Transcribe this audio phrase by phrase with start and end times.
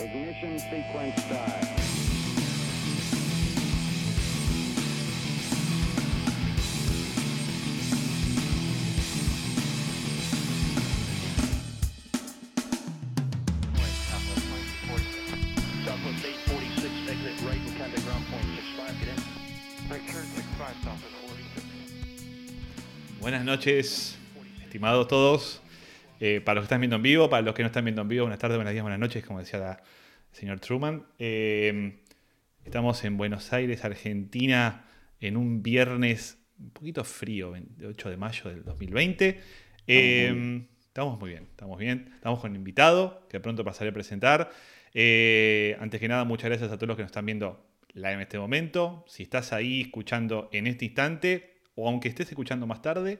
[0.00, 1.64] Ignition sequence start.
[15.84, 17.58] Southwest 846, exit right
[18.04, 19.14] ground point 65, get in.
[19.90, 21.66] Return 65, Southwest 46.
[23.20, 24.16] Buenas noches,
[24.62, 25.60] estimados todos.
[26.20, 28.08] Eh, para los que están viendo en vivo, para los que no están viendo en
[28.08, 29.82] vivo, buenas tardes, buenos días, buenas noches, como decía la-
[30.32, 31.04] el señor Truman.
[31.18, 31.98] Eh,
[32.64, 34.84] estamos en Buenos Aires, Argentina,
[35.20, 39.40] en un viernes un poquito frío, 28 de mayo del 2020.
[39.86, 42.10] Eh, estamos muy bien, estamos bien.
[42.14, 44.50] Estamos con un invitado que pronto pasaré a presentar.
[44.92, 48.20] Eh, antes que nada, muchas gracias a todos los que nos están viendo live en
[48.22, 49.04] este momento.
[49.06, 53.18] Si estás ahí escuchando en este instante, o aunque estés escuchando más tarde,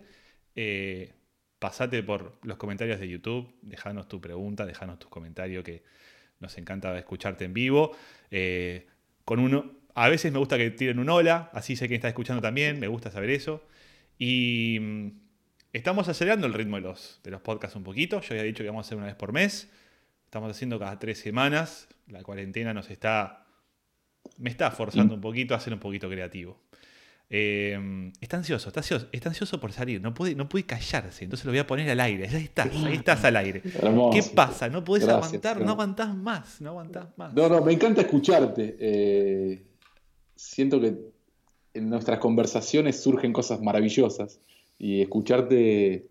[1.59, 5.83] pasate por los comentarios de YouTube, dejanos tu pregunta, dejanos tus comentarios, que
[6.41, 7.97] nos encanta escucharte en vivo.
[8.31, 8.87] Eh,
[9.25, 12.41] con uno, a veces me gusta que tiren un hola, así sé que está escuchando
[12.41, 13.67] también, me gusta saber eso.
[14.19, 15.09] Y mm,
[15.73, 18.21] estamos acelerando el ritmo de los, de los podcasts un poquito.
[18.21, 19.71] Yo había dicho que vamos a hacer una vez por mes.
[20.25, 21.89] Estamos haciendo cada tres semanas.
[22.07, 23.45] La cuarentena nos está.
[24.37, 26.61] Me está forzando un poquito a ser un poquito creativo.
[27.31, 31.45] Eh, está ansioso, está ansioso, está ansioso por salir, no puede, no puede callarse, entonces
[31.45, 32.27] lo voy a poner al aire.
[32.29, 33.63] Ahí estás, ahí estás al aire.
[33.83, 34.11] Hermoso.
[34.19, 34.69] ¿Qué pasa?
[34.69, 37.35] No podés Gracias, aguantar, no aguantás más, no aguantás más.
[37.35, 38.77] No, no, me encanta escucharte.
[38.81, 39.63] Eh,
[40.35, 40.95] siento que
[41.75, 44.41] en nuestras conversaciones surgen cosas maravillosas
[44.79, 46.07] y escucharte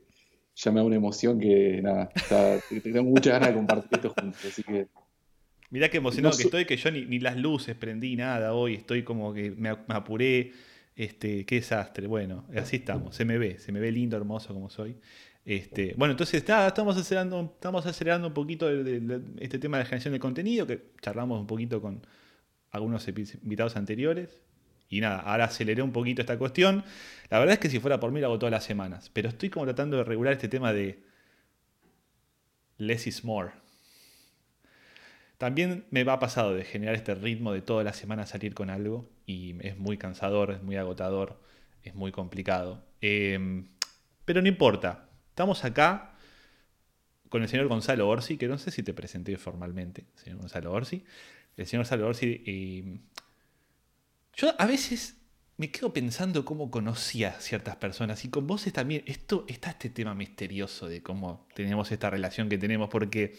[0.55, 4.45] ya me da una emoción que nada, está- tengo muchas ganas de compartir esto juntos.
[4.45, 4.87] Así que
[5.69, 8.75] Mirá qué emocionado No que estoy, que yo ni, ni las luces prendí nada hoy,
[8.75, 10.53] estoy como que me, me apuré,
[10.97, 12.07] este, qué desastre.
[12.07, 14.97] Bueno, así estamos, se me ve, se me ve lindo, hermoso como soy.
[15.45, 18.69] Este, bueno, entonces nada, estamos acelerando, estamos acelerando un poquito
[19.39, 22.01] este tema de generación de contenido, que charlamos un poquito con
[22.71, 24.41] algunos invitados anteriores.
[24.89, 26.83] Y nada, ahora aceleré un poquito esta cuestión.
[27.29, 29.49] La verdad es que si fuera por mí lo hago todas las semanas, pero estoy
[29.49, 31.03] como tratando de regular este tema de
[32.77, 33.51] less is more.
[35.37, 39.09] También me va pasado de generar este ritmo de toda la semana salir con algo
[39.25, 41.39] y es muy cansador, es muy agotador,
[41.83, 42.83] es muy complicado.
[43.01, 43.65] Eh,
[44.25, 46.15] pero no importa, estamos acá
[47.29, 51.03] con el señor Gonzalo Orsi, que no sé si te presenté formalmente, señor Gonzalo Orsi.
[51.55, 52.99] El señor Gonzalo Orsi, eh,
[54.35, 55.17] yo a veces
[55.57, 59.89] me quedo pensando cómo conocía a ciertas personas y con vos también, esto, está este
[59.89, 63.37] tema misterioso de cómo tenemos esta relación que tenemos, porque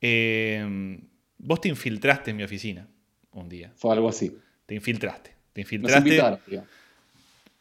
[0.00, 0.98] eh,
[1.38, 2.88] vos te infiltraste en mi oficina
[3.32, 3.72] un día.
[3.76, 4.36] fue algo así.
[4.66, 5.30] Te infiltraste.
[5.52, 6.08] Te Nos infiltraste.
[6.08, 6.70] invitaron, digamos.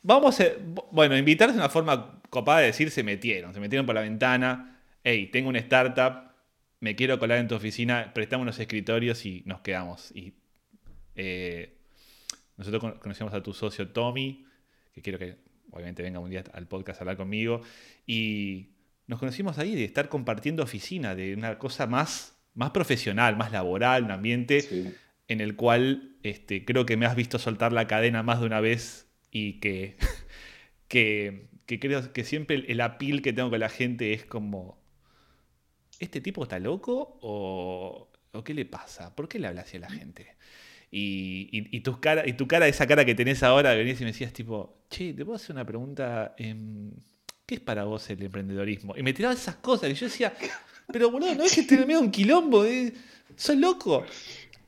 [0.01, 0.45] Vamos a.
[0.91, 3.53] Bueno, invitar es una forma copada de decir se metieron.
[3.53, 4.79] Se metieron por la ventana.
[5.03, 6.29] Hey, tengo una startup.
[6.79, 8.11] Me quiero colar en tu oficina.
[8.13, 10.11] Prestamos unos escritorios y nos quedamos.
[10.15, 10.33] Y
[11.15, 11.75] eh,
[12.57, 14.45] nosotros con- conocemos a tu socio Tommy,
[14.93, 15.35] que quiero que
[15.71, 17.61] obviamente venga un día al podcast a hablar conmigo.
[18.07, 18.69] Y
[19.09, 24.03] nos conocimos ahí de estar compartiendo oficina, de una cosa más, más profesional, más laboral,
[24.03, 24.93] un ambiente Sí.
[25.27, 28.61] en el cual este, creo que me has visto soltar la cadena más de una
[28.61, 29.97] vez y que,
[30.87, 34.79] que, que creo que siempre el, el appeal que tengo con la gente es como,
[35.99, 39.15] ¿este tipo está loco o, o qué le pasa?
[39.15, 40.35] ¿Por qué le habla así a la gente?
[40.91, 44.03] Y, y, y tus cara, y tu cara, esa cara que tenés ahora, venís y
[44.03, 46.91] me decías tipo, che, te puedo hacer una pregunta, Em,
[47.49, 48.95] ¿qué es para vos el emprendedorismo?
[48.95, 50.31] Y me tiraba esas cosas y yo decía,
[50.93, 52.93] pero boludo, no es que medio un quilombo, eh?
[53.35, 54.03] sos loco.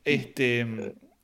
[0.04, 0.60] Este,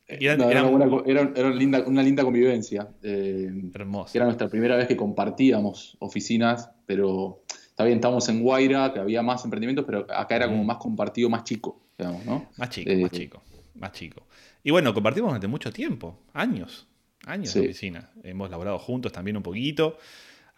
[0.07, 2.89] eran- No, era, eran una, buena co- era- era linda- una linda convivencia.
[3.03, 4.15] Eh, hermosos.
[4.15, 9.23] Era nuestra primera vez que compartíamos oficinas, pero está bien, estamos en Guaira, que había
[9.23, 12.49] más emprendimientos, pero acá era como más compartido, más chico, digamos, ¿no?
[12.57, 13.43] Más chico, Eh, más chico,
[13.75, 14.27] más chico.
[14.63, 16.87] Y bueno, compartimos durante mucho tiempo, años,
[17.27, 17.67] años de Sí.
[17.67, 18.11] oficina.
[18.23, 19.99] Hemos laborado juntos también un poquito.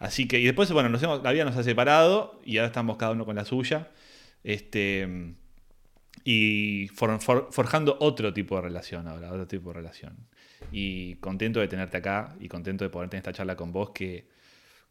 [0.01, 2.97] Así que, y después, bueno, nos hemos, la vida nos ha separado y ahora estamos
[2.97, 3.89] cada uno con la suya.
[4.43, 5.35] Este,
[6.23, 10.17] y for- for- forjando otro tipo de relación ahora, otro tipo de relación.
[10.71, 14.27] Y contento de tenerte acá y contento de poder tener esta charla con vos que,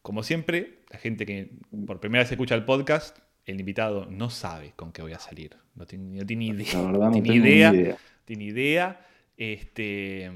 [0.01, 1.51] como siempre, la gente que
[1.87, 5.57] por primera vez escucha el podcast, el invitado no sabe con qué voy a salir.
[5.75, 6.75] No tiene, no tiene idea.
[6.75, 7.97] La verdad no tiene tengo ni idea, idea.
[8.25, 9.07] tiene idea.
[9.37, 10.31] Este,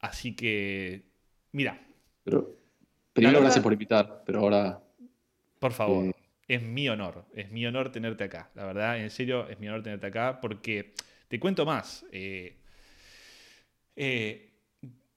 [0.00, 1.02] así que,
[1.52, 1.78] mira,
[2.24, 2.56] Pero
[3.16, 4.80] primero verdad- gracias por invitar, pero ahora
[5.58, 6.12] por favor, Eh.
[6.48, 8.50] es mi honor, es mi honor tenerte acá.
[8.54, 10.94] La verdad, en serio, es mi honor tenerte acá porque
[11.28, 12.04] te cuento más.
[12.12, 12.56] eh,
[13.96, 14.52] eh,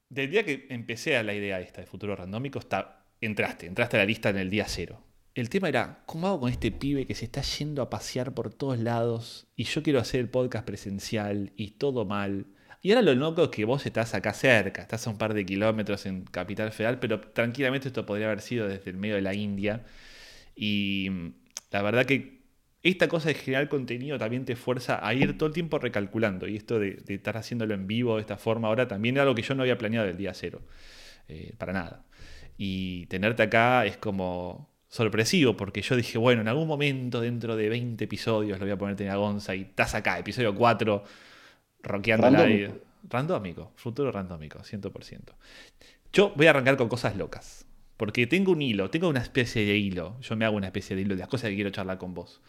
[0.10, 4.00] del día que empecé a la idea esta de futuro randómico, está, entraste, entraste a
[4.00, 5.04] la lista en el día cero.
[5.36, 8.52] el tema era, ¿cómo hago con este pibe que se está yendo a pasear por
[8.54, 12.48] todos lados y yo quiero hacer el podcast presencial y todo mal?
[12.82, 15.46] Y ahora lo loco es que vos estás acá cerca, estás a un par de
[15.46, 19.34] kilómetros en Capital Federal, pero tranquilamente esto podría haber sido desde el medio de la
[19.34, 19.84] India.
[20.56, 21.34] Y mm,
[21.72, 22.40] la verdad que
[22.84, 26.48] esta cosa de generar contenido también te fuerza a ir todo el tiempo recalculando.
[26.48, 29.42] Y esto de, estar haciéndolo en vivo de esta forma ahora también era algo que
[29.42, 30.62] yo no había planeado del día cero.
[31.28, 32.06] Eh, para nada.
[32.58, 37.70] Y tenerte acá es como sorpresivo, porque yo dije, bueno, en algún momento dentro de
[37.70, 41.04] 20 episodios lo voy a ponerte en Agonza y estás acá, episodio 4,
[41.84, 42.74] rockeando la Randómico.
[43.10, 45.34] Randómico, futuro randómico, 100%.
[46.12, 47.66] Yo voy a arrancar con cosas locas.
[47.98, 50.18] Porque tengo un hilo, tengo una especie de hilo.
[50.22, 52.42] Yo me hago una especie de hilo de las cosas que quiero charlar con vos.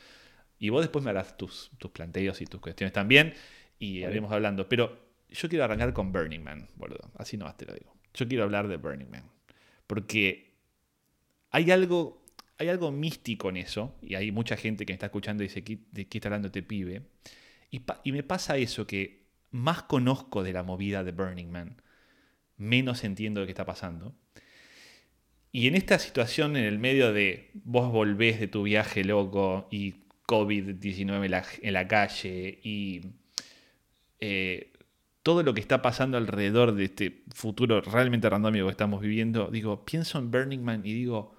[0.58, 3.34] Y vos después me harás tus, tus planteos y tus cuestiones también.
[3.78, 4.68] Y iremos hablando.
[4.68, 4.96] Pero
[5.28, 7.10] yo quiero arrancar con Burning Man, boludo.
[7.16, 7.92] Así nomás te lo digo.
[8.14, 9.24] Yo quiero hablar de Burning Man.
[9.86, 10.52] Porque
[11.50, 12.22] hay algo,
[12.58, 13.94] hay algo místico en eso.
[14.02, 16.46] Y hay mucha gente que me está escuchando y dice, ¿qué- ¿de qué está hablando
[16.48, 17.02] este pibe?
[17.70, 21.82] Y, me pasa eso, que más conozco de la movida de Burning Man,
[22.56, 24.14] menos entiendo de qué está pasando.
[25.52, 29.94] Y en esta situación, en el medio de vos volvés de tu viaje loco y
[30.26, 33.02] COVID-19 en la, en la calle y
[34.20, 34.72] eh,
[35.22, 39.84] todo lo que está pasando alrededor de este futuro realmente randómico que estamos viviendo, digo,
[39.84, 41.34] pienso en Burning Man y digo,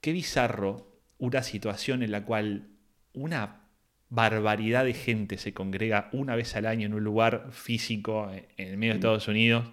[0.00, 2.68] qué bizarro una situación en la cual
[3.12, 3.63] una
[4.14, 8.68] barbaridad de gente se congrega una vez al año en un lugar físico eh, en
[8.68, 9.66] el medio de Estados Unidos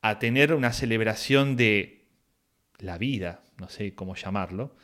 [0.00, 2.04] a tener una celebración de
[2.78, 4.76] la vida, no sé cómo llamarlo,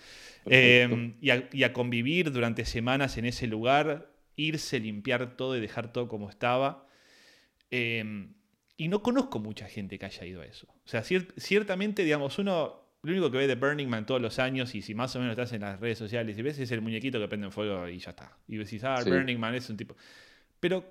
[0.47, 5.61] eh, y, a, y a convivir durante semanas en ese lugar, irse, limpiar todo y
[5.61, 6.87] dejar todo como estaba.
[7.71, 8.29] Eh,
[8.77, 10.67] y no conozco mucha gente que haya ido a eso.
[10.85, 14.39] O sea, cier- ciertamente, digamos, uno lo único que ve de Burning Man todos los
[14.39, 16.81] años, y si más o menos estás en las redes sociales y ves, es el
[16.81, 18.37] muñequito que prende en fuego y ya está.
[18.49, 19.11] Y decís, ah, Sí.
[19.11, 19.97] Burning Man es un tipo.
[20.61, 20.85] Pero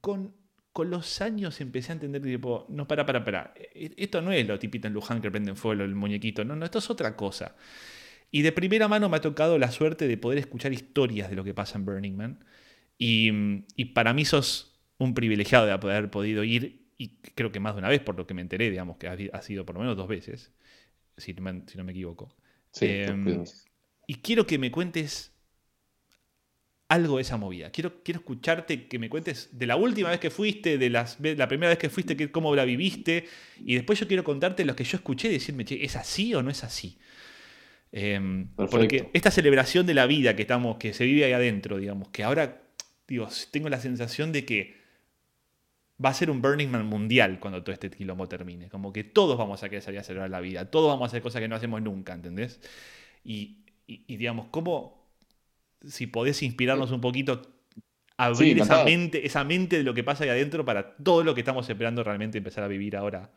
[0.00, 0.34] con,
[0.72, 3.54] con los años empecé a entender, tipo, no, para, para, para.
[3.74, 6.44] E- Esto no es lo tipito en Luján que prende en fuego el muñequito.
[6.44, 7.56] No, no, esto es otra cosa.
[8.30, 11.44] Y de primera mano me ha tocado la suerte de poder escuchar historias de lo
[11.44, 12.44] que pasa en Burning Man.
[12.98, 13.30] Y,
[13.76, 17.78] y para mí sos un privilegiado de haber podido ir, y creo que más de
[17.80, 20.08] una vez, por lo que me enteré, digamos, que ha sido por lo menos dos
[20.08, 20.52] veces,
[21.16, 22.34] si no me, si no me equivoco.
[22.72, 23.66] Sí, pues,
[24.06, 25.32] Y quiero que me cuentes
[26.88, 27.70] algo de esa movida.
[27.70, 31.48] Quiero, quiero escucharte, que me cuentes de la última vez que fuiste, de las, la
[31.48, 33.26] primera vez que fuiste, que, cómo la viviste.
[33.64, 36.42] Y después yo quiero contarte lo que yo escuché y decirme, che, ¿es así o
[36.42, 36.98] no es así?
[37.90, 38.68] Perfecto.
[38.70, 42.24] porque esta celebración de la vida que, estamos, que se vive ahí adentro, digamos, que
[42.24, 42.66] ahora
[43.08, 44.76] digo, tengo la sensación de que
[46.04, 48.68] va a ser un Burning Man mundial cuando todo este quilombo termine.
[48.68, 51.22] Como que todos vamos a querer salir a celebrar la vida, todos vamos a hacer
[51.22, 52.60] cosas que no hacemos nunca, ¿entendés?
[53.24, 55.06] Y, y- y, digamos, ¿cómo,
[55.86, 57.42] si podés inspirarnos un poquito,
[58.16, 61.40] abrir esa mente, esa mente de lo que pasa ahí adentro para todo lo que
[61.42, 63.32] estamos esperando realmente empezar a vivir ahora,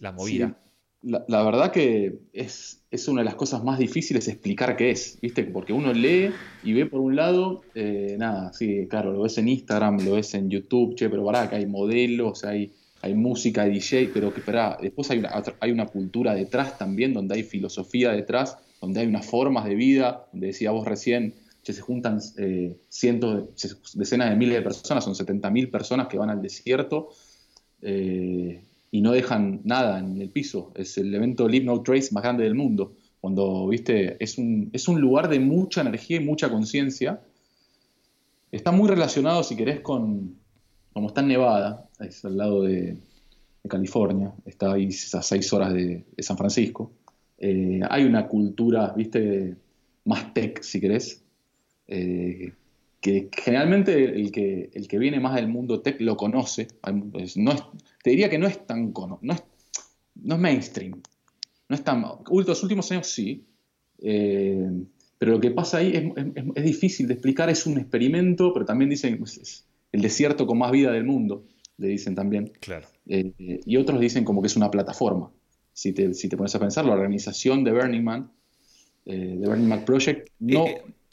[0.00, 0.56] la movida?
[0.56, 0.67] Sí,
[1.02, 5.44] la, verdad que es, es una de las cosas más difíciles explicar qué es, ¿viste?
[5.44, 6.30] Porque uno lee
[6.64, 10.34] y ve por un lado, eh, nada, sí, claro, lo ves en Instagram, lo ves
[10.34, 12.72] en YouTube, che, pero pará, que hay modelos, hay,
[13.02, 17.14] hay música, hay DJ, pero que pará, después hay una, hay una cultura detrás también,
[17.14, 21.72] donde hay filosofía detrás, donde hay unas formas de vida, donde decía vos recién, che,
[21.72, 23.50] se juntan eh, cientos,
[23.94, 27.10] decenas de miles de personas, son 70.000 personas que van al desierto.
[27.82, 30.72] eh, y no dejan nada en el piso.
[30.74, 32.94] Es el evento Leave No Trace más grande del mundo.
[33.20, 37.20] Cuando, viste, es un, es un lugar de mucha energía y mucha conciencia.
[38.50, 40.36] Está muy relacionado, si querés, con.
[40.92, 42.96] Como está en Nevada, es al lado de,
[43.68, 46.90] California, está ahí a seis horas de, San Francisco.
[47.38, 49.54] Eh, hay una cultura, viste,
[50.04, 51.22] más tech, si querés,
[51.86, 52.52] eh,
[53.00, 56.68] que generalmente el que, el que viene más del mundo tech lo conoce.
[57.36, 57.62] No es,
[58.08, 59.42] te diría que no es tan cono- no es,
[60.14, 61.02] no es mainstream.
[61.68, 63.44] No es tan, los últimos años sí.
[64.00, 64.66] eh,
[65.18, 68.64] pero lo que pasa ahí es, es- es difícil de explicar, es un experimento, pero
[68.64, 71.44] también dicen es- es el desierto con más vida del mundo,
[71.76, 72.50] le dicen también.
[72.60, 72.86] Claro.
[73.06, 75.30] Eh, eh, y otros dicen como que es una plataforma.
[75.74, 78.32] Si te, si te pones a pensar, la organización de Burning Man,
[79.04, 80.64] eh, de Burning Man Project, no...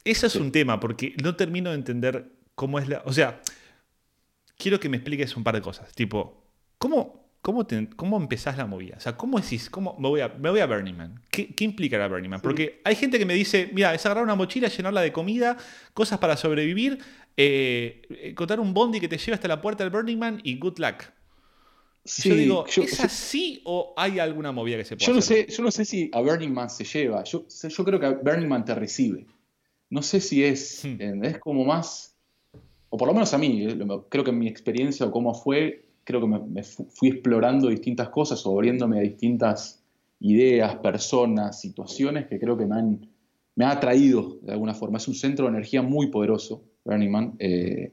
[0.06, 3.02] Eso es un tema, porque no termino de entender cómo es la.
[3.06, 3.42] O sea,
[4.58, 5.92] quiero que me expliques un par de cosas.
[5.96, 6.45] Tipo,
[6.90, 8.96] ¿cómo, cómo, te- cómo empezás la movida?
[8.98, 11.22] O sea, ¿cómo decís, cómo me voy a, me voy a Burning Man?
[11.32, 12.42] ¿Qué, qué implica la Burning Man?
[12.42, 15.58] Porque hay gente que me dice, mira, es agarrar una mochila, llenarla de comida,
[15.96, 17.00] cosas para sobrevivir,
[17.38, 20.78] eh, encontrar un bondi que te lleve hasta la puerta del Burning Man y good
[20.78, 21.04] luck.
[22.24, 25.14] Y yo digo, yo- ¿es yo- así o hay alguna movida que se pueda Yo
[25.14, 25.46] no hacer?
[25.50, 27.24] sé, yo no sé si a Burning Man se lleva.
[27.24, 29.26] Yo, yo creo que a Burning Man te recibe.
[29.90, 31.02] No sé si es, Hmm.
[31.02, 32.16] eh, es como más,
[32.90, 33.78] o por lo menos a mí, eh,
[34.10, 37.68] creo que en mi experiencia o cómo fue, creo que me, me fu- fui explorando
[37.68, 39.84] distintas cosas o abriéndome a distintas
[40.22, 43.10] ideas, personas, situaciones que creo que me han,
[43.56, 44.98] me ha atraído de alguna forma.
[44.98, 47.36] Es un centro de energía muy poderoso, Burning Man.
[47.40, 47.92] Eh,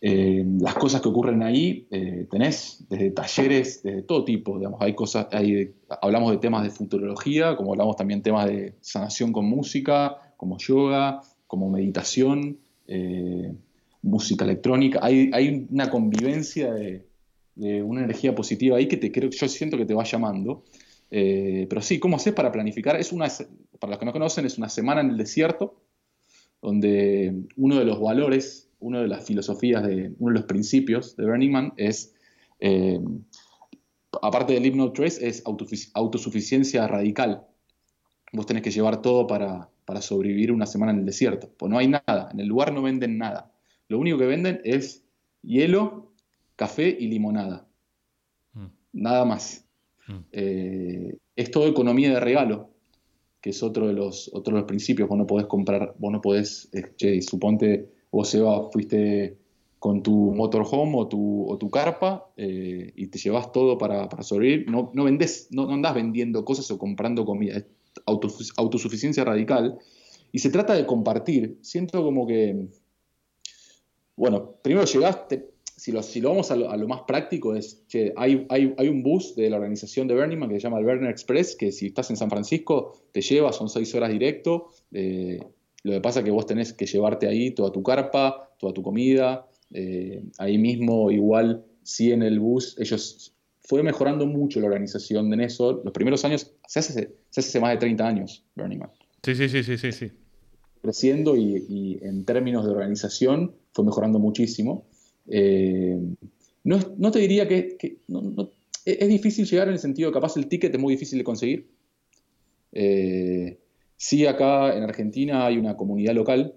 [0.00, 4.94] eh, las cosas que ocurren ahí, eh, tenés desde talleres, desde todo tipo, digamos, hay
[4.94, 10.34] cosas, hay, hablamos de temas de futurología, como hablamos también temas de sanación con música,
[10.36, 12.58] como yoga, como meditación,
[14.04, 17.06] música electrónica, hay, una convivencia de,
[17.82, 20.64] una energía positiva ahí que te creo, yo siento que te va llamando.
[21.10, 22.96] Eh, pero sí, ¿cómo haces para planificar?
[22.96, 23.28] Es una,
[23.78, 25.80] para los que no conocen, es una semana en el desierto,
[26.60, 31.24] donde uno de los valores, una de las filosofías, de, uno de los principios de
[31.24, 32.14] Burning Man es,
[32.58, 33.00] eh,
[34.20, 37.46] aparte del Hypno Trace, es autosufic- autosuficiencia radical.
[38.32, 41.48] Vos tenés que llevar todo para, para sobrevivir una semana en el desierto.
[41.56, 43.53] Pues no hay nada, en el lugar no venden nada.
[43.88, 45.04] Lo único que venden es
[45.42, 46.12] hielo,
[46.56, 47.66] café y limonada.
[48.54, 48.66] Mm.
[48.92, 49.66] Nada más.
[50.08, 50.12] Mm.
[50.32, 52.70] Eh, es todo economía de regalo,
[53.40, 55.08] que es otro de los, otro de los principios.
[55.08, 59.36] Vos no podés comprar, vos no podés, eh, che, suponte, vos Seba, fuiste
[59.78, 64.22] con tu motorhome o tu, o tu carpa eh, y te llevas todo para, para
[64.22, 64.70] sobrevivir.
[64.70, 67.58] No, no vendés, no, no andás vendiendo cosas o comprando comida.
[67.58, 67.66] Es
[68.06, 69.78] autosu- autosuficiencia radical.
[70.32, 71.58] Y se trata de compartir.
[71.60, 72.68] Siento como que,
[74.16, 77.84] bueno, primero llegaste, si lo, si lo vamos a lo, a lo más práctico, es,
[77.88, 80.78] che, hay, hay, hay un bus de la organización de Burning Man que se llama
[80.78, 84.68] el Burner Express, que si estás en San Francisco te lleva, son seis horas directo.
[84.92, 85.40] eh,
[85.82, 88.82] lo que pasa es que vos tenés que llevarte ahí toda tu carpa, toda tu
[88.82, 89.46] comida.
[89.72, 95.40] eh, ahí mismo, igual, sí en el bus, ellos fue mejorando mucho la organización en
[95.40, 95.82] eso.
[95.84, 97.00] Los primeros años, se hace, se
[97.40, 98.90] hace hace más de 30 años, Burning Man
[99.22, 100.10] Sí, sí, sí, sí, sí, sí.
[100.84, 104.84] Creciendo y, y en términos de organización fue mejorando muchísimo.
[105.28, 105.98] Eh,
[106.62, 108.50] no, es- no te diría que, que- no- no-
[108.84, 111.66] es, difícil llegar en el sentido, capaz el ticket es muy difícil de conseguir.
[112.72, 113.56] Eh,
[113.96, 116.52] sí, acá en Argentina hay una comunidad local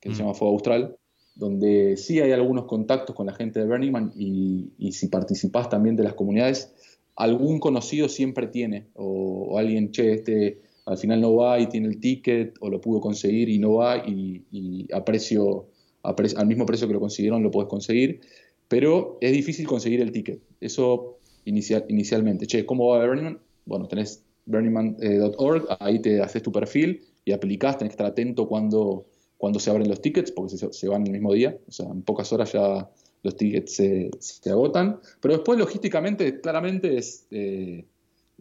[0.00, 0.12] que Mm.
[0.12, 0.96] se llama Fuego Austral,
[1.36, 5.68] donde sí hay algunos contactos con la gente de Burning Man y, y si participás
[5.68, 6.72] también de las comunidades,
[7.14, 11.88] algún conocido siempre tiene, o, o alguien, che, este al final no va y tiene
[11.88, 14.44] el ticket, o lo pudo conseguir y no va, y,
[14.92, 18.20] al mismo precio que lo consiguieron lo puedes conseguir,
[18.68, 20.40] pero es difícil conseguir el ticket.
[20.60, 22.46] Eso inicial, inicialmente.
[22.46, 23.38] Che, ¿cómo va Burning?
[23.64, 29.06] Bueno, tenés burningman.org, ahí te haces tu perfil y aplicás, tenés que estar atento cuando,
[29.38, 32.02] cuando se abren los tickets, porque se, se van el mismo día, o sea, en
[32.02, 32.90] pocas horas ya
[33.22, 37.26] los tickets se, se agotan, pero después logísticamente, claramente es...
[37.30, 37.84] eh,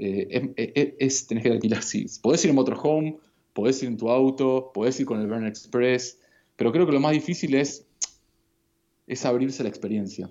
[0.01, 0.27] eh,
[0.57, 2.05] es, es- es- tenés que alquilar, sí.
[2.21, 3.17] Podés ir en motorhome,
[3.53, 6.19] podés ir en tu auto, podés ir con el Burn Express,
[6.55, 7.87] pero creo que lo más difícil es,
[9.07, 10.29] es abrirse a la experiencia.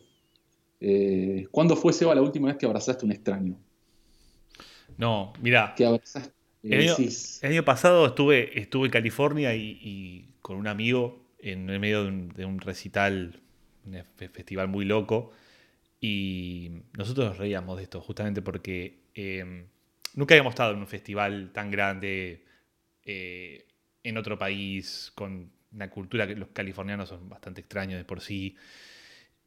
[0.80, 3.58] Eh, ¿Cuándo fue, Seba, la última vez que abrazaste a un extraño?
[4.96, 6.96] No, mira, Que abrazaste El año,
[7.42, 12.02] el año pasado estuve, estuve en California y, y con un amigo en el medio
[12.04, 13.40] de un, de un recital,
[13.86, 15.32] un fe- festival muy loco.
[16.00, 19.66] Y nosotros nos reíamos de esto, justamente porque eh,
[20.14, 22.44] nunca habíamos estado en un festival tan grande
[23.04, 23.66] eh,
[24.02, 28.56] en otro país, con una cultura que los californianos son bastante extraños de por sí.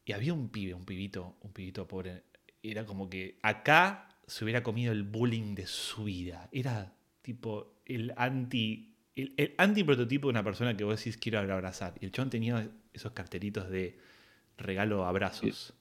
[0.05, 2.23] Y había un pibe, un pibito, un pibito pobre.
[2.61, 6.49] Era como que acá se hubiera comido el bullying de su vida.
[6.51, 8.89] Era tipo el anti.
[9.15, 11.93] El, anti-prototipo de una persona que vos decís quiero abrazar.
[11.99, 13.97] Y el chon tenía esos cartelitos de
[14.57, 15.73] regalo abrazos.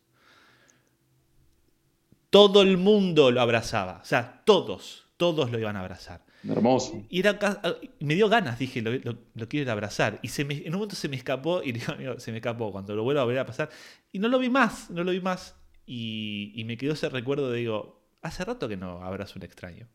[2.32, 4.00] Todo el mundo lo abrazaba.
[4.02, 6.24] O sea, todos, todos lo iban a abrazar.
[6.48, 7.04] hermoso.
[7.10, 7.60] Y era, ca-
[8.00, 10.18] me dio ganas, dije, lo, lo- lo quiero ir a abrazar.
[10.22, 12.72] Y se me- en un momento se me escapó, y digo, "Amigo, se me escapó
[12.72, 13.68] cuando lo vuelvo a volver a pasar.
[14.10, 15.54] Y no lo vi más, no lo vi más.
[15.86, 19.86] Y, y me quedó ese recuerdo de, digo, hace rato que no abrazo un extraño.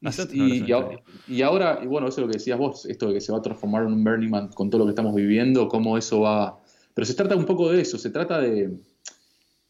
[0.00, 1.02] Y, Hace rato no abrazo y- un y a- extraño.
[1.28, 3.38] y ahora, y bueno, eso es lo que decías vos, esto de que se va
[3.38, 6.58] a transformar en un Burning Man con todo lo que estamos viviendo, cómo eso va...
[6.94, 8.76] Pero se trata un poco de eso, se trata de,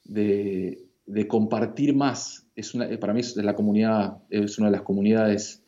[0.05, 2.47] de, de compartir más.
[2.55, 5.63] Es una, para mí es la comunidad, es una de las comunidades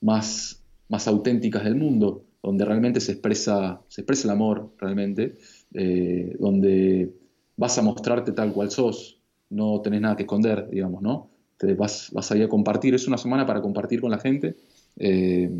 [0.00, 5.36] más, más auténticas del mundo, donde realmente se expresa, se expresa el amor, realmente,
[5.74, 7.12] eh, donde
[7.56, 9.20] vas a mostrarte tal cual sos,
[9.50, 11.30] no tenés nada que esconder, digamos, ¿no?
[11.58, 14.56] Te vas, vas a ir a compartir, es una semana para compartir con la gente.
[14.96, 15.50] eh,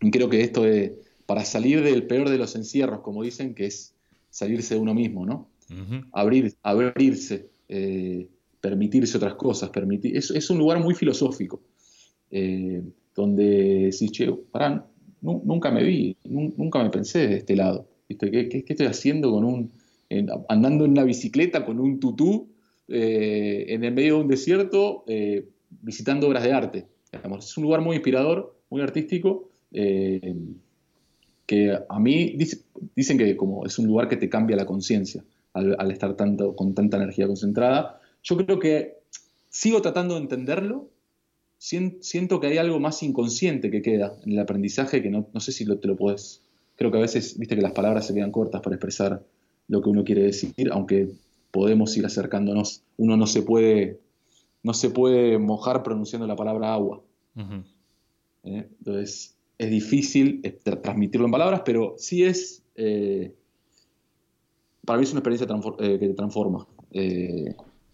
[0.00, 0.92] y creo que esto es
[1.26, 3.94] para salir del peor de los encierros, como dicen, que es
[4.30, 5.48] salirse de uno mismo, ¿no?
[6.12, 8.28] Abrir, abrirse, eh,
[8.64, 9.68] permitirse otras cosas.
[9.70, 11.60] Permitir, es, es un lugar muy filosófico,
[12.30, 12.82] eh,
[13.14, 14.68] donde si che, pará,
[15.20, 17.86] nu- nunca me vi, nu- nunca me pensé de este lado.
[18.08, 18.30] ¿viste?
[18.30, 19.70] ¿Qué, qué- estoy haciendo con un,
[20.48, 22.48] andando en una bicicleta con un tutú
[22.88, 25.44] eh, en el medio de un desierto eh,
[25.82, 26.86] visitando obras de arte?
[27.12, 27.44] digamos?
[27.50, 29.50] Es un lugar muy inspirador, muy artístico,
[31.46, 32.62] que a mí dice-
[32.96, 36.54] dicen que como es un lugar que te cambia la conciencia al, al estar tanto,
[36.56, 38.00] con tanta energía concentrada.
[38.24, 38.94] Yo creo que
[39.50, 40.88] sigo tratando de entenderlo.
[41.58, 45.40] Sien- Siento que hay algo más inconsciente que queda en el aprendizaje que no, no
[45.40, 46.42] sé si lo, te lo puedes.
[46.76, 49.22] Creo que a veces, viste que las palabras se quedan cortas para expresar
[49.68, 51.10] lo que uno quiere decir, aunque
[51.52, 52.82] podemos ir acercándonos.
[52.96, 54.00] Uno no se puede,
[54.62, 57.00] no se puede mojar pronunciando la palabra agua.
[58.44, 58.68] ¿eh?
[58.78, 63.32] Entonces, es difícil eh, tra- transmitirlo en palabras, pero sí es, eh,
[64.84, 65.46] para mí es una experiencia
[65.78, 66.66] eh, que te transforma.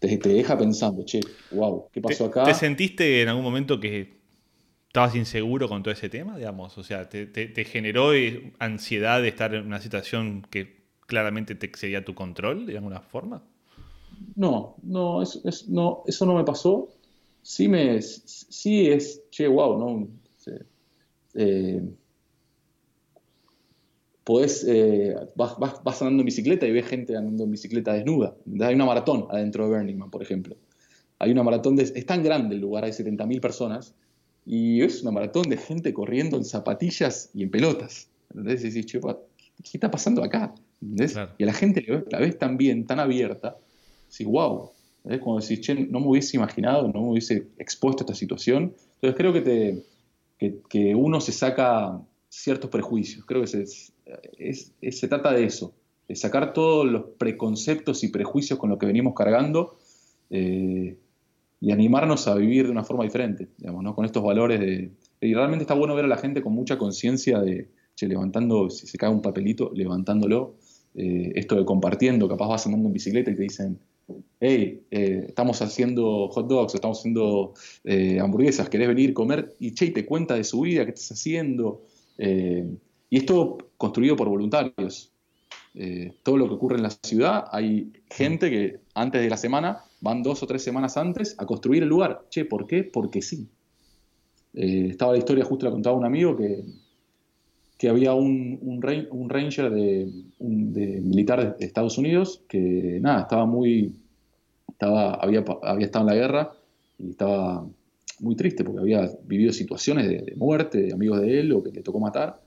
[0.01, 2.43] Te, te deja pensando, che, wow, ¿qué pasó ¿Te, acá?
[2.43, 4.21] te sentiste en algún momento que
[4.89, 6.79] estabas inseguro con todo ese tema, digamos?
[6.79, 11.55] O sea, ¿te, te- te generó eh, ansiedad de estar en una situación que claramente
[11.55, 13.45] te excedía tu control, de alguna forma?
[14.37, 16.89] No, no, es- es- no, eso no me pasó.
[17.43, 20.09] Sí, me, sí es, che, wow, ¿no?
[21.35, 21.81] Eh,
[24.31, 28.37] podés, eh, vas, vas- vas andando en bicicleta y ves gente andando en bicicleta desnuda.
[28.61, 30.55] Hay una maratón adentro de Burning Man, por ejemplo.
[31.19, 33.93] Hay una maratón, de, es tan grande el lugar, hay 70.000 personas,
[34.47, 38.09] y es una maratón de gente corriendo en zapatillas y en pelotas.
[38.31, 38.63] ¿Entendés?
[38.63, 39.19] Y decís, che, pa,
[39.65, 40.55] ¿qué está pasando acá?
[41.13, 41.33] Claro.
[41.37, 43.57] Y a la gente la ves tan bien, tan abierta,
[44.09, 44.71] decís, wow.
[45.03, 45.25] ¿Entendés?
[45.25, 48.75] Cuando decís, che, no me hubiese imaginado, no me hubiese expuesto a esta situación.
[48.95, 49.83] Entonces creo que, te,
[50.39, 53.25] que, que uno se saca ciertos prejuicios.
[53.27, 53.67] Creo que se,
[54.91, 55.75] se trata de eso,
[56.09, 59.79] de sacar todos los preconceptos y prejuicios con los que venimos cargando
[60.31, 60.97] eh,
[61.61, 63.95] y animarnos a vivir de una forma diferente, digamos, ¿no?
[63.95, 64.91] con estos valores de...
[65.21, 68.87] Y realmente está bueno ver a la gente con mucha conciencia de, che, levantando, si
[68.87, 70.57] se cae un papelito, levantándolo,
[70.95, 73.79] eh, esto de compartiendo, capaz vas andando en bicicleta y te dicen,
[74.41, 77.53] hey, eh, estamos haciendo hot dogs, estamos haciendo
[78.21, 79.55] hamburguesas, ¿querés venir a comer?
[79.61, 81.83] Y che, y te cuenta de su vida, qué estás haciendo.
[83.11, 85.13] Y esto construido por voluntarios.
[85.75, 89.85] Eh, todo lo que ocurre en la ciudad, hay gente que antes de la semana
[90.01, 92.25] van dos o tres semanas antes a construir el lugar.
[92.31, 92.83] Che, ¿por qué?
[92.85, 93.47] Porque sí.
[94.55, 96.65] Eh, estaba la historia, justo la contaba un amigo, que,
[97.79, 103.47] que había un, un, ran- un ranger de, militar de Estados Unidos que, nada, estaba
[103.47, 103.95] muy,
[104.69, 106.53] estaba, había, había estado en la guerra
[106.99, 107.65] y estaba
[108.19, 111.71] muy triste porque había vivido situaciones de, de muerte de amigos de él o que
[111.71, 112.41] le tocó matar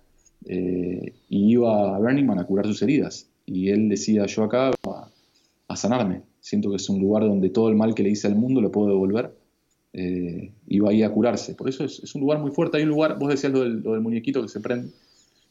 [0.45, 4.71] eh, y iba a Burning Man a curar sus heridas y él decía yo acá
[4.87, 5.07] a,
[5.67, 8.35] a sanarme siento que es un lugar donde todo el mal que le hice al
[8.35, 9.33] mundo lo puedo devolver
[9.93, 12.89] eh, iba ahí a curarse por eso es, es un lugar muy fuerte hay un
[12.89, 14.89] lugar vos decías lo del, lo del muñequito que se prende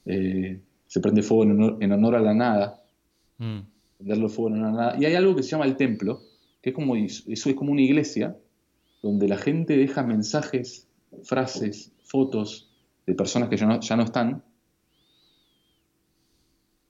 [0.07, 2.83] eh, se prende fuego en honor, en honor a la nada
[3.43, 3.61] Mm.
[3.99, 4.97] prenderlo fuego en la nada.
[4.99, 6.23] Y hay algo que se llama el templo,
[6.63, 8.37] que es como, eso es como una iglesia,
[9.03, 10.87] donde la gente deja mensajes,
[11.25, 12.71] frases, fotos
[13.07, 14.43] de personas que ya no, ya no están.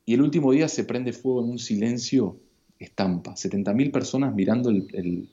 [0.05, 2.39] Y el último día se prende fuego en un silencio
[2.79, 3.37] estampa.
[3.37, 5.29] 70.000 personas mirando el, el-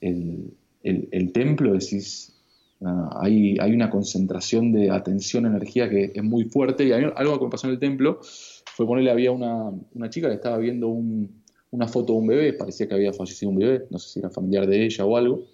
[0.00, 2.34] el- templo, decís,
[2.82, 6.84] ah, hay, hay una concentración de atención, energía que es muy fuerte.
[6.86, 10.34] Y algo que me pasó en el templo fue ponerle, había una, una chica que
[10.34, 13.98] estaba viendo un- una foto de un bebé, parecía que había fallecido un bebé, no
[13.98, 15.46] sé si era familiar de ella o algo.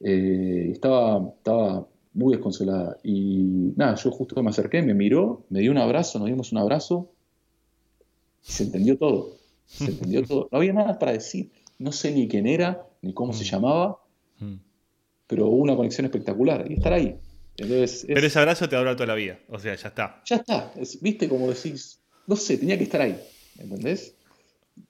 [0.00, 2.98] Eh, estaba, estaba muy desconsolada.
[3.04, 6.58] Y nada, yo justo me acerqué, me miró, me dio un abrazo, nos dimos un
[6.58, 7.12] abrazo.
[8.46, 9.36] Se entendió todo.
[9.66, 10.48] Se entendió todo.
[10.50, 11.50] No había nada para decir.
[11.78, 13.98] No sé ni quién era, ni cómo se llamaba,
[14.38, 14.54] Mm.
[15.26, 16.70] pero hubo una conexión espectacular.
[16.70, 17.16] Y estar ahí.
[17.56, 19.38] Entonces, es- Pero ese abrazo te durar toda la vida.
[19.48, 20.22] O sea, ya está.
[20.26, 20.72] ya está.
[20.76, 23.18] Es- Viste como decís, no sé, tenía que estar ahí.
[23.58, 24.14] ¿Entendés?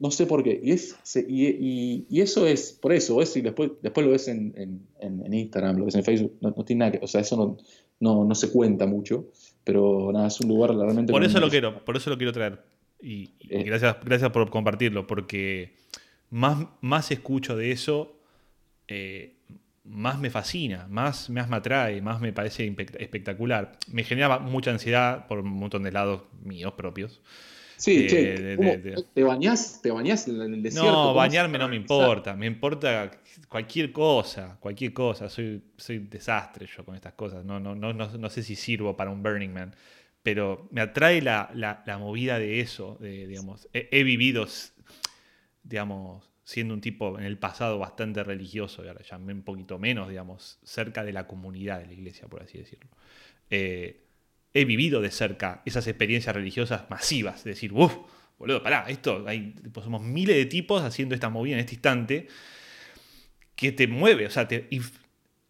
[0.01, 0.61] No sé por qué.
[0.63, 4.13] Y, es, se- y, y- y eso es, por eso, es, y después, después lo
[4.13, 7.05] ves en, en- en- en Instagram, lo ves en Facebook, no, no tiene nada que,
[7.05, 7.57] o sea, eso no,
[8.01, 9.27] no, no se cuenta mucho,
[9.63, 11.13] pero nada, es un lugar realmente...
[11.13, 12.65] Por eso lo quiero, por eso lo quiero traer.
[13.01, 13.63] Y, y Eh.
[13.65, 15.75] gracias, gracias por compartirlo, porque
[16.31, 18.19] más, más escucho de eso,
[18.89, 19.35] eh,
[19.85, 22.67] más me fascina, más, más me atrae, más me parece
[22.99, 23.79] espectacular.
[23.93, 27.21] Me genera mucha ansiedad por un montón de lados míos propios.
[27.77, 29.81] Sí, eh, che, de- ¿cómo- de- de- ¿te bañás?
[29.83, 30.91] ¿Te bañás en el desierto?
[30.91, 33.11] No, ¿Cómo bañarme no me importa, me importa
[33.51, 35.29] cualquier cosa, cualquier cosa.
[35.29, 37.45] Soy, soy un desastre yo con estas cosas.
[37.45, 39.75] No, no, no, no, no sé si sirvo para un Burning Man,
[40.27, 42.99] pero me atrae la, la- movida de eso.
[43.01, 44.45] de, digamos, he, vivido,
[45.63, 50.09] digamos, siendo un tipo en el pasado bastante religioso, y ahora ya un poquito menos,
[50.09, 52.91] digamos, cerca de la comunidad de la iglesia, por así decirlo.
[53.51, 54.03] Eh,
[54.53, 57.97] he vivido de cerca esas experiencias religiosas masivas, de decir, uff,
[58.37, 62.27] boludo, pará, esto, hay, somos miles de tipos haciendo esta movida en este instante
[63.55, 64.67] que te mueve, o sea, te,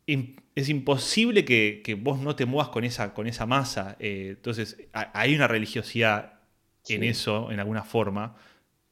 [0.07, 3.97] es imposible que, vos no te muevas con esa, con esa masa.
[3.99, 6.41] Eh, entonces, hay una religiosidad
[6.89, 8.37] en eso, en alguna forma,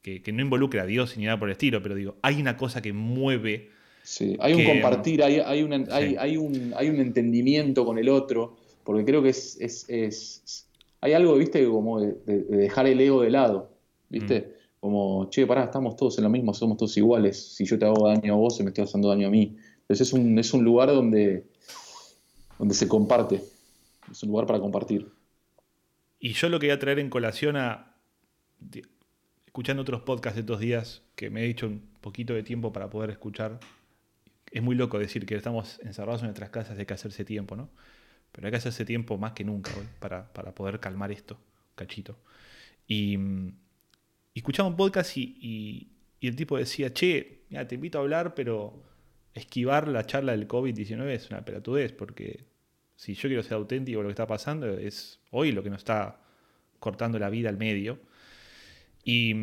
[0.01, 2.81] que, no involucra a Dios ni nada por el estilo, pero digo, hay una cosa
[2.81, 3.69] que mueve.
[4.03, 5.65] Sí, hay un compartir, hay, hay,
[6.19, 10.67] hay, un, hay un entendimiento con el otro, porque creo que es, es,
[11.01, 13.71] hay algo, viste, como de, dejar el ego de lado,
[14.09, 14.39] viste.
[14.41, 14.55] Mm.
[14.79, 17.55] Como, che, pará, estamos todos en lo mismo, somos todos iguales.
[17.55, 19.57] Si yo te hago daño a vos, se me estoy haciendo daño a mí.
[19.87, 21.45] Es un, es un lugar donde,
[22.57, 23.43] donde se comparte.
[24.11, 25.11] Es un lugar para compartir.
[26.19, 27.95] Y yo lo quería traer en colación a.
[29.45, 32.89] Escuchando otros podcasts de estos días, que me he dicho un poquito de tiempo para
[32.89, 33.59] poder escuchar.
[34.51, 37.69] Es muy loco decir que estamos encerrados en nuestras casas, hay que hacerse tiempo, ¿no?
[38.31, 41.37] Pero hay que hacerse tiempo más que nunca hoy para, poder calmar esto,
[41.75, 42.17] cachito.
[42.87, 43.17] Y,
[44.33, 48.33] escuchaba un podcast y, y, y, el tipo decía, che, mira, te invito a hablar,
[48.35, 48.83] pero
[49.35, 52.45] esquivar la charla del COVID-19 es una pelatudez, porque
[52.95, 56.19] si yo quiero ser auténtico, lo que está pasando es hoy lo que nos está
[56.79, 57.99] cortando la vida al medio.
[59.03, 59.35] Y,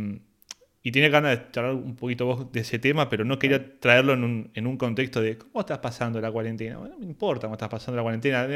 [0.82, 4.24] y tenía ganas de charlar un poquito de ese tema, pero no quería traerlo en
[4.24, 6.74] un, en un contexto de cómo estás pasando la cuarentena.
[6.74, 8.48] no me importa cómo estás pasando la cuarentena.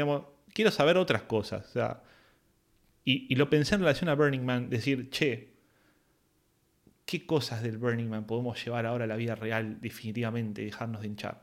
[0.53, 1.71] quiero saber otras cosas.
[3.05, 5.56] y, y, lo pensé en relación a Burning Man, decir, che,
[7.07, 11.01] ¿qué cosas del Burning Man podemos llevar ahora a la vida real definitivamente y dejarnos
[11.01, 11.41] de hinchar?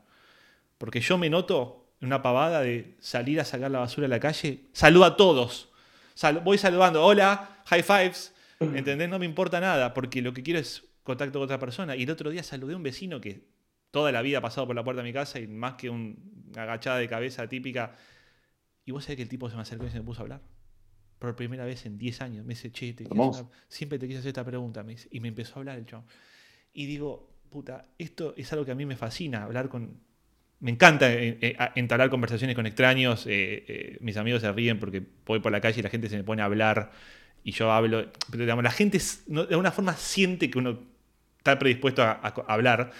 [0.77, 4.61] Porque yo me noto una pavada de salir a sacar la basura a la calle,
[4.73, 5.69] saludo a todos.
[6.43, 9.09] voy saludando, hola, high fives, ¿entendés?
[9.09, 11.95] No me importa nada, porque lo que quiero es contacto con otra persona.
[11.95, 13.47] Y el otro día saludé a un vecino que
[13.89, 16.15] toda la vida ha pasado por la puerta de mi casa y más que una
[16.55, 17.95] agachada de cabeza típica.
[18.85, 20.54] Y vos sabés que el tipo se me acercó y se me puso a hablar.
[21.25, 22.45] Por primera vez en 10 años.
[22.45, 22.95] Me dice, che,
[23.67, 24.83] siempre te quise hacer esta pregunta.
[24.83, 26.03] Me y me empezó a hablar el chon.
[26.73, 30.05] Y digo, puta, esto es algo que a mí me fascina, hablar con
[30.59, 33.25] me encanta eh, eh, entablar conversaciones con extraños.
[33.27, 36.23] Eh, mis amigos se ríen porque voy por la calle y la gente se me
[36.23, 36.91] pone a hablar
[37.43, 38.11] y yo hablo.
[38.31, 40.79] Pero digamos, la gente de alguna forma siente que uno
[41.37, 42.15] está predispuesto a,
[42.47, 42.91] hablar.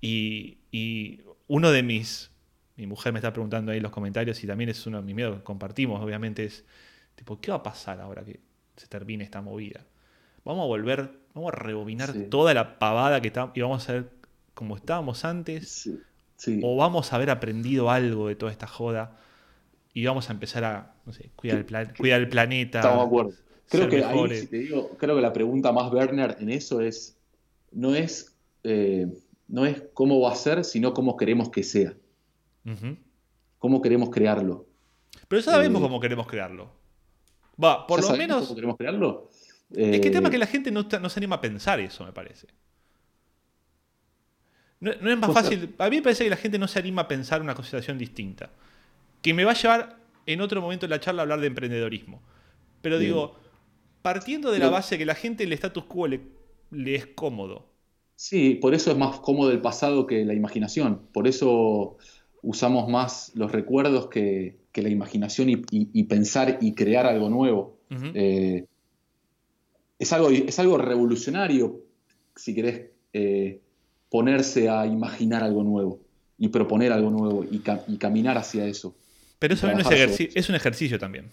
[0.00, 2.30] Y, uno de mis.
[2.76, 5.14] Mi mujer me está preguntando ahí en los comentarios y también es uno de mis
[5.14, 6.64] miedos que compartimos, obviamente, es
[7.20, 8.40] tipo, ¿qué va a pasar ahora que
[8.76, 9.84] se termine esta movida?
[10.42, 14.10] Vamos a volver, vamos a rebobinar toda la pavada que está y vamos a ver
[14.54, 15.90] como estábamos antes.
[16.62, 19.18] O vamos a haber aprendido algo de toda esta joda
[19.92, 22.78] y vamos a empezar a, no sé, cuidar, el, cuidar el planeta.
[22.78, 23.32] Estamos de acuerdo.
[23.68, 27.18] Creo que, ahí, te digo, creo que la pregunta más Werner en eso es,
[27.70, 29.06] no es, eh,
[29.46, 31.92] no es cómo va a ser, sino cómo queremos que sea.
[33.58, 34.64] Cómo queremos crearlo.
[35.28, 36.79] Pero ya sabemos eh, cómo queremos crearlo.
[37.62, 38.44] Va, por lo menos.
[38.44, 39.30] ¿Cómo queremos crearlo?
[39.74, 42.04] es que el tema es que la gente no, no, se anima a pensar eso,
[42.04, 42.48] me parece.
[44.80, 45.74] No, es más fácil.
[45.78, 48.50] A mí me parece que la gente no se anima a pensar una consideración distinta.
[49.20, 49.96] Que me va a llevar
[50.26, 52.22] en otro momento de la charla a hablar de emprendedorismo.
[52.80, 53.36] Pero digo,
[54.02, 56.20] partiendo de la base que la gente el status quo le,
[56.86, 57.68] es cómodo.
[58.16, 61.02] Sí, por eso es más cómodo el pasado que la imaginación.
[61.12, 61.98] Por eso
[62.42, 67.78] usamos más los recuerdos que, la imaginación y, pensar y crear algo nuevo.
[68.14, 68.64] Eh,
[69.98, 71.80] es, algo, es algo revolucionario,
[72.36, 73.60] si querés, eh,
[74.08, 76.00] ponerse a imaginar algo nuevo
[76.38, 77.58] y proponer algo nuevo y,
[77.98, 78.96] caminar hacia eso.
[79.38, 81.30] Pero eso es, es, un ejercicio también.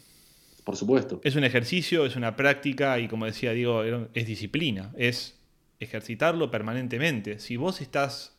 [0.64, 1.22] Por supuesto.
[1.24, 5.40] Es un ejercicio, es una práctica y como decía Diego, es disciplina, es
[5.80, 7.40] ejercitarlo permanentemente.
[7.40, 8.37] Si vos estás...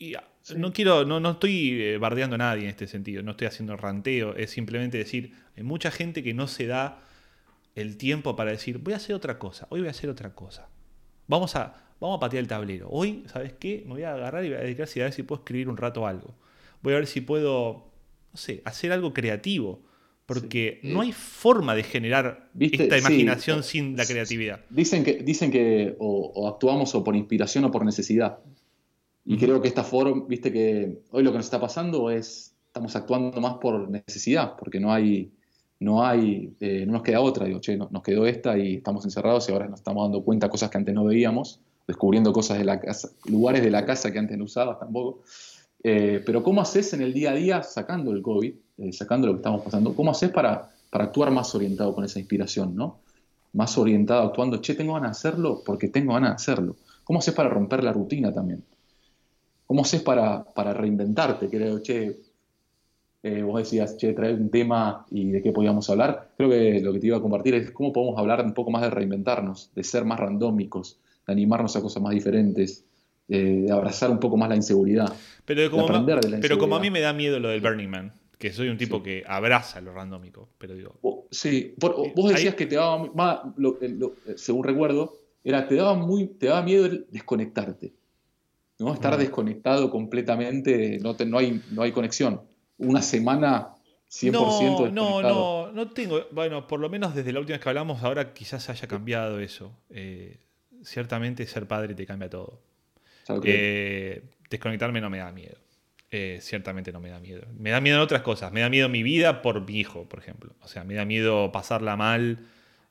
[0.00, 0.14] Y
[0.56, 3.76] no quiero, no, no estoy eh, bardeando a nadie en este sentido, no estoy haciendo
[3.76, 7.02] ranteo, es simplemente decir, hay mucha gente que no se da
[7.74, 10.70] el tiempo para decir, voy a hacer otra cosa, hoy voy a hacer otra cosa.
[11.26, 12.88] Vamos a, vamos a patear el tablero.
[12.90, 13.82] Hoy, ¿sabes qué?
[13.84, 16.06] Me voy a agarrar y voy a dedicar a ver si puedo escribir un rato
[16.06, 16.34] algo.
[16.82, 17.92] Voy a ver si puedo,
[18.32, 19.84] no sé, hacer algo creativo.
[20.24, 24.64] Porque no hay forma de generar esta imaginación sin la creatividad.
[24.70, 28.38] Dicen que, dicen que o, actuamos o por inspiración o por necesidad.
[29.30, 32.96] Y creo que esta forma, viste que hoy lo que nos está pasando es, estamos
[32.96, 35.30] actuando más por necesidad, porque no hay,
[35.78, 37.46] no hay, eh, no nos queda otra.
[37.46, 40.50] Digo, che, nos quedó esta y estamos encerrados y ahora nos estamos dando cuenta de
[40.50, 44.18] cosas que antes no veíamos descubriendo cosas de la casa, lugares de la casa que
[44.18, 45.20] antes no usabas tampoco.
[45.84, 49.34] Eh, pero ¿cómo haces en el día a día, sacando el COVID, eh, sacando lo
[49.34, 52.98] que estamos pasando, cómo haces para, para actuar más orientado con esa inspiración, ¿no?
[53.52, 56.74] Más orientado, actuando, che, tengo ganas de hacerlo porque tengo ganas de hacerlo.
[57.04, 58.64] ¿Cómo haces para romper la rutina también?
[59.70, 61.48] ¿Cómo haces para, para reinventarte?
[61.48, 62.18] Creo, che,
[63.22, 66.32] eh, vos decías, che, traer un tema y de qué podíamos hablar.
[66.36, 68.82] Creo que lo que te iba a compartir es cómo podemos hablar un poco más
[68.82, 72.84] de reinventarnos, de ser más randómicos, de animarnos a cosas más diferentes,
[73.28, 75.12] eh, de abrazar un poco más la inseguridad.
[75.44, 76.82] Pero, de como, aprender de la pero como a inseguridad.
[76.82, 79.02] mí me da miedo lo del Burning Man, que soy un tipo Sí.
[79.04, 80.94] que abraza lo randómico, pero digo,
[81.30, 85.14] Sí, por- Eh, vos decías ahí- que te daba más, lo- lo- eh, según recuerdo,
[85.44, 87.92] era te daba muy, te daba miedo el desconectarte,
[88.80, 88.92] ¿no?
[88.94, 92.42] Estar desconectado completamente, no, te- no hay, no hay conexión.
[92.78, 93.68] Una semana
[94.10, 95.66] 100% no, no, desconectado.
[95.68, 96.26] no, no tengo.
[96.32, 99.72] Bueno, por lo menos desde la última vez que hablamos, ahora quizás haya cambiado eso.
[99.90, 100.38] Eh,
[100.82, 102.60] ciertamente ser padre te cambia todo.
[103.44, 105.56] Eh, desconectarme no me da miedo.
[106.10, 107.42] Eh, ciertamente no me da miedo.
[107.56, 108.50] Me da miedo en otras cosas.
[108.50, 110.54] Me da miedo mi vida por mi hijo, por ejemplo.
[110.62, 112.38] O sea, me da miedo pasarla mal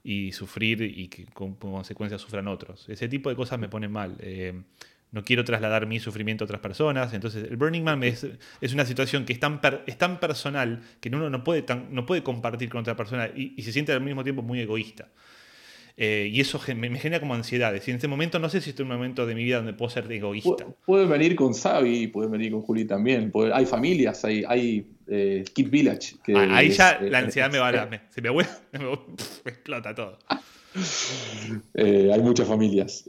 [0.04, 2.88] y sufrir y que con consecuencia sufran otros.
[2.88, 4.16] Ese tipo de cosas me ponen mal.
[4.22, 4.54] Eh,
[5.12, 7.14] no quiero trasladar mi sufrimiento a otras personas.
[7.14, 8.28] Entonces, el Burning Man es,
[8.62, 11.88] es una situación que es tan, per- es tan personal que uno no puede, tan-
[11.94, 15.08] no puede compartir con otra persona y, y se siente al mismo tiempo muy egoísta.
[16.02, 17.86] Eh, y eso me, me genera como ansiedades.
[17.88, 19.74] Y en este momento no sé si estoy en un momento de mi vida donde
[19.74, 20.66] puedo ser egoísta.
[20.66, 23.32] Pu- Pueden venir con Xavi, pueden venir con Juli también.
[23.54, 26.16] hay familias, hay, hay eh, Kid Village.
[26.24, 28.44] que Ah, Ahí ya eh, la ansiedad me va a la- me- se me me,
[28.44, 30.20] pf, me explota todo.
[31.76, 33.04] Hay muchas familias.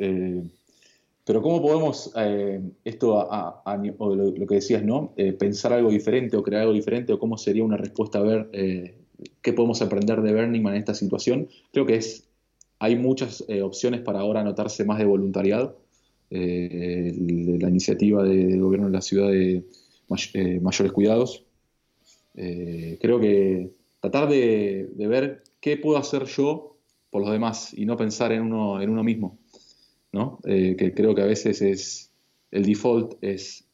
[1.25, 3.63] Pero ¿cómo podemos, eh, esto, a,
[3.99, 5.13] o lo, que decías, ¿no?
[5.17, 8.49] Eh, pensar algo diferente o crear algo diferente o cómo sería una respuesta a ver
[8.53, 8.95] eh,
[9.43, 11.49] qué podemos aprender de Burning Man en esta situación?
[11.73, 12.29] Creo que es,
[12.79, 15.79] hay muchas eh, opciones para ahora anotarse más de voluntariado.
[16.31, 19.65] La iniciativa de- del gobierno de la ciudad de
[20.09, 21.45] May- Mayores Cuidados.
[22.35, 26.77] Creo que tratar de, de ver qué puedo hacer yo
[27.11, 29.39] por los demás y no pensar en uno, en uno mismo.
[30.12, 30.38] ¿No?
[30.44, 32.11] Eh, que creo que a veces es
[32.51, 33.64] el default es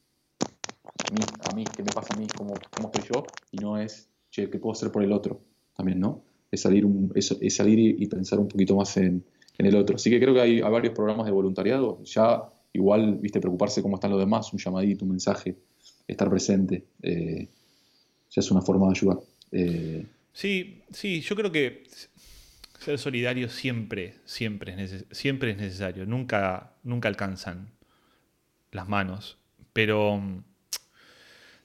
[1.09, 4.49] a mí, a me pasa a mí, cómo, cómo estoy yo, y no es, che,
[4.49, 5.39] qué puedo hacer por el otro
[5.75, 6.21] también, ¿no?
[6.51, 9.23] Es salir, un- es, es salir y, pensar un poquito más en,
[9.57, 9.95] en el otro.
[9.95, 13.95] Así que creo que hay, hay varios programas de voluntariado, ya igual, viste, preocuparse cómo
[13.95, 15.55] están los demás, un llamadito, un mensaje,
[16.07, 17.47] estar presente, eh,
[18.29, 19.19] ya es una forma de ayudar.
[19.51, 21.83] Eh, Sí, sí, yo creo que
[22.79, 26.05] ser solidario siempre, siempre es, neces- siempre es necesario.
[26.05, 27.71] Nunca, nunca alcanzan
[28.71, 29.37] las manos.
[29.73, 30.43] Pero mm,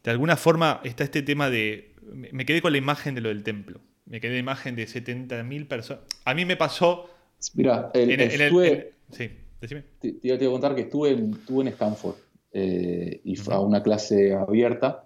[0.04, 1.94] de alguna forma está este tema de...
[2.32, 3.80] Me quedé con la imagen de lo del templo.
[4.06, 6.02] Me quedé la imagen de 70.000 personas.
[6.24, 7.08] A mí me pasó...
[7.54, 9.84] mira, el- en el- en el- estuve- en- sí, decime.
[10.00, 12.16] te, te iba te iba a contar que estuve en, estuve en Stanford
[12.52, 15.04] eh, y fue a una clase abierta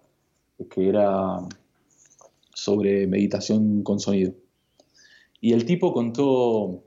[0.70, 1.38] que era
[2.54, 4.32] sobre meditación con sonido.
[5.40, 6.84] Y el tipo contó,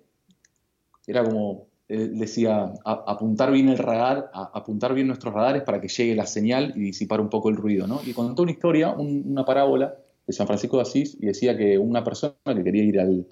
[1.08, 6.26] era como, decía, apuntar bien el radar, apuntar bien nuestros radares para que llegue la
[6.26, 8.02] señal y disipar un poco el ruido, ¿no?
[8.06, 9.96] Y contó una historia, un- una parábola
[10.28, 13.28] de San Francisco de Asís y decía que una persona que quería ir al,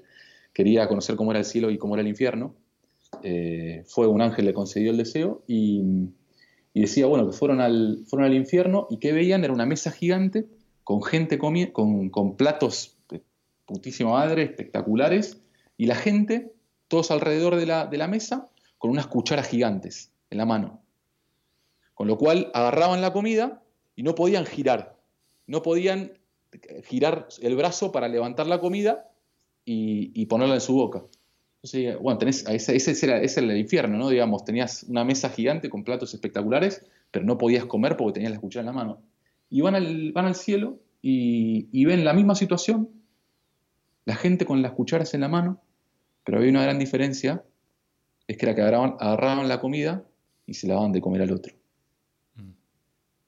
[0.54, 2.56] quería conocer cómo era el cielo y cómo era el infierno,
[3.24, 5.84] eh, fue un ángel, le concedió el deseo y,
[6.74, 9.92] y decía, bueno, que fueron al, fueron al infierno y que veían era una mesa
[9.92, 10.48] gigante
[10.84, 12.97] con gente comi- con, con platos
[13.68, 15.40] putísima madre, espectaculares,
[15.78, 16.54] y la gente,
[16.88, 18.48] todos alrededor de la, de la mesa,
[18.80, 20.82] con unas cucharas gigantes en la mano.
[21.94, 23.62] Con lo cual agarraban la comida
[23.96, 24.98] y no podían girar,
[25.46, 26.14] no podían
[26.86, 29.12] girar el brazo para levantar la comida
[29.66, 31.04] y, y ponerla en su boca.
[31.58, 34.10] Entonces, bueno, tenés, ese, ese era, ese era el infierno, ¿no?
[34.10, 38.40] Digamos, tenías una mesa gigante con platos espectaculares, pero no podías comer porque tenías la
[38.40, 39.02] cuchara en la mano.
[39.50, 42.90] Y van al, van al cielo y, y ven la misma situación,
[44.08, 45.62] la gente con las cucharas en la mano,
[46.26, 47.44] pero había una gran diferencia,
[48.28, 50.06] es que era que agarraban, agarraban la comida
[50.48, 51.56] y se la daban de comer al otro.
[52.38, 52.54] Mm,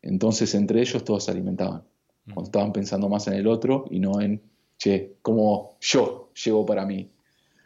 [0.02, 1.84] Entonces, entre ellos todos se alimentaban.
[2.26, 2.34] mm.
[2.34, 4.42] Cuando estaban pensando más en el otro y no en,
[4.78, 7.12] che, cómo yo llego para mí.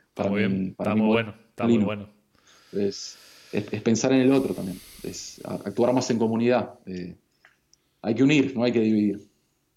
[0.10, 2.10] Está muy mi- bien, para está mi muy bueno, está muy bueno.
[2.72, 3.22] Es,
[3.52, 6.80] es- es pensar en el otro también, es actuar más en comunidad.
[6.88, 7.18] eh,
[8.02, 9.30] hay que unir, no hay que dividir.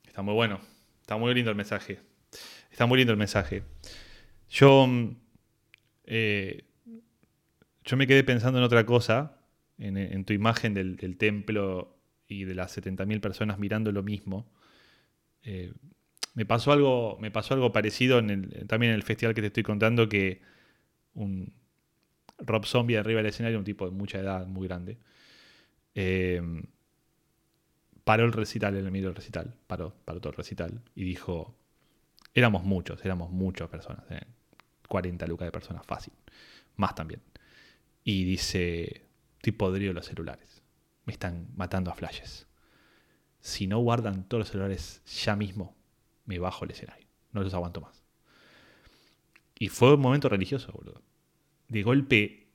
[0.05, 0.61] Está muy bueno.
[1.03, 2.01] Está muy lindo el mensaje.
[2.77, 3.63] Está muy lindo el mensaje.
[4.51, 4.87] Yo.
[4.87, 5.17] mm,
[6.05, 6.65] eh,
[7.87, 9.41] yo me quedé pensando en otra cosa.
[9.79, 11.97] En, tu imagen del, templo
[12.29, 14.53] y de las 70.000 personas mirando lo mismo.
[15.43, 15.73] Eh,
[16.35, 19.63] me pasó algo, me pasó algo parecido en también en el festival que te estoy
[19.63, 20.43] contando, que
[21.15, 21.55] un
[22.41, 24.99] Rob Zombie arriba del escenario, un tipo de mucha edad, muy grande.
[25.95, 26.43] eh,
[28.05, 31.57] paró el recital en el medio del recital, paró, paró todo el recital y dijo,
[32.37, 34.21] éramos muchos, éramos muchas personas, eh,
[34.89, 36.13] 40 lucas de personas, fácil,
[36.77, 37.23] más también.
[38.05, 40.63] Y dice, estoy podrido los celulares.
[41.07, 42.47] Me están matando a flashes.
[43.41, 45.75] Si no guardan todos los celulares ya mismo,
[46.27, 47.07] me bajo el escenario.
[47.33, 48.05] No los aguanto más.
[49.59, 51.01] Y fue un momento religioso, boludo.
[51.69, 52.49] De golpe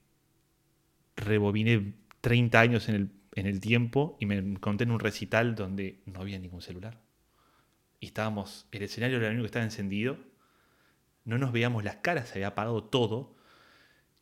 [1.16, 6.00] rebobiné 30 años en el, en el tiempo y me encontré en un recital donde
[6.06, 7.00] no había ningún celular.
[8.02, 10.16] Y estábamos, el escenario era el único que estaba encendido.
[11.24, 13.36] No nos veíamos las caras, se había apagado todo.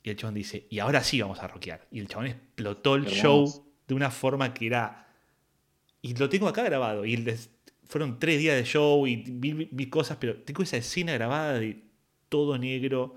[0.02, 1.86] Y el chabón dice, y ahora sí vamos a rockear.
[1.90, 3.46] Y el chabón explotó el show
[3.88, 5.08] de una forma que era...
[6.02, 7.06] Y lo tengo acá grabado.
[7.06, 7.48] Y les-
[7.86, 11.54] fueron tres días de show y vi, vi- vi cosas, pero tengo esa escena grabada
[11.58, 11.82] de
[12.28, 13.16] todo negro,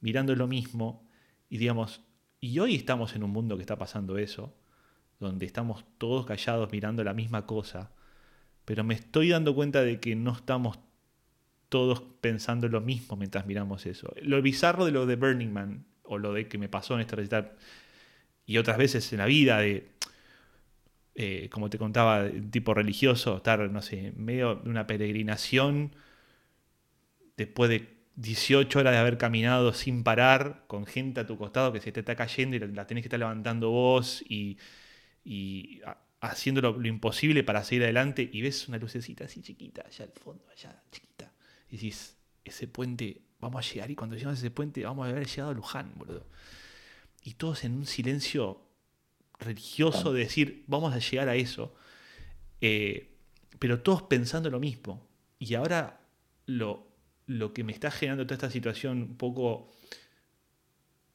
[0.00, 1.06] mirando lo mismo.
[1.48, 2.00] Y digamos,
[2.40, 4.52] y hoy estamos en un mundo que está pasando eso,
[5.20, 7.92] donde estamos todos callados mirando la misma cosa,
[8.70, 10.78] pero me estoy dando cuenta de que no estamos
[11.68, 14.14] todos pensando lo mismo mientras miramos eso.
[14.22, 17.16] Lo bizarro de lo de Burning Man, o lo de que me pasó en este
[17.16, 17.56] recital,
[18.46, 19.88] y otras veces en la vida de,
[21.16, 25.96] eh, como te contaba, tipo religioso, estar, no sé, en medio de una peregrinación,
[27.36, 31.80] después de 18 horas de haber caminado sin parar, con gente a tu costado que
[31.80, 34.58] se te está cayendo y la, tenés que estar levantando vos y,
[35.24, 39.84] y a- haciendo lo, lo imposible para seguir adelante y ves una lucecita así chiquita,
[39.86, 41.32] allá al fondo, allá chiquita.
[41.70, 45.10] Y decís, ese puente, vamos a llegar y cuando llegamos a ese puente vamos a
[45.10, 46.26] haber llegado a Luján, boludo.
[47.22, 48.62] Y todos en un silencio
[49.38, 51.74] religioso de decir, vamos a llegar a eso.
[52.60, 53.10] Eh,
[53.58, 55.06] pero todos pensando lo mismo.
[55.38, 56.00] Y ahora
[56.46, 56.86] lo,
[57.26, 59.70] lo que me está generando toda esta situación un poco,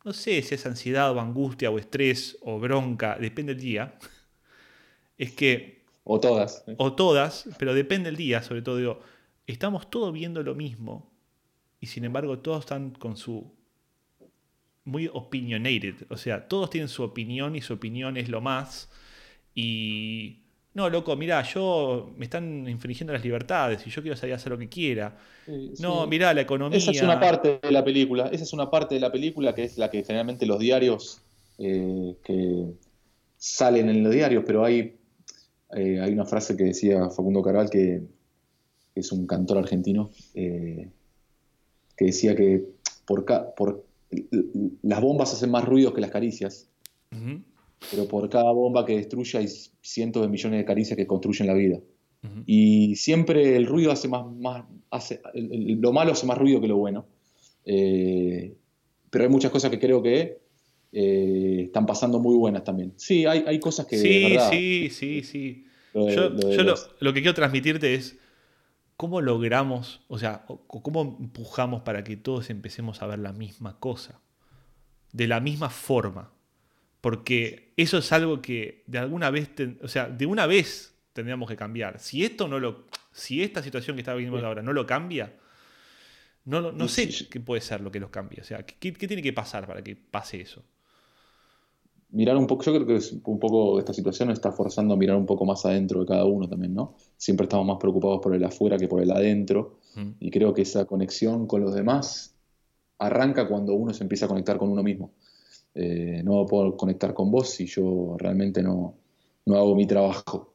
[0.03, 3.97] no sé si es ansiedad o angustia o estrés o bronca, depende del día,
[5.17, 6.63] es que, O todas.
[6.67, 6.75] ¿eh?
[6.77, 8.99] o todas, pero depende del día, sobre todo digo,
[9.47, 11.11] estamos todos viendo lo mismo
[11.79, 13.51] y sin embargo todos están con su
[14.83, 18.89] muy opinionated, o sea, todos tienen su opinión y su opinión es lo más
[19.55, 20.41] y
[20.75, 24.51] no, loco, mirá, yo me están infringiendo las libertades y yo quiero salir a hacer
[24.51, 25.17] lo que quiera.
[25.45, 26.09] Sí, No, sí.
[26.09, 26.77] mirá, la economía.
[26.77, 28.27] Esa es una parte de la película.
[28.27, 31.21] Esa es una parte de la película que es la que generalmente los diarios
[31.59, 32.73] eh, que
[33.37, 34.97] salen en los diarios, pero hay,
[35.75, 38.01] eh, hay una frase que decía Facundo Carval, que,
[38.93, 40.89] que es un cantor argentino, eh,
[41.97, 42.63] que decía que
[43.05, 43.85] por, ca- por
[44.81, 46.69] las bombas hacen más ruidos que las caricias,
[47.91, 49.47] pero por cada bomba que destruye hay
[49.81, 51.79] cientos de millones de caricias que construyen la vida.
[52.47, 56.77] Y siempre el ruido hace más, más hace, lo malo hace más ruido que lo
[56.77, 57.05] bueno.
[57.65, 58.55] Eh,
[59.09, 60.39] pero hay muchas cosas que creo que
[60.91, 62.93] eh, están pasando muy buenas también.
[62.95, 63.95] Sí, hay, hay cosas que...
[63.97, 65.64] de Sí, verdad, sí, sí, sí.
[65.95, 68.17] Lo de- Yo, lo de yo lo, los- lo que quiero transmitirte es
[68.97, 74.19] cómo logramos, o sea, cómo empujamos para que todos empecemos a ver la misma cosa,
[75.11, 76.31] de la misma forma.
[77.01, 81.47] Porque eso es algo que de alguna vez, ten- o sea, de una vez tendríamos
[81.49, 81.99] que cambiar.
[81.99, 84.45] Si esto no lo, si esta situación que está viviendo Sí.
[84.45, 85.33] ahora no lo cambia,
[86.45, 88.39] no, no sé qué puede ser lo que los cambie.
[88.41, 90.63] O sea, ¿qué, qué tiene que pasar para que pase eso?
[92.11, 94.97] Mirar un poco, yo creo que es un poco esta situación nos está forzando a
[94.97, 96.95] mirar un poco más adentro de cada uno también, ¿no?
[97.17, 99.79] Siempre estamos más preocupados por el afuera que por el adentro.
[99.95, 100.11] Mm.
[100.19, 102.35] Y creo que esa conexión con los demás
[102.99, 105.11] arranca cuando uno se empieza a conectar con uno mismo.
[105.73, 108.95] Eh, no puedo conectar con vos si yo realmente no,
[109.45, 110.53] no hago mi trabajo.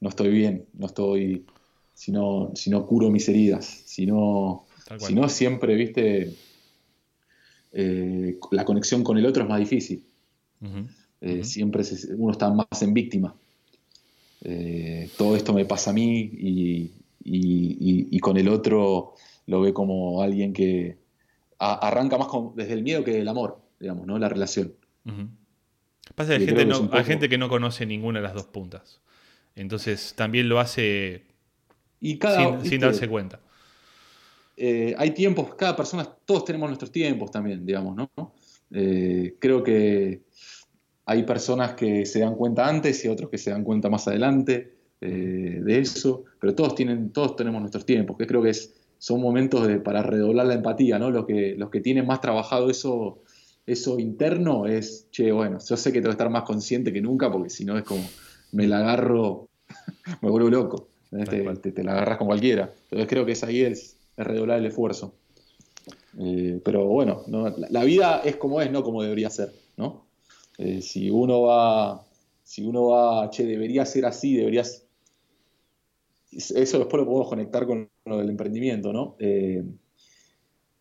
[0.00, 1.44] No estoy bien, no estoy,
[1.92, 4.64] si no, si no curo mis heridas, si no,
[4.98, 6.34] si no siempre, viste,
[7.72, 10.06] eh, la conexión con el otro es más difícil.
[11.20, 11.44] Eh.
[11.44, 13.34] Siempre se- uno está más en víctima.
[14.42, 16.92] Eh, todo esto me pasa a mí y,
[17.24, 19.14] y- y- y con el otro
[19.46, 20.96] lo ve como alguien que
[21.58, 24.18] a- arranca más con- desde el miedo que del amor, digamos, ¿no?
[24.18, 24.72] La relación.
[26.14, 26.54] Pasa que gente,
[26.88, 29.00] que hay gente que no conoce ninguna de las dos puntas.
[29.56, 31.24] Entonces también lo hace
[32.00, 33.40] Y cada, sin, darse cuenta.
[34.56, 38.32] eh, hay tiempos, cada persona, todos tenemos nuestros tiempos también, digamos, ¿no?
[38.72, 40.20] Eh, creo que
[41.10, 44.54] hay personas que se dan cuenta antes y otros que se dan cuenta más adelante
[45.00, 49.20] eh, de eso, pero todos tienen, todos tenemos nuestros tiempos, que creo que es, son
[49.20, 51.10] momentos de- para redoblar la empatía, ¿no?
[51.10, 53.18] Los que, los que tienen más trabajado eso,
[53.66, 57.28] eso interno es, che, bueno, yo sé que tengo que estar más consciente que nunca,
[57.32, 58.04] porque si no es como,
[58.52, 59.48] me la agarro,
[60.22, 61.58] me vuelvo loco, Tal te, cual.
[61.60, 62.70] te- te la agarras con cualquiera.
[62.84, 65.12] Entonces creo que es ahí es, es redoblar el esfuerzo.
[66.18, 70.04] Eh, pero bueno, no, la, la vida es como es, no como debería ser, ¿no?
[70.62, 72.04] Eh, si uno va,
[72.44, 74.84] si uno va, che, debería ser así, deberías...
[76.32, 79.16] Eso después lo podemos conectar con lo del emprendimiento, ¿no?
[79.18, 79.64] Eh,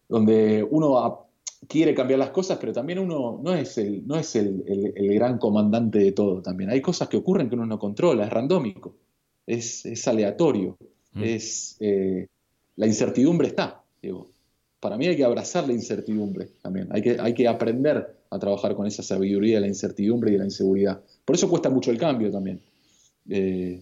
[0.07, 1.25] donde uno a-
[1.67, 5.13] quiere cambiar las cosas, pero también uno no es el, no es el, el- el
[5.15, 6.69] gran comandante de todo también.
[6.69, 8.95] Hay cosas que ocurren que uno no controla, es randómico,
[9.47, 10.77] es, es aleatorio,
[11.11, 11.23] Mm.
[11.23, 12.27] es eh,
[12.75, 14.29] la incertidumbre está, digo.
[14.79, 18.75] Para mí hay que abrazar la incertidumbre también, hay que, hay que aprender a trabajar
[18.75, 21.01] con esa sabiduría de la incertidumbre y de la inseguridad.
[21.25, 22.61] Por eso cuesta mucho el cambio también.
[23.29, 23.81] Eh,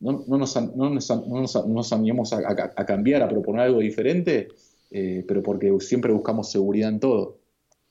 [0.00, 3.80] no, no nos, no nos no nos an- nos animamos a, cambiar, a proponer algo
[3.80, 4.48] diferente,
[4.90, 7.38] eh, pero porque siempre buscamos seguridad en todo,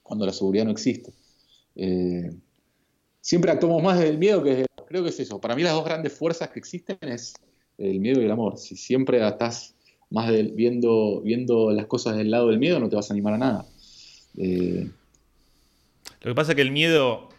[0.03, 1.11] cuando la seguridad no existe.
[1.76, 2.32] Eh,
[3.19, 4.65] siempre actuamos más desde el miedo que desde.
[4.88, 5.41] Creo que es eso.
[5.41, 7.34] Para mí las dos grandes fuerzas que existen es
[7.80, 8.59] el miedo y el amor.
[8.59, 9.74] Si siempre estás
[10.11, 13.34] más del- viendo, viendo las cosas del lado del miedo, no te vas a animar
[13.34, 13.65] a nada.
[16.24, 17.30] Lo que pasa es que el miedo.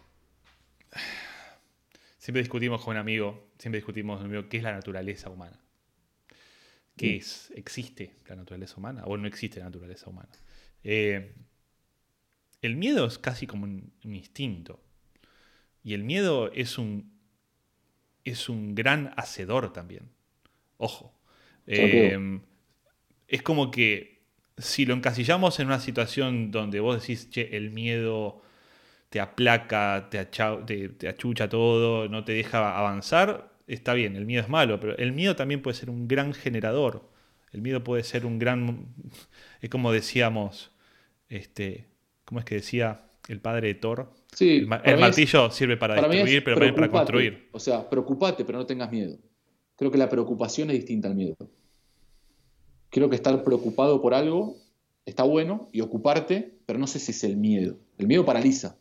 [2.18, 5.58] Siempre discutimos con un amigo, siempre discutimos con un amigo qué es la naturaleza humana.
[6.96, 7.16] ¿Qué Mm.
[7.16, 7.52] es?
[7.54, 10.30] ¿Existe la naturaleza humana o no existe la naturaleza humana?
[10.84, 11.34] Eh,
[12.62, 14.80] el miedo es casi como un, un instinto.
[15.82, 17.12] Y el miedo es un,
[18.24, 20.10] es un gran hacedor también.
[20.78, 21.12] Ojo.
[21.66, 22.40] Eh,
[23.28, 24.22] es como que
[24.56, 28.40] si lo encasillamos en una situación donde vos decís, che, el miedo
[29.14, 34.26] te aplaca, te, acha- te- te achucha todo, no te deja avanzar, está bien, el
[34.26, 37.08] miedo es malo, pero el miedo también puede ser un gran generador.
[37.52, 38.88] El miedo puede ser un gran.
[39.60, 40.72] Es como decíamos,
[41.28, 41.86] este,
[42.24, 44.10] ¿cómo es que decía el padre de Thor?
[44.32, 47.48] sí, El, es- martillo sirve para, Para destruir, pero también para construir.
[47.52, 49.16] O sea, preocupate, pero no tengas miedo.
[49.76, 51.36] Creo que la preocupación es distinta al miedo.
[52.90, 54.56] Creo que estar preocupado por algo
[55.06, 57.76] está bueno y ocuparte, pero no sé si es el miedo.
[57.98, 58.76] El miedo paraliza.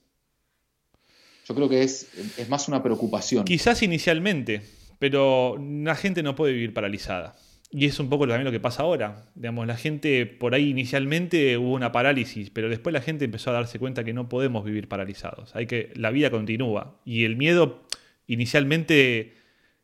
[1.46, 3.46] Yo creo que es, es más una preocupación.
[3.46, 4.62] Quizás inicialmente,
[5.00, 7.36] pero la gente no puede vivir paralizada.
[7.76, 9.26] Y es un poco también lo que pasa ahora.
[9.34, 13.54] Digamos, la gente por ahí inicialmente hubo una parálisis, pero después la gente empezó a
[13.54, 15.56] darse cuenta que no podemos vivir paralizados.
[15.56, 17.82] Hay que la vida continúa y el miedo
[18.28, 19.34] inicialmente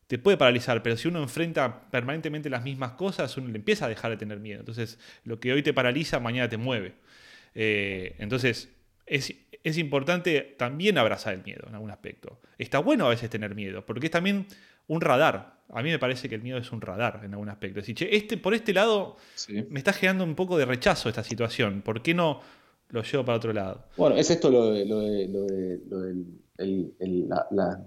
[0.05, 3.89] te puede paralizar, pero si uno enfrenta permanentemente las mismas cosas, uno le empieza a
[3.89, 4.59] dejar de tener miedo.
[4.59, 6.93] Entonces, lo que hoy te paraliza, mañana te mueve.
[7.55, 8.69] Eh, entonces,
[9.07, 9.33] es,
[9.63, 12.39] es importante también abrazar el miedo en algún aspecto.
[12.57, 14.45] Está bueno a veces tener miedo, porque es también
[14.87, 15.59] un radar.
[15.71, 17.79] A mí me parece que el miedo es un radar en algún aspecto.
[17.79, 19.65] Es decir, che, este, por este lado Sí.
[19.69, 21.81] me está generando un poco de rechazo esta situación.
[21.81, 22.39] ¿Por qué no
[22.89, 23.85] lo llevo para otro lado?
[23.97, 26.25] Bueno, es esto lo, de, lo, de, lo, de- lo del
[26.57, 27.85] el, el- la- la-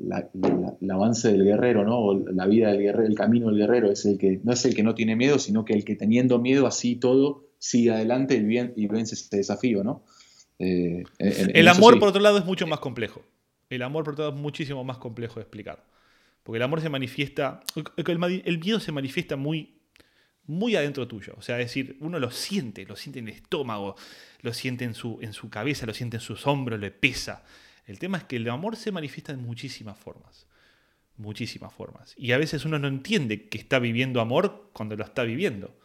[0.00, 1.98] la- la- el avance del guerrero, ¿no?
[1.98, 4.74] O la vida del guerrero, el camino del guerrero es el que no es el
[4.74, 8.42] que no tiene miedo, sino que el que teniendo miedo así todo sigue adelante y,
[8.42, 10.02] bien- y vence ese desafío, ¿no?
[10.58, 12.00] Eh, en- en- en El amor, sí.
[12.00, 13.24] por otro lado, es mucho más complejo.
[13.70, 15.84] El amor, por otro lado, es muchísimo más complejo de explicar.
[16.42, 17.60] Porque el amor se manifiesta.
[17.96, 19.78] El, miedo se manifiesta muy,
[20.46, 21.34] muy adentro tuyo.
[21.38, 23.96] O sea, es decir, uno lo siente, lo siente en el estómago,
[24.40, 27.44] lo siente en su, en su cabeza, lo siente en sus hombros, le pesa.
[27.86, 30.46] El tema es que el amor se manifiesta en muchísimas formas.
[31.16, 32.14] Muchísimas formas.
[32.16, 35.76] Y a veces uno no entiende que está viviendo amor cuando lo está viviendo.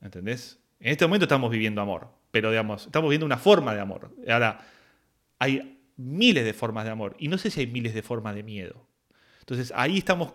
[0.00, 0.58] ¿Entendés?
[0.80, 4.10] En este momento estamos viviendo amor, pero digamos, estamos viviendo una forma de amor.
[4.28, 4.60] Ahora,
[5.38, 8.42] hay miles de formas de amor y no sé si hay miles de formas de
[8.42, 8.86] miedo.
[9.40, 10.32] Entonces, ahí estamos,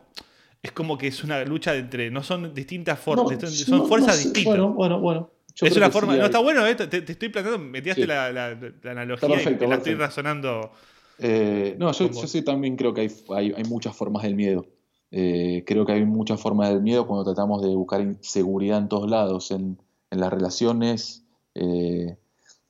[0.64, 4.16] es como que es una lucha entre, no son distintas formas, No, son no, fuerzas
[4.18, 4.46] no distintas.
[4.46, 5.30] Bueno, bueno, bueno.
[5.54, 6.74] Yo es una forma, sí no hay- está bueno, ¿eh?
[6.74, 8.08] te, te estoy planteando, me tiraste Sí.
[8.08, 10.72] la, la- la analogía perfecto, y la estoy razonando.
[11.20, 14.66] Eh, no, yo, sí también creo que hay, hay, hay muchas formas del miedo.
[15.12, 19.08] Eh, creo que hay muchas formas del miedo cuando tratamos de buscar seguridad en todos
[19.12, 19.78] lados, en,
[20.10, 21.21] en las relaciones,
[21.56, 22.16] eh,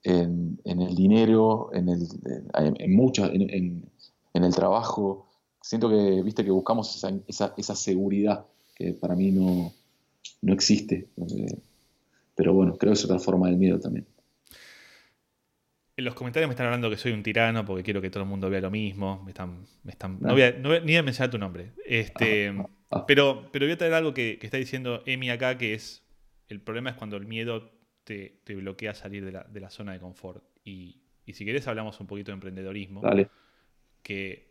[0.03, 2.01] en, en el dinero, en, el,
[2.55, 3.91] en, en muchas, en, en-
[4.33, 5.27] el trabajo.
[5.61, 9.71] Siento que, viste, que buscamos esa, esa, esa seguridad que para mí no,
[10.41, 11.07] no existe.
[11.17, 11.57] Eh,
[12.35, 14.07] pero bueno, creo que es otra forma del miedo también.
[15.97, 18.29] En los comentarios me están hablando que soy un tirano porque quiero que todo el
[18.29, 19.21] mundo vea lo mismo.
[19.23, 20.33] Me están, me están, no, Ah.
[20.33, 21.73] voy a, no voy a- ni voy a mencionar tu nombre.
[21.85, 23.05] Este, Ah, ah.
[23.05, 26.01] Pero, pero voy a traer algo que, que está diciendo Emi acá, que es,
[26.47, 27.69] el problema es cuando el miedo
[28.03, 30.43] te, te bloquea salir de la, de la zona de confort.
[30.63, 33.29] Y, y si querés hablamos un poquito de emprendedorismo, Dale.
[34.03, 34.49] que,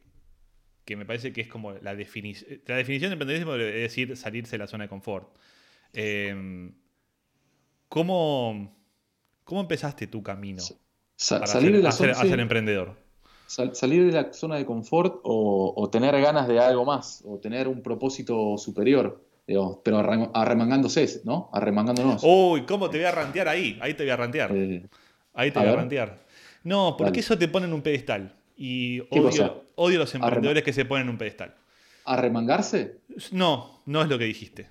[0.85, 4.53] que me parece que es como la, defini- la definición de emprendedorismo es decir salirse
[4.53, 5.37] de la zona de confort.
[5.93, 6.71] Eh,
[7.89, 8.77] ¿cómo,
[9.45, 10.63] ¿Cómo empezaste tu camino
[11.17, 12.29] Sa- para salir ser, de la zona, sí.
[12.29, 12.97] emprendedor?
[13.47, 17.39] Sal- salir de la zona de confort o, o tener ganas de algo más, o
[17.39, 21.51] tener un propósito superior, digamos, pero arre- arremangándose, ¿no?
[21.53, 22.23] Arremangándonos.
[22.25, 23.77] Uy, ¿cómo te voy a rantear ahí?
[23.83, 24.51] Ahí te voy a rantear.
[24.55, 24.87] Eh,
[25.35, 26.19] Ahí te a voy a rantear.
[26.65, 27.21] No, porque Dale.
[27.21, 28.33] eso te pone en un pedestal.
[28.57, 31.55] Y odio, odio los emprendedores que se ponen en un pedestal.
[32.05, 32.99] ¿Arremangarse?
[33.33, 34.69] No, no es lo que dijiste.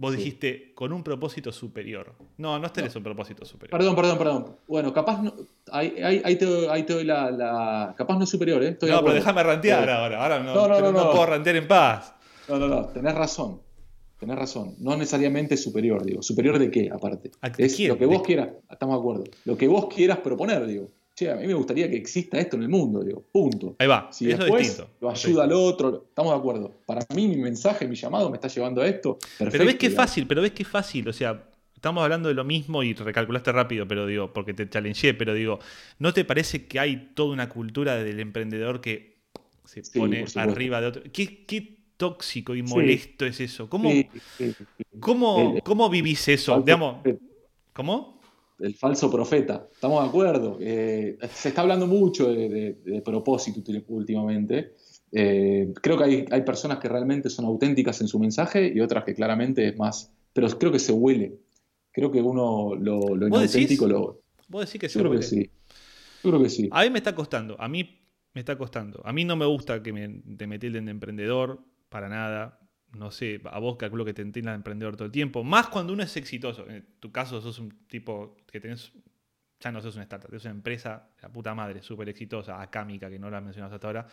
[0.00, 0.18] vos Sí.
[0.18, 2.14] dijiste con un propósito superior.
[2.36, 3.76] No, no tenés un propósito superior.
[3.76, 4.56] Perdón, perdón, perdón.
[4.68, 5.34] Bueno, capaz no.
[5.72, 8.68] Ahí, ahí, ahí te, doy- ahí te doy la, la- Capaz no es superior, ¿eh?
[8.68, 10.22] Estoy no, pero déjame rantear Eh, ahora.
[10.22, 11.10] Ahora no, No, no, no, no.
[11.10, 12.14] puedo rantear en paz.
[12.48, 12.84] No, no, no.
[12.86, 13.60] Tenés razón.
[14.18, 14.74] Tenés razón.
[14.80, 16.22] No necesariamente superior, digo.
[16.22, 17.30] ¿Superior de qué, aparte?
[17.40, 17.90] ¿A- de Es quién?
[17.90, 18.48] lo que ¿De vos quieras.
[18.70, 19.24] Estamos de acuerdo.
[19.44, 20.90] Lo que vos quieras proponer, digo.
[21.14, 23.24] Che, a mí me gustaría que exista esto en el mundo, digo.
[23.32, 23.74] Punto.
[23.78, 24.08] Ahí va.
[24.12, 26.72] Si es después lo ayuda al otro, estamos de acuerdo.
[26.86, 29.18] Para mí, mi mensaje, mi llamado me está llevando a esto.
[29.18, 31.08] Perfecto, Pero ves que es fácil, pero ves que es fácil.
[31.08, 31.44] O sea,
[31.74, 35.58] estamos hablando de lo mismo y recalculaste rápido, pero digo, porque te challengeé, pero digo,
[35.98, 39.18] ¿no te parece que hay toda una cultura del emprendedor que
[39.64, 41.02] se Sí, pone arriba de otro?
[41.12, 43.68] ¿Qué, qué tóxico y molesto es eso?
[43.68, 44.66] ¿Cómo, Sí, sí, sí.
[45.00, 46.52] cómo, El- cómo vivís eso?
[46.52, 46.96] falso Digamos.
[47.74, 48.18] ¿Cómo?
[48.60, 49.68] el falso profeta.
[49.72, 50.58] Estamos de acuerdo.
[50.60, 54.74] Eh, se está hablando mucho de, de- de propósito últimamente.
[55.12, 59.04] Eh, creo que hay, hay personas que realmente son auténticas en su mensaje y otras
[59.04, 60.12] que claramente es más.
[60.32, 61.38] Pero creo que se huele.
[61.92, 64.22] Creo que uno lo, lo inauténtico lo.
[64.48, 65.28] Vos decís que Yo se creo que huele.
[65.28, 65.50] sí.
[66.24, 66.68] Yo creo que sí.
[66.72, 68.00] A mí me está costando, a mí
[68.34, 69.00] me está costando.
[69.04, 72.60] A mí no me gusta que me, te me tilden de emprendedor, para nada.
[72.94, 75.44] No sé, a vos calculo que te de emprendedor todo el tiempo.
[75.44, 76.68] Más cuando uno es exitoso.
[76.68, 78.92] En tu caso sos un tipo que tenés,
[79.60, 83.18] ya no sos una startup, es una empresa, la puta madre, súper exitosa, acámica, que
[83.18, 84.06] no la mencionas hasta ahora,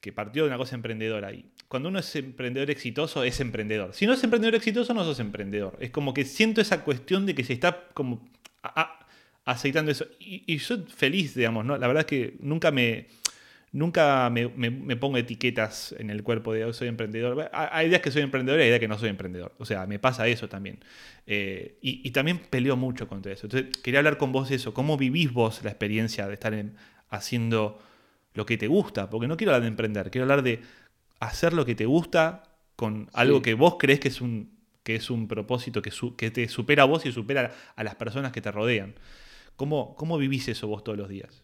[0.00, 1.32] que partió de una cosa emprendedora.
[1.32, 3.94] Y cuando uno es emprendedor exitoso, es emprendedor.
[3.94, 5.76] Si no es emprendedor exitoso, no sos emprendedor.
[5.80, 8.28] Es como que siento esa cuestión de que se está como
[8.62, 9.04] a-
[9.44, 10.06] aceitando eso.
[10.20, 11.76] Y, y yo feliz, digamos, ¿no?
[11.78, 13.08] La verdad es que nunca me.
[13.74, 17.50] Nunca me, me- me pongo etiquetas en el cuerpo de "Oh, soy emprendedor.
[17.52, 19.52] Hay días que soy emprendedor y hay días que no soy emprendedor.
[19.58, 20.78] O sea, me pasa eso también.
[21.26, 23.46] Eh, y, y también peleo mucho contra eso.
[23.46, 24.72] Entonces, quería hablar con vos de eso.
[24.74, 26.76] ¿Cómo vivís vos la experiencia de estar en-
[27.10, 27.82] haciendo
[28.34, 29.10] lo que te gusta?
[29.10, 30.60] Porque no quiero hablar de emprender, quiero hablar de
[31.20, 32.44] hacer lo que te gusta
[32.76, 34.50] con algo que vos crees que es un,
[34.84, 37.94] que es un propósito que, su- que te supera a vos y supera a las
[37.96, 38.94] personas que te rodean.
[39.56, 41.43] ¿Cómo, ¿Cómo vivís eso vos todos los días?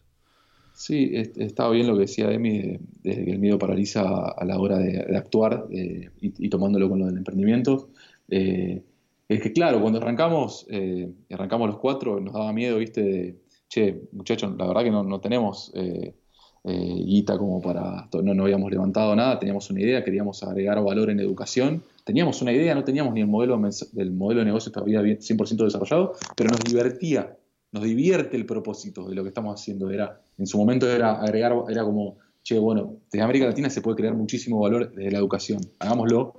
[0.81, 4.45] Sí, es- estaba bien lo que decía Demi, de, de que el miedo paraliza a
[4.45, 7.89] la hora de, actuar eh, y, y tomándolo con lo del emprendimiento.
[8.29, 8.81] Eh,
[9.27, 13.35] es que claro, cuando arrancamos, eh, arrancamos los cuatro, nos daba miedo, viste, de,
[13.69, 16.15] che, muchachos, la verdad que no, no tenemos eh,
[16.63, 21.11] eh, guita como para, no, no habíamos levantado nada, teníamos una idea, queríamos agregar valor
[21.11, 23.59] en educación, teníamos una idea, no teníamos ni el modelo
[23.93, 27.37] del modelo de negocio todavía bien 100% desarrollado, pero nos divertía,
[27.71, 29.89] nos divierte el propósito de lo que estamos haciendo.
[29.89, 33.97] Era, en su momento era agregar, era como, che, bueno, desde América Latina se puede
[33.97, 36.33] crear muchísimo valor desde la educación, hagámoslo.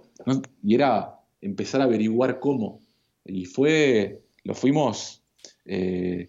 [0.63, 2.81] Y era empezar a averiguar cómo.
[3.25, 5.23] Y fue, lo fuimos,
[5.65, 6.29] eh,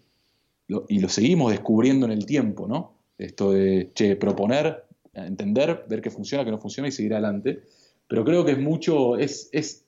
[0.88, 2.94] y lo seguimos descubriendo en el tiempo, ¿no?
[3.18, 7.62] Esto de, che, proponer, entender, ver qué funciona, qué no funciona y seguir adelante.
[8.08, 9.84] Pero creo que es mucho, es, es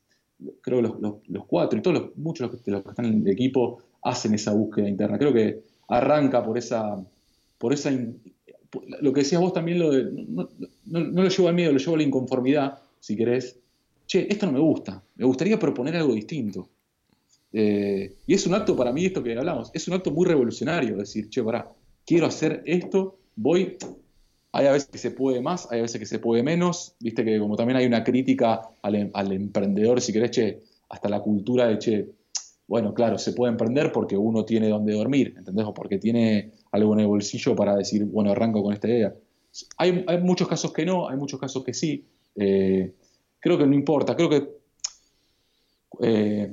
[0.61, 3.23] creo que los, los- los cuatro y todos los, muchos de los que están en
[3.23, 3.79] el equipo
[4.11, 5.19] hacen esa búsqueda interna.
[5.19, 6.97] Creo que arranca por esa,
[7.59, 7.91] por esa,
[9.01, 10.49] lo que decías vos también, lo de, no,
[10.87, 13.59] no- no lo llevo al miedo, lo llevo a la inconformidad, si querés.
[14.07, 16.69] Che, esto no me gusta, me gustaría proponer algo distinto.
[17.53, 20.97] Eh, y es un acto para mí, esto que hablamos, es un acto muy revolucionario,
[20.97, 21.67] decir, che, pará,
[22.07, 23.77] quiero hacer esto, voy,
[24.53, 27.25] hay a veces que se puede más, hay a veces que se puede menos, viste
[27.25, 31.21] que como también hay una crítica al, em- al emprendedor, si querés, che, hasta la
[31.21, 32.07] cultura de, che,
[32.69, 35.65] bueno, claro, se puede emprender porque uno tiene donde dormir, ¿entendés?
[35.67, 39.15] O porque tiene algo en el bolsillo para decir, bueno, arranco con esta idea.
[39.79, 42.05] Hay, muchos casos que no, hay muchos casos que sí.
[42.35, 42.93] Eh,
[43.39, 44.49] creo que no importa, creo que
[46.01, 46.53] eh,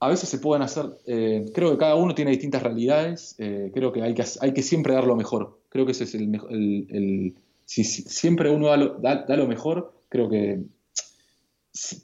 [0.00, 4.02] a veces se pueden hacer, eh, creo que cada uno tiene distintas realidades, creo que
[4.02, 7.34] hay, que siempre dar lo mejor, creo que ese es el mejor, el, el-
[7.66, 10.60] si, si siempre uno da lo, da- lo mejor, creo que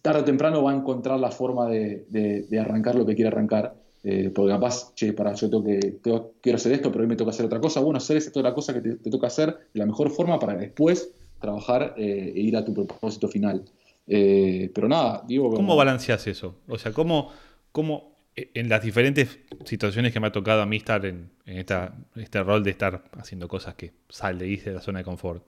[0.03, 3.29] tarde o temprano va a encontrar la forma de, de- de arrancar lo que quiere
[3.29, 7.09] arrancar, eh, porque capaz, che, para, yo tengo que, tengo- quiero hacer esto, pero hoy
[7.09, 9.49] me toca hacer otra cosa, bueno, hacer esa otra cosa que te, te toca hacer
[9.73, 11.11] de la mejor forma para después
[11.41, 13.64] trabajar eh, e ir a tu propósito final.
[14.07, 15.45] Eh, pero nada, digo...
[15.47, 16.55] como- ¿Cómo balanceas eso?
[16.69, 17.33] O sea, ¿cómo,
[17.73, 21.59] cómo eh, en las diferentes situaciones que me ha tocado a mí estar en, en
[21.59, 25.43] esta, este rol de estar haciendo cosas que sale de la zona de confort,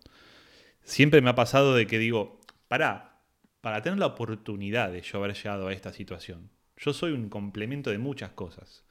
[0.83, 3.08] siempre me ha pasado de que digo, pará,
[3.69, 6.49] para tener la oportunidad de yo haber llegado a esta situación,
[6.79, 8.83] yo soy un complemento de muchas cosas.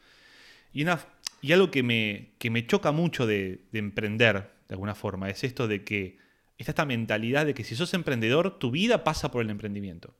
[0.71, 0.99] Y, una,
[1.41, 5.43] y algo que me, que me choca mucho de, de emprender, de alguna forma, es
[5.43, 6.19] esto de que
[6.59, 10.13] está esta mentalidad de que si sos emprendedor, tu vida pasa por el emprendimiento.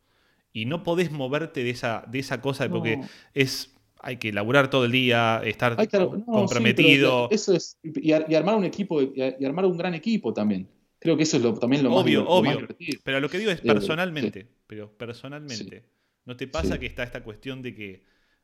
[0.53, 3.07] Y no podés moverte de esa, de esa cosa porque No.
[3.35, 7.29] es hay que laburar todo el día, estar no, comprometido.
[7.29, 10.67] eso es, y, y armar un equipo, y armar un gran equipo también.
[10.99, 12.51] Creo que eso es lo, también lo más, obvio, lo más obvio.
[12.57, 13.01] divertido.
[13.03, 15.83] Pero lo que digo es Eh, personalmente, pero personalmente.
[16.25, 16.79] ¿No te pasa Sí.
[16.79, 18.03] que está esta cuestión de que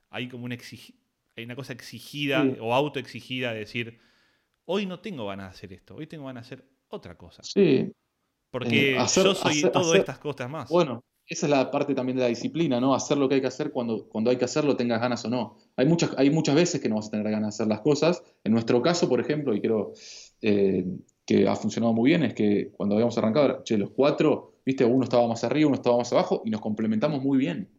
[0.10, 0.56] hay como una,
[1.36, 4.00] hay una cosa exigida o autoexigida de decir,
[4.66, 7.44] hoy no tengo ganas de hacer esto, hoy tengo ganas de hacer otra cosa?
[7.44, 7.92] Sí,
[8.52, 10.70] Porque Eh, hacer- yo soy hacer- todas hacer- estas cosas más.
[10.70, 12.94] Bueno, esa es la parte también de la disciplina, ¿no?
[12.94, 15.58] Hacer lo que hay que hacer cuando, cuando hay que hacerlo, tengas ganas o no.
[15.76, 18.24] Hay muchas, hay muchas veces que no vas a tener ganas de hacer las cosas.
[18.44, 19.94] En nuestro caso, por ejemplo, y creo
[20.42, 20.86] eh,
[21.26, 25.28] que ha funcionado muy bien, es que cuando habíamos arrancado, los cuatro, viste, uno estaba
[25.28, 27.70] más arriba, uno estaba más abajo, y nos complementamos muy bien.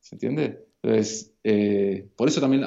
[0.00, 0.66] ¿Se entiende?
[0.82, 2.64] Entonces, eh, por eso también,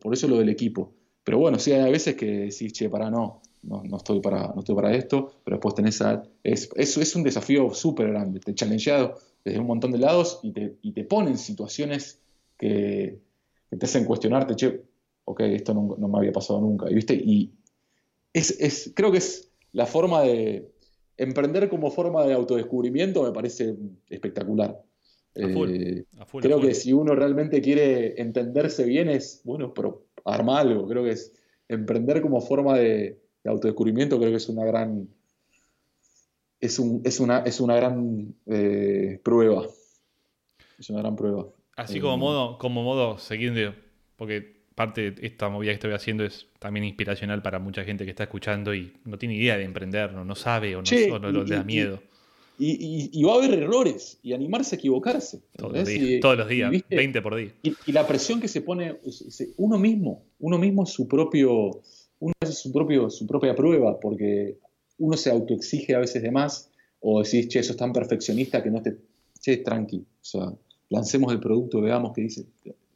[0.00, 0.92] por eso lo del equipo.
[1.24, 4.60] Pero bueno, sí hay veces que decís, che, para no, no, no estoy para, no
[4.60, 8.54] estoy para esto, pero después tenés a, es, es, es un desafío súper grande, te
[8.54, 12.20] challengeado desde un montón de lados y te, y te pone en situaciones
[12.56, 13.20] que,
[13.68, 14.82] que te hacen cuestionarte, che,
[15.24, 17.14] ok, esto no, me había pasado nunca, y viste,
[18.32, 20.70] es, es, creo que es la forma de,
[21.20, 23.76] emprender como forma de autodescubrimiento me parece
[24.08, 24.82] espectacular.
[25.36, 29.42] A full, Eh, a full, a creo que si uno realmente quiere entenderse bien es,
[29.44, 30.88] bueno, pero arma algo.
[30.88, 31.32] Creo que es
[31.68, 35.08] emprender como forma de, de autodescubrimiento, creo que es una gran,
[36.58, 39.66] es, un, es, una, es una gran eh, prueba.
[40.78, 41.48] Es una gran prueba.
[41.76, 43.74] Así Eh, como modo, como modo siguiente,
[44.16, 48.10] porque parte de esta movida que estoy haciendo es también inspiracional para mucha gente que
[48.12, 51.18] está escuchando y no tiene idea de emprender, no, no sabe o no, Che, o
[51.18, 52.00] no- no y- le da miedo.
[52.58, 55.42] Y, y- y va a haber errores y animarse a equivocarse.
[55.56, 56.96] Todos los días, todos los y, días, ¿viste?
[56.96, 57.52] 20 por día.
[57.62, 61.82] Y, la presión que se pone es- es- uno mismo, uno mismo es su propio,
[62.20, 64.56] uno es su propio, su propia prueba, porque
[64.96, 66.70] uno se autoexige a veces de más,
[67.00, 68.96] o decís, che, sos tan perfeccionista que no te,
[69.40, 70.52] che, tranqui, o sea,
[70.88, 72.44] lancemos el producto, veamos qué dice.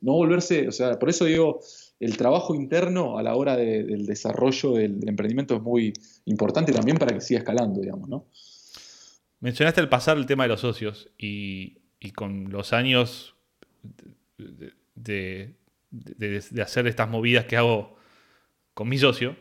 [0.05, 1.61] No volverse, o sea, por eso digo,
[1.99, 5.93] el trabajo interno a la hora de- del desarrollo del, emprendimiento es muy
[6.27, 8.27] importante también para que siga escalando, digamos, ¿no?
[9.41, 11.79] Mencionaste al pasar el tema de los socios y,
[12.15, 13.35] con los años
[14.95, 15.55] de
[16.63, 17.97] hacer estas movidas que hago
[18.75, 19.37] con mi socio,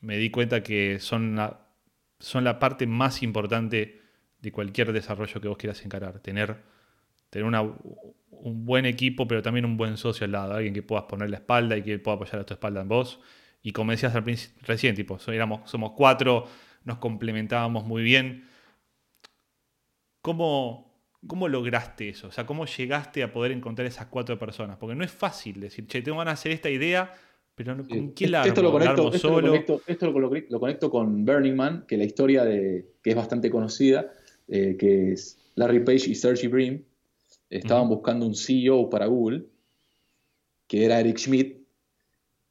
[0.00, 1.66] me di cuenta que son la,
[2.20, 4.00] son la parte más importante
[4.40, 6.20] de cualquier desarrollo que vos quieras encarar.
[6.20, 6.58] Tener,
[7.34, 11.04] tener una- un buen equipo, pero también un buen socio al lado, alguien que puedas
[11.06, 13.18] poner la espalda y que pueda apoyar a tu espalda en vos.
[13.62, 16.44] Y como decías al principio, recién, tipo, éramos, somos cuatro,
[16.84, 18.44] nos complementábamos muy bien.
[20.22, 20.94] ¿Cómo,
[21.26, 22.28] ¿Cómo lograste eso?
[22.28, 24.76] O sea, ¿cómo llegaste a poder encontrar esas cuatro personas?
[24.76, 27.12] Porque no es fácil decir, che, tengo ganas de hacer esta idea,
[27.54, 28.48] pero ¿con quién la armo?
[28.48, 29.52] Esto lo ¿La conecto, armo esto lo solo?
[29.52, 33.16] conecto- esto lo colo- lo conecto con Burning Man, que la historia de, que es
[33.16, 34.12] bastante conocida,
[34.48, 36.84] eh, que es Larry Page y Sergey Brin,
[37.58, 39.46] estaban buscando un CEO para Google,
[40.66, 41.58] que era Eric Schmidt,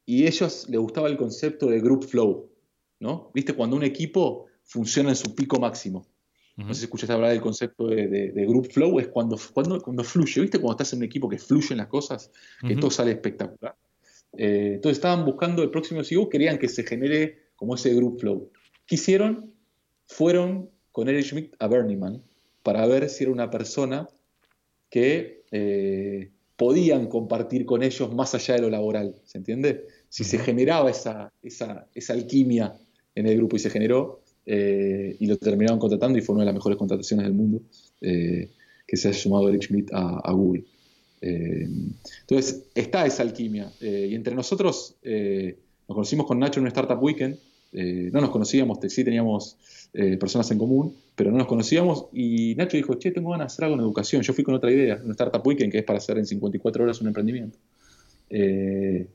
[0.06, 2.50] y ellos les gustaba el concepto de group flow,
[3.00, 3.32] ¿no?
[3.34, 3.54] ¿Viste?
[3.54, 6.06] Cuando un equipo funciona en su pico máximo.
[6.56, 9.82] No sé si escuchaste hablar del concepto de, de- de group flow, es cuando, cuando,
[9.82, 10.60] cuando fluye, ¿viste?
[10.60, 12.32] Cuando estás en un equipo que fluyen las cosas,
[12.68, 13.76] que todo sale espectacular.
[14.38, 18.52] Eh, entonces estaban buscando el próximo CEO, querían que se genere como ese group flow.
[18.86, 19.54] ¿Qué hicieron?
[20.06, 22.22] Fueron con Eric Schmidt a Man
[22.62, 24.08] para ver si era una persona
[24.94, 29.88] que eh, podían compartir con ellos más allá de lo laboral, ¿se entiende?
[30.08, 32.76] Si se generaba esa, esa, esa alquimia
[33.16, 36.46] en el grupo y se generó, eh, y lo terminaron contratando y fue una de
[36.46, 37.64] las mejores contrataciones del mundo,
[38.02, 38.52] eh,
[38.86, 40.64] que se ha sumado Eric Schmidt a, a Google.
[41.22, 41.68] Eh,
[42.22, 43.74] entonces, está esa alquimia.
[43.82, 47.40] y entre nosotros nos conocimos con Nacho en un Startup Weekend.
[47.74, 49.58] Eh, no nos conocíamos, sí teníamos
[49.94, 52.06] eh, personas en común, pero no nos conocíamos.
[52.14, 54.22] Y Nacho dijo, che, tengo ganas de hacer algo en educación.
[54.22, 57.02] Yo fui con otra idea, un Startup Weekend, que es para hacer en 54 horas
[57.02, 57.58] un emprendimiento.
[58.30, 59.08] Eh,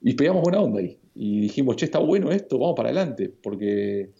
[0.00, 0.98] y pegamos buena onda ahí.
[1.14, 4.10] Y dijimos, che, está bueno esto, vamos para adelante, porque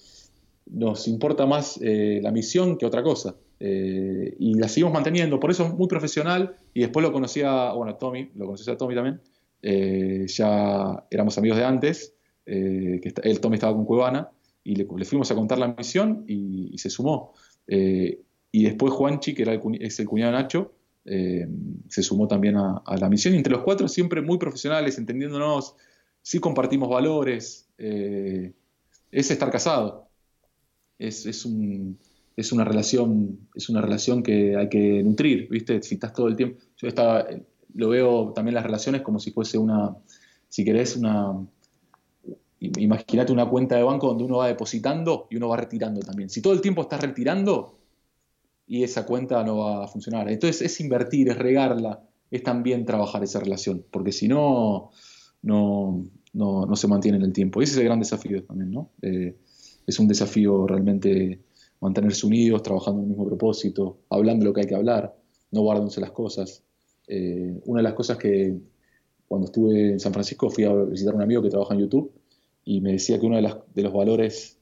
[0.71, 3.37] nos importa más la misión que otra cosa.
[3.61, 6.57] Y la seguimos manteniendo, por eso es muy profesional.
[6.75, 9.21] Y después lo conocía, bueno, a Tommy, lo conocía a Tommy también.
[9.63, 12.18] Ya éramos amigos de antes,
[12.49, 14.31] eh, él, Tommy estaba con Cuevana,
[14.65, 17.33] y le, fuimos a contar la misión y, se sumó.
[17.67, 18.21] Eh,
[18.53, 20.75] y después Juanchi, que era es el cuñado de Nacho,
[21.07, 21.49] eh,
[21.89, 23.35] se sumó también a, la misión.
[23.35, 25.75] Y entre los cuatro siempre muy profesionales, entendiéndonos,
[26.21, 28.53] sí compartimos valores, eh,
[29.11, 30.09] es estar casado.
[30.99, 31.47] Es, es
[32.53, 35.83] una relación, es una relación que hay que nutrir, ¿viste?
[35.83, 36.61] Si estás todo el tiempo.
[36.77, 37.27] Yo estaba,
[37.75, 39.97] lo veo también las relaciones como si fuese una,
[40.49, 41.35] si querés, una.
[42.61, 46.29] Imagínate una cuenta de banco donde uno va depositando y uno va retirando también.
[46.29, 47.79] Si todo el tiempo estás retirando,
[48.69, 50.29] y esa cuenta no va a funcionar.
[50.29, 54.91] Entonces es invertir, es regarla, es también trabajar esa relación, porque si no,
[55.43, 56.05] no,
[56.35, 57.61] no, no se mantiene en el tiempo.
[57.61, 58.91] Y ese es el gran desafío también, ¿no?
[59.01, 59.37] Eh,
[59.87, 61.41] es un desafío realmente
[61.81, 65.17] mantenerse unidos, trabajando en el mismo propósito, hablando lo que hay que hablar.
[65.51, 66.63] no guárdense las cosas.
[67.07, 68.55] Eh, una de las cosas que
[69.27, 72.13] cuando estuve en San Francisco fui a visitar a un amigo que trabaja en YouTube
[72.71, 74.59] y me decía que uno de, las- de los valores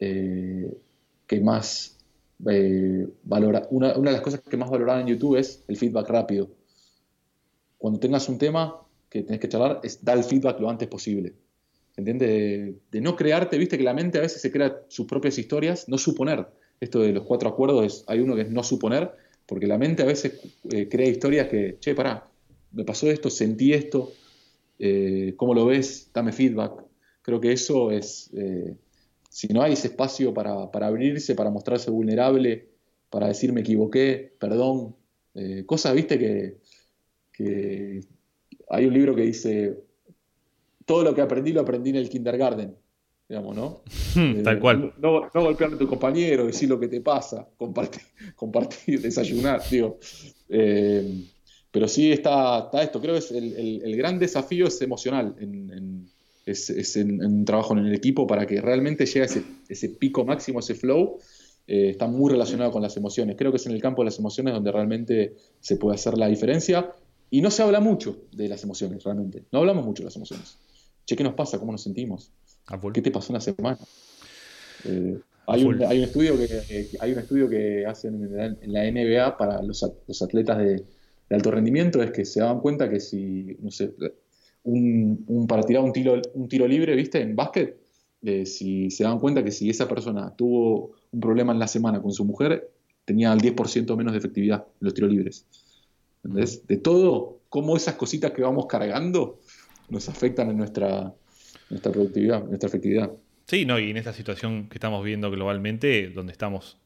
[0.00, 0.72] eh,
[1.26, 1.98] que más
[2.50, 6.08] eh, valora, una, una de las cosas que más valoraba en YouTube es el feedback
[6.10, 6.50] rápido.
[7.78, 8.76] Cuando tengas un tema
[9.10, 11.34] que tenés que charlar, es dar el feedback lo antes posible.
[11.96, 12.74] ¿Entiendes?
[12.90, 15.98] De, no crearte, viste que la mente a veces se crea sus propias historias, no
[15.98, 16.46] suponer.
[16.80, 19.12] Esto de los cuatro acuerdos, hay uno que es no suponer,
[19.46, 20.40] porque la mente a veces
[20.70, 22.28] eh, crea historias que, che, pará,
[22.72, 24.12] me pasó esto, sentí esto,
[25.36, 26.10] ¿cómo lo ves?
[26.12, 26.72] Dame feedback.
[27.22, 28.74] Creo que eso es, eh,
[29.30, 32.68] si no hay ese espacio para, para abrirse, para mostrarse vulnerable,
[33.10, 34.96] para decir me equivoqué, perdón,
[35.34, 36.56] eh, cosas, viste, que,
[37.32, 38.00] que
[38.68, 39.78] hay un libro que dice,
[40.84, 42.74] todo lo que aprendí lo aprendí en el kindergarten,
[43.28, 43.82] digamos, ¿no?
[44.36, 44.92] Eh, Tal cual.
[44.98, 48.02] No, no golpear a tu compañero, decir lo que te pasa, compartir,
[48.36, 49.98] compartir desayunar, digo.
[50.48, 51.24] Eh,
[51.70, 55.34] pero sí está, está esto, creo que es el, el- el gran desafío es emocional,
[55.38, 56.08] en, en-
[56.44, 59.44] es, es en, en un trabajo en el equipo para que realmente llegue a ese,
[59.68, 61.18] ese pico máximo, ese flow,
[61.66, 63.36] eh, está muy relacionado con las emociones.
[63.36, 66.26] Creo que es en el campo de las emociones donde realmente se puede hacer la
[66.26, 66.92] diferencia
[67.30, 69.44] y no se habla mucho de las emociones, realmente.
[69.52, 70.58] No hablamos mucho de las emociones.
[71.06, 71.58] Che, ¿qué nos pasa?
[71.58, 72.30] ¿Cómo nos sentimos?
[72.92, 73.78] ¿Qué te pasó una semana?
[74.84, 79.36] Eh, hay, un, hay un estudio que hay un estudio que hacen en la, NBA
[79.36, 80.84] para los, los atletas de,
[81.28, 83.92] de alto rendimiento es que se dan cuenta que si no sé
[84.64, 87.76] un, un- para tirar un tiro un tiro libre viste en básquet
[88.22, 92.00] eh, si se dan cuenta que si esa persona tuvo un problema en la semana
[92.00, 92.70] con su mujer
[93.04, 95.46] tenía el 10% menos de efectividad en los tiros libres.
[96.24, 96.64] ¿Entendés?
[96.68, 99.40] de todo cómo esas cositas que vamos cargando
[99.88, 101.12] nos afectan en nuestra
[101.68, 103.10] nuestra productividad nuestra efectividad.
[103.48, 106.78] Sí, no, y en esta situación que estamos viendo globalmente, donde estamos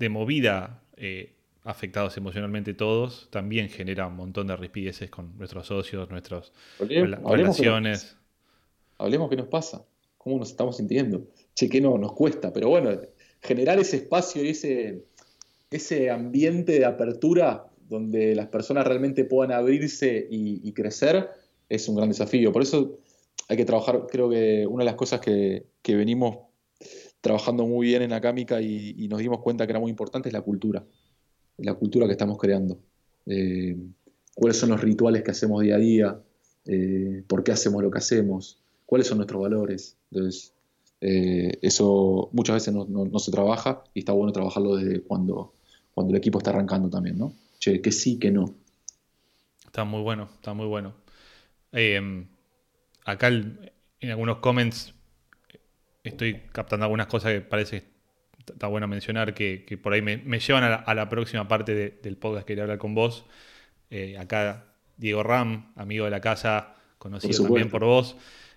[0.00, 1.33] de movida eh,
[1.64, 7.36] afectados emocionalmente todos, también genera un montón de rispideces con nuestros socios, nuestras rela- que
[7.36, 8.16] relaciones.
[8.98, 9.84] hablemos qué nos pasa,
[10.18, 11.26] cómo nos estamos sintiendo.
[11.54, 12.90] Che, que no, nos cuesta, pero bueno,
[13.40, 15.04] generar ese espacio y ese,
[15.70, 21.30] ese ambiente de apertura donde las personas realmente puedan abrirse y, y crecer
[21.68, 22.52] es un gran desafío.
[22.52, 22.98] Por eso
[23.48, 26.38] hay que trabajar, creo que una de las cosas que, que venimos
[27.20, 30.32] trabajando muy bien en Acámica y, y nos dimos cuenta que era muy importante es
[30.32, 30.84] la cultura,
[31.58, 32.78] la cultura que estamos creando.
[33.26, 33.76] Eh,
[34.34, 36.20] cuáles son los rituales que hacemos día a día,
[36.66, 39.96] eh, por qué hacemos lo que hacemos, cuáles son nuestros valores.
[40.10, 40.52] Entonces,
[41.00, 45.52] eh, eso muchas veces no, no- se trabaja y está bueno trabajarlo desde cuando,
[45.94, 47.32] cuando el equipo está arrancando también, ¿no?
[47.58, 48.54] Che, que sí, que no.
[49.66, 50.94] Está muy bueno, está muy bueno.
[53.04, 54.94] Acá en algunos comments
[56.04, 57.93] estoy captando algunas cosas que parece que
[58.52, 61.48] está bueno mencionar que, que por ahí me, me llevan a la, a la próxima
[61.48, 63.24] parte de- del podcast que quería hablar con vos.
[63.90, 64.64] Eh, acá
[64.96, 68.16] Diego Ram, amigo de la casa, conocido Por también por vos,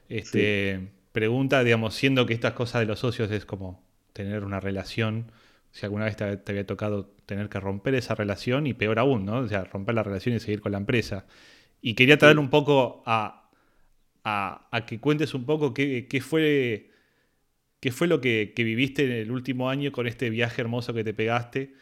[0.09, 3.83] este, pregunta, digamos, siendo que estas cosas de los socios es como
[4.13, 5.31] tener una relación,
[5.71, 9.25] si alguna vez te, te había tocado tener que romper esa relación y peor aún,
[9.25, 9.39] ¿no?
[9.39, 11.25] O sea, romper la relación y seguir con la empresa.
[11.81, 13.49] Y quería traer un poco a,
[14.23, 16.91] a, a que cuentes un poco qué, qué fue,
[17.79, 21.03] qué fue lo que, que viviste en el último año con este viaje hermoso que
[21.03, 21.73] te pegaste.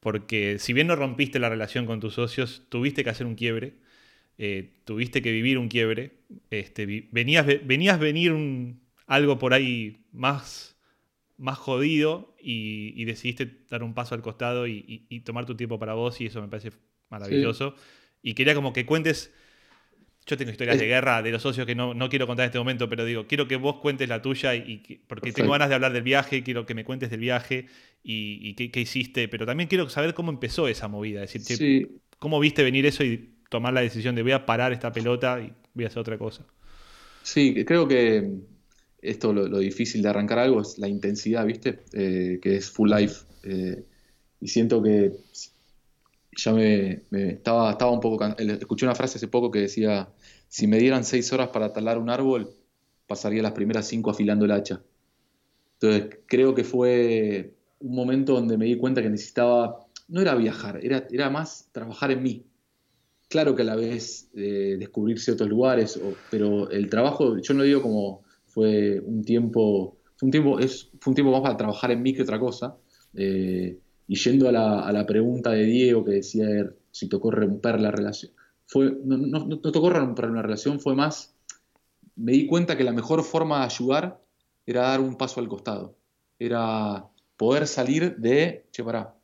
[0.00, 3.74] Porque si bien no rompiste la relación con tus socios, tuviste que hacer un quiebre,
[4.38, 6.12] eh, tuviste que vivir un quiebre,
[6.50, 10.76] este, venías, ve- venías venir un, algo por ahí más,
[11.36, 15.54] más jodido y, y decidiste dar un paso al costado y, y- y tomar tu
[15.56, 16.70] tiempo para vos y eso me parece
[17.10, 17.74] maravilloso.
[18.22, 19.32] Y quería como que cuentes,
[20.26, 20.88] yo tengo historias de Eh.
[20.88, 23.48] guerra de los socios que no, no quiero contar en este momento, pero digo, quiero
[23.48, 25.36] que vos cuentes la tuya y, y que- porque Perfecto.
[25.36, 27.66] tengo ganas de hablar del viaje, quiero que me cuentes del viaje
[28.02, 31.46] y, y qué, qué hiciste, pero también quiero saber cómo empezó esa movida, es decir,
[31.56, 31.86] Sí,
[32.18, 35.52] cómo viste venir eso y tomar la decisión de voy a parar esta pelota y
[35.74, 36.46] voy a hacer otra cosa.
[37.22, 38.40] Sí, creo que
[39.02, 41.84] esto lo, lo difícil de arrancar algo es la intensidad, ¿viste?
[41.92, 43.24] Eh, que es full life.
[43.42, 43.84] Eh,
[44.40, 45.12] y siento que
[46.44, 48.16] ya me, me- estaba, estaba un poco...
[48.18, 50.08] can- el- Escuché una frase hace poco que decía,
[50.48, 52.50] si me dieran seis horas para talar un árbol,
[53.06, 54.82] pasaría las primeras cinco afilando el hacha.
[55.80, 60.80] Entonces, creo que fue un momento donde me di cuenta que necesitaba, no era viajar,
[60.84, 62.46] era, era más trabajar en mí.
[63.28, 67.62] Claro que a la vez eh, descubrir ciertos lugares, o- pero el trabajo, yo no
[67.62, 71.92] digo como fue un tiempo, fue un tiempo, es, fue un tiempo más para trabajar
[71.92, 72.76] en mí que otra cosa.
[73.14, 73.78] Eh,
[74.10, 76.48] y yendo a la, a la pregunta de Diego que decía
[76.90, 78.32] si tocó romper la relación,
[78.74, 81.36] no, no tocó romper una relación, fue más,
[82.16, 84.20] me di cuenta que la mejor forma de ayudar
[84.66, 85.96] era dar un paso al costado,
[86.40, 87.06] era
[87.36, 89.14] poder salir de, che, pará,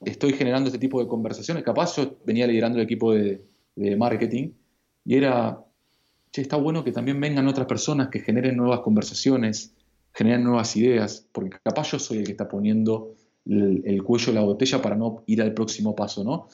[0.00, 1.62] estoy generando este tipo de conversaciones.
[1.62, 3.44] Capaz yo venía liderando el equipo de,
[3.76, 4.52] de marketing
[5.04, 5.62] y era,
[6.32, 9.74] che, está bueno que también vengan otras personas que generen nuevas conversaciones,
[10.14, 13.16] generen nuevas ideas, porque capaz yo soy el que está poniendo
[13.46, 16.48] el, el cuello en la botella para no ir al próximo paso, ¿no?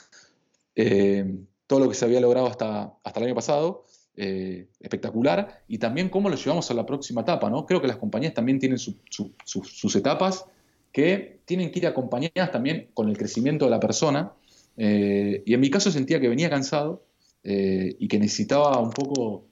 [0.75, 3.85] Eh, todo lo que se había logrado hasta, hasta el año pasado,
[4.17, 7.65] eh, espectacular, y también cómo lo llevamos a la próxima etapa, ¿no?
[7.65, 10.45] Creo que las compañías también tienen su- su- su- sus etapas
[10.93, 14.33] que tienen que ir acompañadas también con el crecimiento de la persona,
[14.77, 17.05] eh, y en mi caso sentía que venía cansado
[17.43, 19.47] y que necesitaba un poco,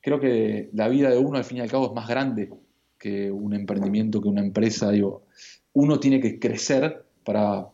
[0.00, 2.48] creo que la vida de uno al fin y al cabo es más grande
[2.98, 5.24] que un emprendimiento, que una empresa, digo,
[5.72, 7.68] uno tiene que crecer para,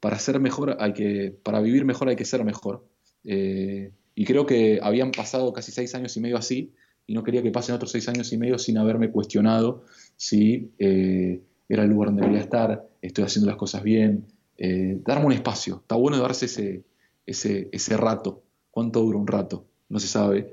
[0.00, 2.84] para ser mejor, hay que, para vivir mejor hay que ser mejor.
[3.24, 6.72] Eh, y creo que habían pasado casi seis años y medio así,
[7.06, 9.84] y no quería que pasen otros seis años y medio sin haberme cuestionado
[10.16, 14.26] si eh, era el lugar donde quería estar, estoy haciendo las cosas bien,
[14.56, 15.76] eh, darme un espacio.
[15.76, 16.84] Está bueno darse ese,
[17.24, 18.42] ese, ese rato.
[18.70, 19.64] ¿Cuánto dura un rato?
[19.88, 20.52] No se sabe.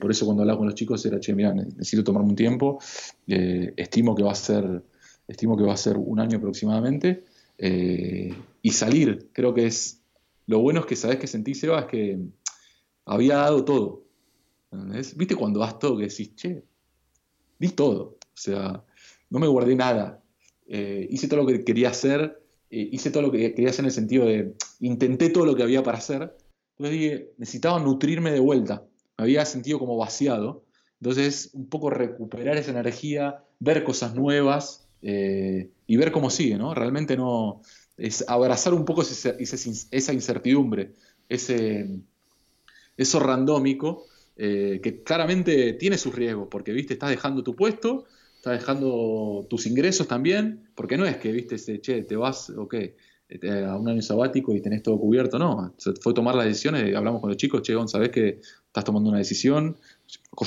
[0.00, 2.78] Por eso cuando hablaba con los chicos era, che, mira, necesito tomarme un tiempo,
[3.26, 4.82] estimo que va a ser,
[5.28, 7.24] estimo que va a ser un año aproximadamente,
[7.58, 10.02] eh, y salir, creo que es,
[10.46, 12.18] lo bueno es que sabes que sentí, Seba, es que
[13.06, 14.04] había dado todo.
[14.72, 15.16] ¿entendés?
[15.16, 16.64] ¿Viste cuando das todo que decís, che,
[17.58, 18.18] di todo?
[18.20, 18.84] O sea,
[19.30, 20.22] no me guardé nada.
[20.66, 23.86] Eh, hice todo lo que quería hacer, eh, hice todo lo que quería hacer en
[23.86, 26.36] el sentido de, intenté todo lo que había para hacer.
[26.76, 28.84] Entonces dije, necesitaba nutrirme de vuelta.
[29.16, 30.64] Me había sentido como vaciado.
[31.00, 36.74] Entonces, un poco recuperar esa energía, ver cosas nuevas eh, y ver cómo sigue, ¿no?
[36.74, 37.60] Realmente no.
[37.96, 40.94] Es abrazar un poco ese- ese- esa incertidumbre,
[41.28, 42.00] ese,
[42.96, 44.04] eso randómico,
[44.36, 48.04] eh, que claramente tiene sus riesgos, porque, viste, estás dejando tu puesto,
[48.36, 52.74] estás dejando tus ingresos también, porque no es que, viste, se- che, te vas, ok,
[52.74, 57.20] eh, a un año sabático y tenés todo cubierto, no, fue tomar las decisiones, hablamos
[57.20, 59.76] con los chicos, che, Gon, sabés que estás tomando una decisión,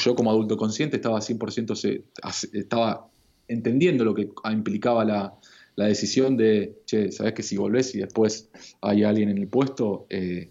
[0.04, 3.10] yo como adulto consciente estaba 100%, se- hace- estaba
[3.48, 5.40] entendiendo lo que implicaba la,
[5.76, 8.50] decisión de, che, sabés que si volvés y después
[8.82, 10.50] hay alguien en el puesto, eh,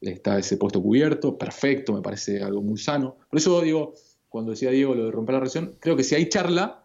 [0.00, 3.16] está ese puesto cubierto, perfecto, me parece algo muy sano.
[3.30, 3.94] Por eso digo,
[4.28, 6.84] cuando decía Diego lo de romper la relación, creo que si hay charla,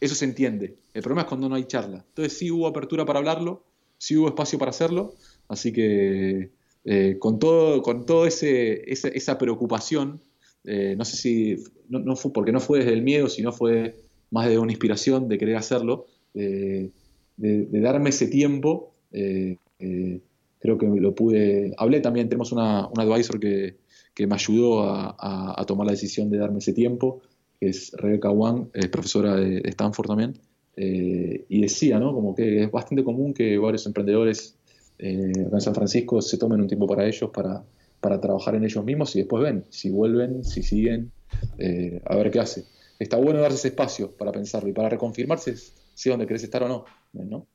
[0.00, 0.76] eso se entiende.
[0.94, 2.04] El problema es cuando no hay charla.
[2.08, 3.64] Entonces sí hubo apertura para hablarlo,
[3.98, 5.14] sí hubo espacio para hacerlo,
[5.48, 6.50] así que
[6.84, 10.20] eh, con todo, con todo ese, esa, esa preocupación,
[10.64, 13.96] eh, no sé si, no, no fue porque no fue desde el miedo, sino fue
[14.36, 16.92] más de una inspiración de querer hacerlo, de,
[17.36, 20.20] de- de darme ese tiempo, eh, eh,
[20.60, 23.76] creo que lo pude, hablé también, tenemos una, un advisor que,
[24.14, 27.20] que me ayudó a, a- a tomar la decisión de darme ese tiempo,
[27.60, 30.34] que es Rebecca Wang, es profesora de, de Stanford también,
[30.76, 32.12] eh, y decía, ¿no?
[32.12, 34.56] Como que es bastante común que varios emprendedores
[34.98, 37.64] eh, acá en San Francisco se tomen un tiempo para ellos, para,
[38.00, 41.12] para trabajar en ellos mismos y después ven si vuelven, si siguen,
[41.58, 42.64] eh, a ver qué hace.
[42.98, 46.62] Está bueno darse ese espacio para pensarlo y para reconfirmarse si es donde querés estar
[46.62, 46.84] o no.
[47.12, 47.46] ¿no?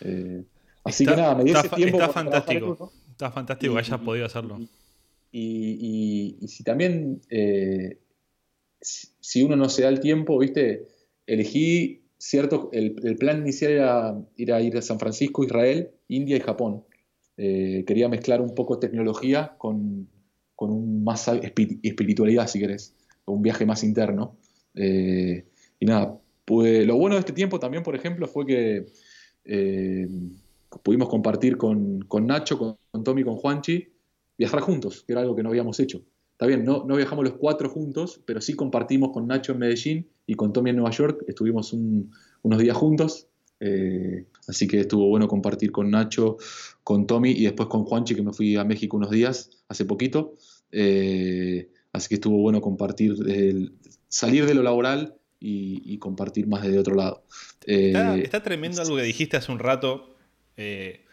[0.00, 0.44] Eh,
[0.84, 2.74] así Está- que nada, me di ese tiempo está fantástico.
[2.74, 2.92] eso.
[3.10, 4.58] Está fantástico que hayas podido hacerlo.
[5.30, 7.98] Y, y- y si también, eh,
[8.80, 10.86] si, si uno no se da el tiempo, viste,
[11.26, 16.36] elegí cierto, el, el plan inicial era ir a ir a San Francisco, Israel, India
[16.36, 16.84] y Japón.
[17.36, 20.08] Eh, quería mezclar un poco tecnología con,
[20.56, 22.94] con un más espi- espiritualidad, si querés,
[23.32, 24.36] un viaje más interno.
[24.74, 25.44] Eh,
[25.80, 28.86] y nada, pude- lo bueno de este tiempo también, por ejemplo, fue que
[29.44, 30.08] eh,
[30.82, 33.88] pudimos compartir con, con Nacho, con, con Tommy, con Juanchi,
[34.36, 36.02] viajar juntos, que era algo que no habíamos hecho.
[36.32, 40.08] Está bien, no, no viajamos los cuatro juntos, pero sí compartimos con Nacho en Medellín
[40.26, 41.24] y con Tommy en Nueva York.
[41.26, 42.12] Estuvimos un-
[42.42, 43.26] unos días juntos.
[43.60, 46.36] eh, así que estuvo bueno compartir con Nacho,
[46.84, 50.34] con Tommy y después con Juanchi, que me fui a México unos días, hace poquito.
[51.92, 53.72] Así que estuvo bueno compartir, el-
[54.08, 57.24] salir de lo laboral y, y compartir más desde otro lado.
[57.60, 60.16] Está, Eh, está tremendo algo que dijiste hace un rato
[60.56, 61.04] eh,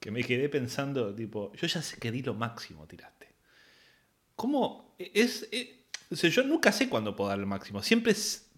[0.00, 3.34] que me quedé pensando, tipo, yo ya sé que di lo máximo, tiraste.
[4.36, 4.94] ¿Cómo?
[4.98, 5.68] Es, es-
[6.10, 7.82] o sea, yo nunca sé cuándo puedo dar lo máximo.
[7.82, 8.14] Siempre,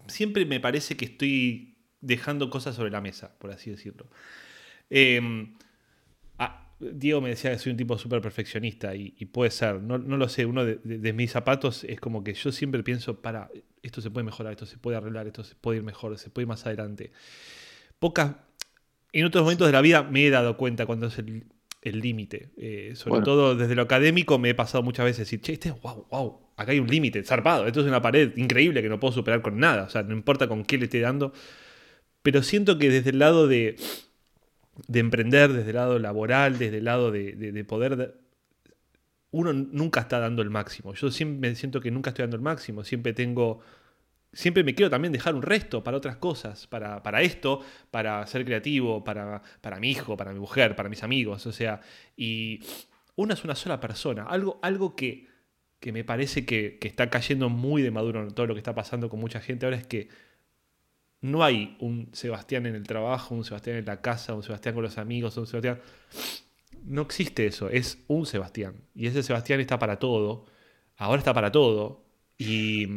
[0.07, 4.07] siempre me parece que estoy dejando cosas sobre la mesa, por así decirlo.
[4.89, 5.19] Eh,
[6.93, 10.17] Diego me decía que soy un tipo súper perfeccionista y, y puede ser, no, no
[10.17, 13.49] lo sé, uno de, de- de mis zapatos es como que yo siempre pienso, para,
[13.83, 16.43] esto se puede mejorar, esto se puede arreglar, esto se puede ir mejor, se puede
[16.43, 17.11] ir más adelante.
[17.99, 18.35] Pocas,
[19.13, 22.51] en otros momentos de la vida me he dado cuenta cuando es el límite.
[22.57, 23.23] Eh, sobre Bueno.
[23.25, 26.71] todo desde lo académico me he pasado muchas veces decir, che, este, wow, wow, acá
[26.71, 29.83] hay un límite, zarpado, esto es una pared increíble que no puedo superar con nada,
[29.83, 31.33] o sea, no importa con qué le esté dando,
[32.21, 33.75] pero siento que desde el lado de,
[34.87, 37.95] de emprender, desde el lado laboral, desde el lado de, de- de poder...
[37.97, 38.13] de-
[39.31, 40.93] uno nunca está dando el máximo.
[40.93, 42.83] Yo siempre me siento que nunca estoy dando el máximo.
[42.83, 43.61] Siempre tengo...
[44.33, 47.61] Siempre me quiero también dejar un resto para otras cosas, para, para esto,
[47.91, 51.45] para ser creativo, para, para mi hijo, para mi mujer, para mis amigos.
[51.47, 51.81] O sea,
[52.15, 52.61] y
[53.15, 54.23] uno es una sola persona.
[54.23, 55.27] Algo, algo que,
[55.81, 58.73] que me parece que, que está cayendo muy de maduro en todo lo que está
[58.75, 60.07] pasando con mucha gente ahora es que
[61.21, 64.83] no hay un Sebastián en el trabajo, un Sebastián en la casa, un Sebastián con
[64.83, 65.79] los amigos, un Sebastián.
[66.83, 68.75] No existe eso, es un Sebastián.
[68.95, 70.45] Y ese Sebastián está para todo,
[70.97, 72.03] ahora está para todo,
[72.37, 72.87] y,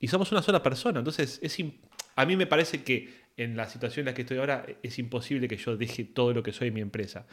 [0.00, 0.98] y somos una sola persona.
[0.98, 1.56] Entonces, es
[2.16, 5.48] a mí me parece que en la situación en la que estoy ahora es imposible
[5.48, 7.26] que yo deje todo lo que soy en mi empresa.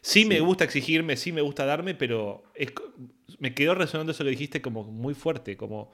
[0.00, 2.72] Sí, me gusta exigirme, sí me gusta darme, pero es
[3.40, 5.92] me quedó resonando eso que dijiste como muy fuerte, como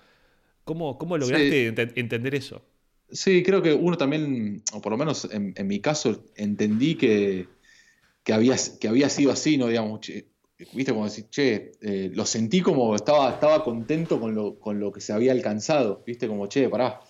[0.64, 2.62] ¿cómo, cómo lograste ente- entender eso?
[3.10, 7.48] Sí, creo que uno también, o por lo menos en, mi caso, entendí que,
[8.24, 9.68] que, había, que había sido así, ¿no?
[9.68, 10.26] Digamos, che,
[10.74, 14.90] viste, como decir, che, eh, lo sentí como estaba, estaba contento con lo, con lo
[14.92, 17.00] que se había alcanzado, viste, como, che, pará.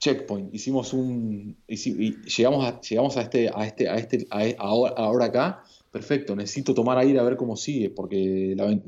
[0.00, 1.56] Checkpoint, hicimos un.
[1.66, 6.36] y llegamos a, llegamos a este, a este, a este, a ahora, ahora acá, perfecto,
[6.36, 8.80] necesito tomar aire a ver cómo sigue, porque la-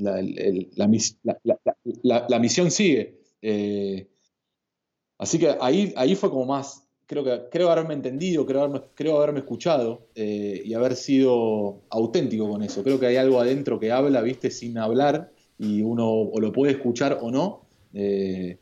[2.29, 3.19] la misión sigue.
[3.43, 4.07] Eh,
[5.21, 9.19] Así que ahí, ahí fue como más, creo que creo haberme entendido, creo haberme, creo
[9.19, 12.83] haberme escuchado eh, y haber sido auténtico con eso.
[12.83, 16.73] Creo que hay algo adentro que habla, viste, sin hablar y uno o lo puede
[16.73, 17.67] escuchar o no.
[17.93, 18.57] Eh,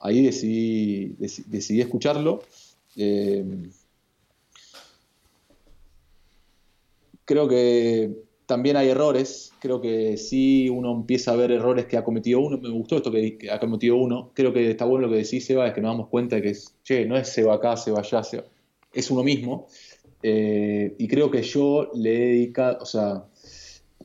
[0.00, 2.44] ahí decidí, deci- decidí escucharlo.
[2.94, 3.44] Eh,
[7.24, 9.52] creo que también hay errores.
[9.60, 12.58] Creo que sí uno empieza a ver errores que ha cometido uno.
[12.58, 14.30] Me gustó esto que, que ha cometido uno.
[14.34, 16.50] Creo que está bueno lo que decís, Seba, es que nos damos cuenta de que
[16.50, 18.44] es, che, no es Seba acá, Seba allá, Seba-
[18.92, 19.66] es uno mismo.
[20.22, 23.24] Eh, y creo que yo le he dedicado, o sea,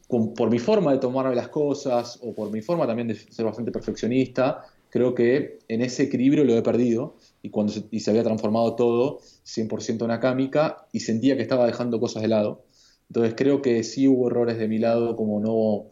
[0.07, 3.45] con- por mi forma de tomarme las cosas o por mi forma también de ser
[3.45, 8.11] bastante perfeccionista, creo que en ese equilibrio lo he perdido y cuando se, y se
[8.11, 12.63] había transformado todo 100% en una cámica y sentía que estaba dejando cosas de lado.
[13.11, 15.89] Entonces creo que sí hubo errores de mi lado como no,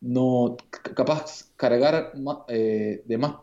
[0.00, 2.12] no capaz cargar
[2.46, 3.34] eh, de, más,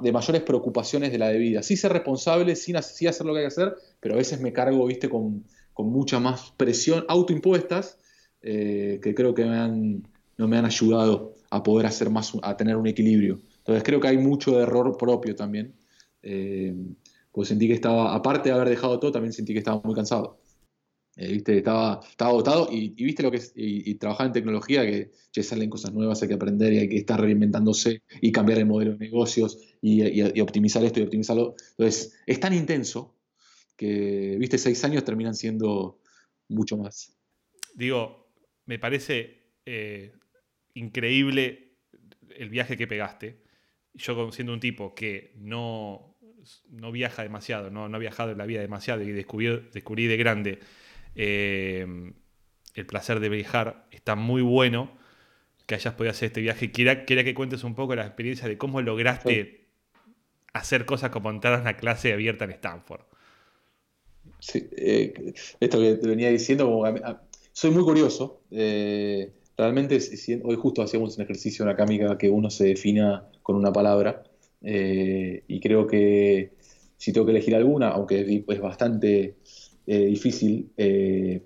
[0.00, 1.64] de mayores preocupaciones de la de vida.
[1.64, 4.52] Sí ser responsable, sí, sí hacer lo que hay que hacer, pero a veces me
[4.52, 5.42] cargo, viste, con,
[5.72, 7.98] con mucha más presión, autoimpuestas,
[8.40, 12.56] eh, que creo que me han, no me han ayudado a poder hacer más, a
[12.56, 13.40] tener un equilibrio.
[13.58, 15.74] Entonces creo que hay mucho de error propio también.
[16.22, 16.72] Eh,
[17.32, 20.38] pues sentí que estaba, aparte de haber dejado todo, también sentí que estaba muy cansado.
[21.16, 21.58] Eh, ¿viste?
[21.58, 25.70] Estaba, estaba agotado y, y viste lo que es, y, trabajar en tecnología, que salen
[25.70, 28.98] cosas nuevas, hay que aprender y hay que estar reinventándose y cambiar el modelo de
[28.98, 31.54] negocios y, optimizar esto y optimizarlo.
[31.70, 33.16] Entonces, es tan intenso
[33.76, 36.00] que, viste, seis años terminan siendo
[36.48, 37.16] mucho más.
[37.74, 38.32] Digo,
[38.66, 40.12] me parece eh,
[40.74, 41.78] increíble
[42.36, 43.42] el viaje que pegaste.
[43.94, 46.16] Yo siendo un tipo que no,
[46.70, 50.16] no viaja demasiado, no, no ha viajado en la vida demasiado y descubrí, descubrí de
[50.16, 50.58] grande
[51.16, 51.86] eh,
[52.74, 54.92] el placer de viajar, está muy bueno
[55.66, 56.72] que hayas podido hacer este viaje.
[56.72, 59.68] Quería, quería que cuentes un poco la experiencia de cómo lograste
[60.54, 63.02] hacer cosas como entrar a una clase abierta en Stanford.
[64.38, 68.42] Sí, eh, esto que te venía diciendo, como a mí- a- soy muy curioso.
[68.50, 73.28] eh, realmente, si- hoy justo hacíamos un ejercicio en la cámica que uno se defina
[73.42, 74.22] con una palabra.
[74.66, 76.54] eh, y creo que
[76.96, 79.36] si tengo que elegir alguna, aunque es bastante
[79.86, 81.42] eh, difícil eh,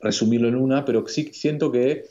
[0.00, 2.04] resumirlo en una, pero sí siento que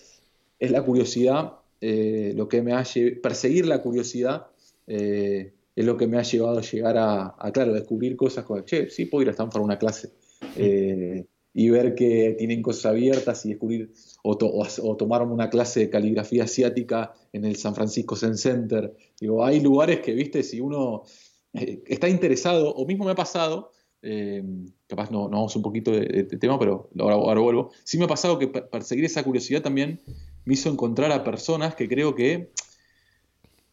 [0.59, 4.47] es la curiosidad eh, lo que me ha lle- perseguir la curiosidad
[4.88, 8.89] es lo que me ha llevado a llegar a, a, claro, descubrir cosas como, che,
[8.89, 10.09] sí puedo ir a Stanford a una clase
[11.53, 13.91] y ver que tienen cosas abiertas y descubrir
[14.24, 18.38] o, to- o, o tomar una clase de caligrafía asiática en el San Francisco Zen
[18.38, 18.93] Center.
[19.19, 21.03] Digo, hay lugares que, viste, si uno
[21.53, 23.72] está interesado, o mismo me ha pasado,
[24.02, 24.43] eh,
[24.88, 27.72] capaz no, vamos un poquito de, de- tema, pero ahora, vuelvo.
[27.84, 30.02] Sí me ha pasado que per- perseguir esa curiosidad también
[30.45, 32.52] me hizo encontrar a personas que creo que,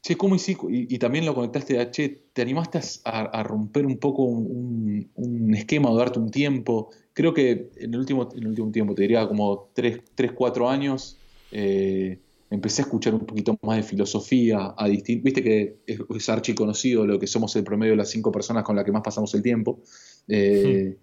[0.03, 0.67] che, ¿cómo hiciste?
[0.71, 5.97] Y, también lo conectaste a, che, te animaste a, romper un poco un, esquema o
[5.97, 6.91] darte un tiempo.
[7.13, 10.03] Creo que en el último, en el último tiempo, te diría como 3,
[10.35, 11.21] 4 años,
[11.51, 12.21] eh,
[12.51, 17.19] empecé a escuchar un poquito más de filosofía, a viste que es, es archiconocido lo
[17.19, 19.83] que somos el promedio de las cinco personas con las que más pasamos el tiempo,
[20.29, 20.97] eh,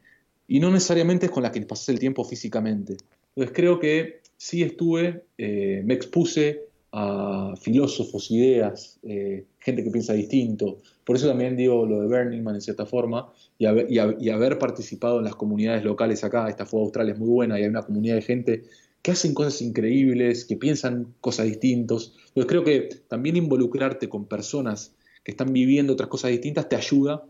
[0.47, 2.97] y no necesariamente es con las que pasas el tiempo físicamente.
[3.35, 6.61] Entonces creo que sí estuve, eh, me expuse
[6.91, 10.77] a filósofos, ideas, eh, gente que piensa distinto.
[11.03, 15.25] Por eso también digo lo de Burning Man en cierta forma y haber, participado en
[15.25, 16.47] las comunidades locales acá.
[16.47, 18.63] Esta fue Australia es muy buena y hay una comunidad de gente
[19.01, 22.13] que hacen cosas increíbles, que piensan cosas distintas.
[22.29, 27.25] Entonces creo que también involucrarte con personas que están viviendo otras cosas distintas te ayuda,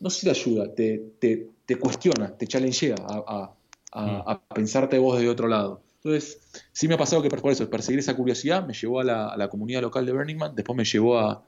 [0.00, 3.56] no sé si te ayuda, te, te, te cuestiona, te challengea a, a-
[3.92, 5.82] a- a pensarte vos de otro lado.
[5.96, 6.38] Entonces,
[6.72, 9.36] sí me ha pasado que por eso, perseguir esa curiosidad me llevó a la, a
[9.36, 11.44] la comunidad local de Burning Man, después me llevó a,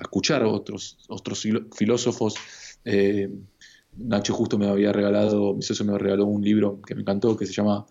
[0.00, 2.34] escuchar a otros, otros filósofos.
[2.84, 3.28] Eh,
[4.00, 7.46] Nacho justo me había regalado, mi socio me regaló un libro que me encantó, que
[7.46, 7.84] se llama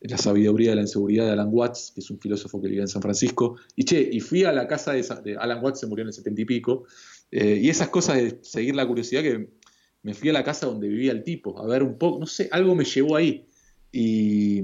[0.00, 2.88] La sabiduría de la inseguridad de Alan Watts, que es un filósofo que vive en
[2.88, 3.56] San Francisco.
[3.76, 6.08] Y che, y fui a la casa de, Sa- de Alan Watts, se murió en
[6.08, 6.84] el setenta y pico,
[7.32, 9.48] eh, y esas cosas de seguir la curiosidad que
[10.02, 12.48] me fui a la casa donde vivía el tipo, a ver un poco, no sé,
[12.52, 13.46] algo me llevó ahí.
[13.90, 14.62] Y,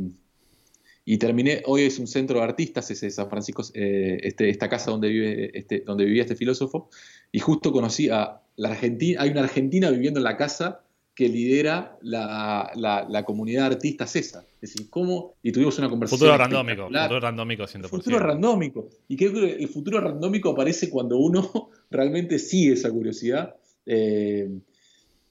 [1.04, 4.90] y terminé, hoy es un centro de artistas, ese San Francisco, eh, este, esta casa
[4.90, 6.90] donde, vive, este, donde vivía este filósofo,
[7.32, 10.84] y justo conocí a la Argentina, hay una argentina viviendo en la casa
[11.18, 14.46] que lidera la, la- la comunidad de artistas esa.
[14.62, 15.34] Es decir, ¿cómo?
[15.42, 16.20] Y tuvimos una conversación.
[16.30, 17.88] Futuro randómico, futuro randómico 100%.
[17.88, 18.88] Futuro randómico.
[19.08, 23.56] Y creo que el futuro randómico aparece cuando uno realmente sigue esa curiosidad.
[23.84, 24.48] Eh,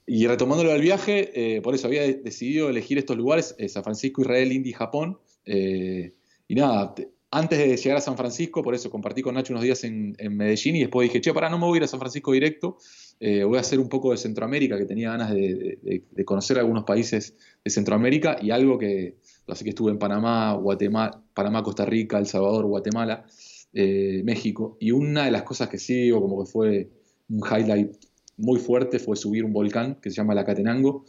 [0.06, 3.82] y retomándolo al viaje, eh, por eso había de- decidido elegir estos lugares, eh, San
[3.82, 5.16] Francisco, Israel, India y Japón.
[5.46, 9.62] Y nada, te- antes de llegar a San Francisco, por eso compartí con Nacho unos
[9.62, 11.86] días en, en Medellín y después dije, che, pará, no me voy a ir a
[11.86, 12.76] San Francisco directo,
[13.20, 17.36] eh, voy a hacer un poco de Centroamérica, que tenía ganas de, conocer algunos países
[17.64, 19.16] de Centroamérica y algo que,
[19.48, 23.26] así que estuve en Panamá, Guatemala, Panamá, Costa Rica, El Salvador, Guatemala,
[23.72, 24.76] eh, México.
[24.80, 26.90] Y una de las cosas que sí, o como que fue
[27.28, 27.92] un highlight
[28.36, 31.04] muy fuerte, fue subir un volcán que se llama La Catenango,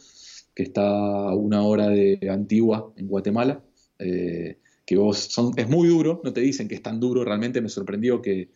[0.54, 3.62] que está a una hora de Antigua, en Guatemala.
[3.98, 4.96] eh, que
[5.56, 8.50] es muy duro, no te dicen que es tan duro, realmente me sorprendió que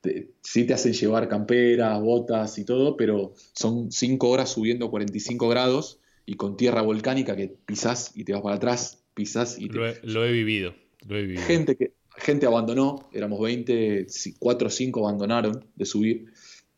[0.00, 5.48] te- sí te hacen llevar camperas, botas y todo, pero son 5 horas subiendo 45
[5.48, 9.76] grados y con tierra volcánica que pisás y te vas para atrás, pisás y te,
[9.76, 10.74] Lo he, lo he vivido.
[11.08, 11.42] Lo he vivido.
[11.42, 14.06] gente que gente abandonó, éramos 20,
[14.38, 16.26] 4 o 5 abandonaron de subir,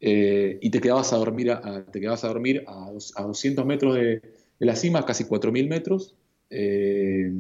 [0.01, 3.95] eh, y te quedabas a dormir a, te quedabas a, dormir a, a 200 metros
[3.97, 6.15] de, de la cima, casi 4.000 metros,
[6.51, 7.33] eh,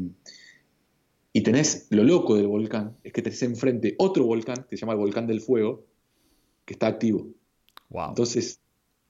[1.32, 4.92] y tenés lo loco del volcán, es que tenés enfrente otro volcán que se llama
[4.92, 5.84] el Volcán del Fuego,
[6.64, 7.26] que está activo.
[7.90, 8.10] Wow.
[8.10, 8.60] Entonces,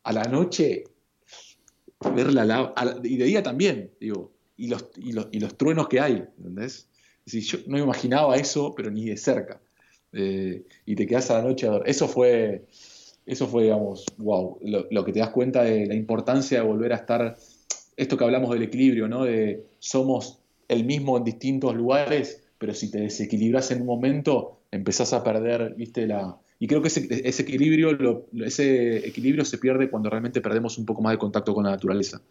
[0.04, 0.84] a la noche,
[2.14, 5.56] ver la lava, la- y de día también, digo, y los, y los, y los
[5.56, 6.88] truenos que hay, ¿entendés?
[7.24, 9.60] Es decir, yo no imaginaba eso, pero ni de cerca.
[10.12, 11.88] Eh, y te quedas a la noche a dormir.
[11.90, 12.66] Eso fue,
[13.26, 16.92] eso fue, digamos, wow, lo, lo que te das cuenta de la importancia de volver
[16.92, 17.36] a estar,
[17.96, 19.24] esto que hablamos del equilibrio, ¿no?
[19.24, 20.41] De somos
[20.72, 25.74] el mismo en distintos lugares, pero si te desequilibras en un momento, empezás a perder,
[25.76, 26.38] viste, la...
[26.58, 31.12] Y creo que ese, equilibrio, ese equilibrio se pierde cuando realmente perdemos un poco más
[31.12, 32.22] de contacto con la naturaleza.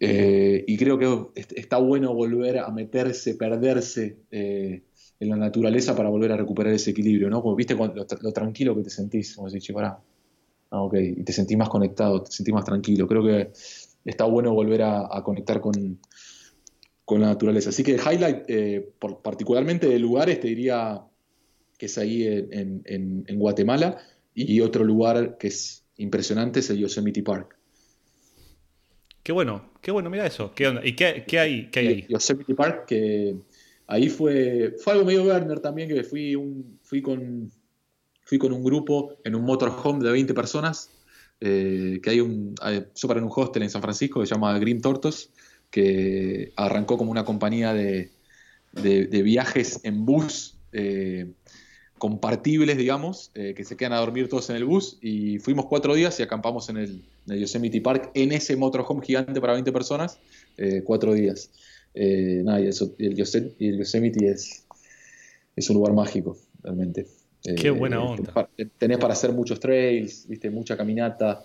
[0.00, 4.84] Eh, y creo que est- está bueno volver a meterse, perderse eh,
[5.18, 7.42] en la naturaleza para volver a recuperar ese equilibrio, ¿no?
[7.42, 9.98] Como viste lo, lo tranquilo que te sentís, como decís, pará.
[10.70, 13.06] Ah, ok, y te sentís más conectado, te sentís más tranquilo.
[13.08, 13.52] Creo que
[14.04, 16.00] está bueno volver a conectar con,
[17.08, 17.70] con la naturaleza.
[17.70, 21.00] Así que el highlight, eh, por- particularmente de lugares, te diría
[21.78, 23.96] que es ahí en, en- en- en Guatemala,
[24.34, 27.56] y otro lugar que es impresionante es el Yosemite Park.
[29.22, 30.52] Qué bueno, qué bueno, mira eso.
[30.54, 30.84] ¿Qué onda?
[30.84, 32.06] ¿Y qué, qué hay, qué hay ahí?
[32.10, 33.36] Yosemite Park, que
[33.86, 37.50] ahí fue, fue algo medio Werner también, que fui, un, fui, con,
[38.22, 40.90] fui con un grupo en un motorhome de 20 personas,
[41.40, 42.54] eh, que hay un,
[42.94, 45.30] yo para en un hostel en San Francisco que se llama Green Tortos,
[45.70, 48.10] que arrancó como una compañía de,
[48.72, 51.32] de- de viajes en bus eh,
[51.98, 55.94] compartibles, digamos, eh, que se quedan a dormir todos en el bus y fuimos cuatro
[55.94, 59.72] días y acampamos en el, en el Yosemite Park en ese motorhome gigante para 20
[59.72, 60.18] personas,
[60.56, 61.50] eh, cuatro días.
[61.94, 64.64] Nada, y eso- el, Yose- y el Yosemite es,
[65.56, 67.06] es un lugar mágico, realmente.
[67.56, 68.32] Qué buena onda.
[68.32, 71.44] Tenés para, tenés para hacer muchos trails, viste, mucha caminata.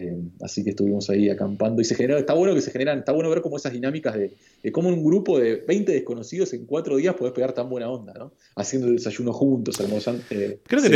[0.00, 3.00] Eh, eh, así que estuvimos ahí acampando y se genera, está bueno que se generan,
[3.00, 4.32] está bueno ver como esas dinámicas de,
[4.62, 8.12] de cómo un grupo de 20 desconocidos en cuatro días podés pegar tan buena onda,
[8.14, 8.32] ¿no?
[8.56, 10.22] Haciendo el desayuno juntos, almorzando.
[10.30, 10.88] eh, Creo que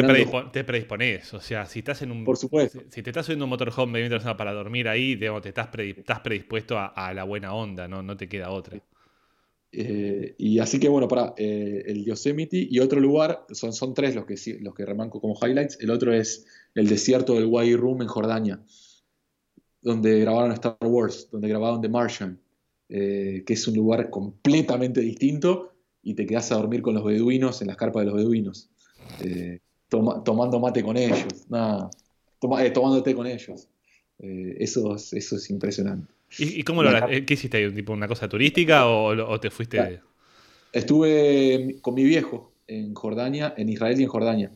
[0.53, 1.35] te, predispones.
[1.35, 2.25] O sea, si estás en un.
[2.25, 2.81] Por supuesto.
[2.81, 5.51] Si, si te estás subiendo un motorhome de 20 personas para dormir ahí, digamos, te
[5.51, 8.03] estás, predi- estás predispuesto a, a la buena onda, ¿no?
[8.03, 8.81] No te queda otra.
[9.77, 14.25] Eh, y así que bueno, para el Yosemite y otro lugar, son, son tres los
[14.25, 15.79] que, los que remanco como highlights.
[15.81, 18.61] El otro es el desierto del Wadi Rum en Jordania,
[19.85, 22.41] donde grabaron Star Wars, donde grabaron The Martian,
[22.89, 27.61] eh, que es un lugar completamente distinto y te quedás a dormir con los beduinos
[27.63, 28.71] en las carpas de los beduinos,
[29.21, 31.91] eh, toma- tomando mate con ellos, nada,
[32.41, 33.69] toma- eh, tomando té con ellos.
[34.19, 36.13] Eh, eso, es- eso es impresionante.
[36.39, 37.73] ¿Y, y cómo lo La ¿Qué hiciste ahí?
[37.73, 39.77] ¿Tipo una cosa turística o, te fuiste?
[39.77, 40.01] Claro.
[40.73, 44.51] Estuve con mi viejo en Jordania, en Israel y en Jordania.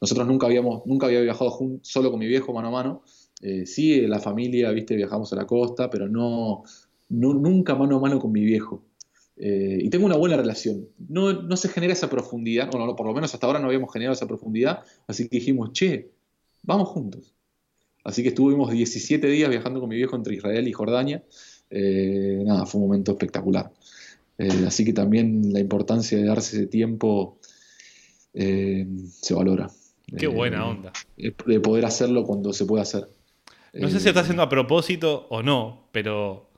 [0.00, 3.02] Nosotros nunca habíamos, nunca había viajado jun- solo con mi viejo mano a mano.
[3.42, 6.62] Eh, sí, la familia, viste, viajamos a la costa, pero no,
[7.08, 8.82] no- nunca mano a mano con mi viejo.
[9.36, 10.86] Eh, y tengo una buena relación.
[11.08, 13.90] No, no se genera esa profundidad, o no, por lo menos hasta ahora no habíamos
[13.92, 16.10] generado esa profundidad, así que dijimos, che,
[16.62, 17.32] vamos juntos.
[18.04, 21.22] Así que estuvimos 17 días viajando con mi viejo entre Israel y Jordania.
[21.70, 23.70] Eh, nada, fue un momento espectacular.
[24.38, 27.38] Eh, así que también la importancia de darse ese tiempo
[28.32, 29.70] se valora.
[30.16, 30.92] Qué buena onda.
[31.16, 33.08] De poder hacerlo cuando se puede hacer.
[33.72, 36.50] No sé Eh, si lo estás haciendo a propósito o no, pero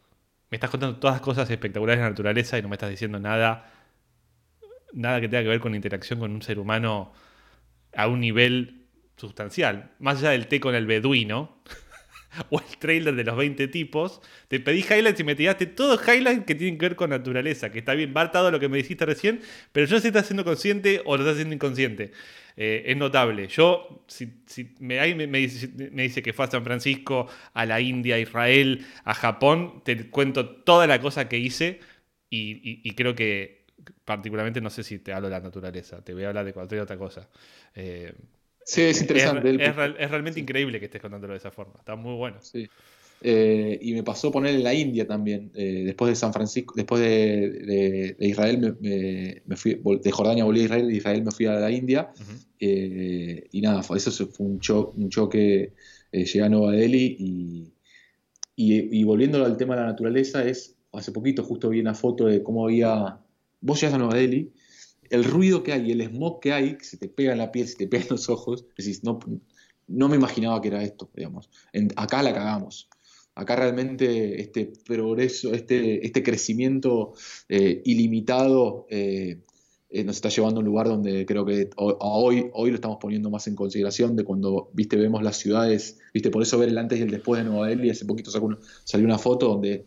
[0.51, 3.70] me estás contando todas cosas espectaculares de la naturaleza y no me estás diciendo nada,
[4.93, 7.12] nada que tenga que ver con la interacción con un ser humano
[7.94, 8.86] a un nivel
[9.16, 9.90] sustancial.
[9.98, 11.59] Más allá del té con el beduino
[12.50, 16.44] o el trailer de los 20 tipos, te pedí highlights y me tiraste todos highlights
[16.44, 19.06] que tienen que ver con naturaleza, que está bien, va atado lo que me dijiste
[19.06, 19.40] recién,
[19.72, 22.12] pero yo no sé si estás siendo consciente o lo estás haciendo inconsciente.
[22.54, 23.48] Eh, es notable.
[23.48, 24.30] Yo, si,
[24.78, 29.82] me, me, dice, que fue a San Francisco, a la India, a Israel, a Japón,
[29.84, 31.80] te cuento toda la cosa que hice
[32.28, 33.62] y creo que
[34.04, 36.80] particularmente no sé si te hablo de la naturaleza, te voy a hablar de cualquier
[36.80, 37.28] otra cosa.
[37.74, 38.12] Eh,
[38.64, 39.51] Sí, es interesante.
[39.51, 41.74] Es, es es realmente increíble que estés contándolo de esa forma.
[41.78, 42.39] Está muy bueno.
[42.40, 42.66] Sí.
[43.24, 45.51] Eh, y me pasó poner en la India también.
[45.55, 50.10] eh, después de San Francisco, después de, de- de Israel, me, me- me fui, de
[50.10, 52.10] Jordania volví a Israel, de Israel me fui a la India.
[52.20, 52.32] Ujú.
[52.60, 55.72] eh, y nada, eso fue un, cho- un choque.
[56.12, 57.72] eh, llegué a Nueva Delhi y,
[58.56, 62.26] y, y volviendo al tema de la naturaleza, es hace poquito justo vi una foto
[62.26, 63.18] de cómo había.
[63.60, 64.52] Vos llegas a Nueva Delhi,
[65.12, 67.68] el ruido que hay, el smog que hay, que se te pega en la piel,
[67.68, 68.64] se te pega en los ojos,
[69.86, 71.51] no, me imaginaba que era esto, digamos.
[71.72, 72.89] En- acá la cagamos.
[73.34, 77.12] Acá realmente este progreso, este, este crecimiento
[77.48, 79.40] eh, ilimitado eh,
[79.90, 83.28] eh, nos está llevando a un lugar donde creo que hoy, hoy lo estamos poniendo
[83.28, 86.98] más en consideración de cuando, viste, vemos las ciudades, viste, por eso ver el antes
[86.98, 88.30] y el después de Nueva Delhi, hace poquito
[88.84, 89.84] salió una foto donde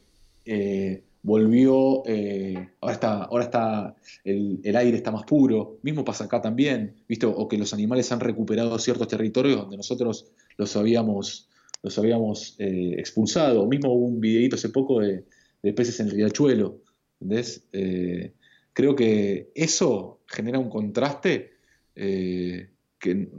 [1.25, 6.39] volvió, eh, ahora está, ahora está el, el aire está más puro, mismo pasa acá
[6.39, 11.49] también, viste, o que los animales han recuperado ciertos territorios donde nosotros los habíamos,
[11.81, 15.25] los habíamos eh, expulsado, mismo hubo un videíto hace poco de,
[15.63, 16.81] de peces en el riachuelo,
[17.19, 17.63] ¿entendés?
[17.73, 18.33] Eh,
[18.71, 21.55] creo que eso genera un contraste
[21.95, 23.29] que,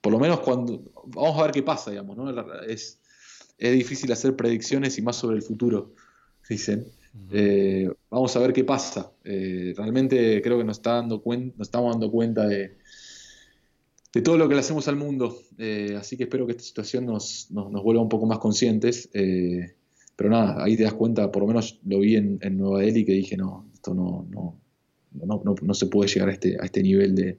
[0.00, 2.30] por lo menos cuando, vamos a ver qué pasa, digamos, ¿no?
[2.62, 3.00] Es,
[3.58, 5.92] es difícil hacer predicciones y más sobre el futuro,
[6.48, 6.86] dicen.
[7.30, 9.12] Eh, vamos a ver qué pasa.
[9.24, 12.78] Eh, realmente creo que nos, está dando nos estamos dando cuenta de,
[14.12, 15.38] de todo lo que le hacemos al mundo.
[15.58, 19.10] Eh, así que espero que esta situación nos, nos, nos vuelva un poco más conscientes.
[19.12, 23.04] Pero nada, ahí te das cuenta, por lo menos lo vi en, en Nueva Delhi,
[23.04, 24.60] que dije, no, esto no, no,
[25.12, 27.38] no, no, no se puede llegar a este, a este nivel de,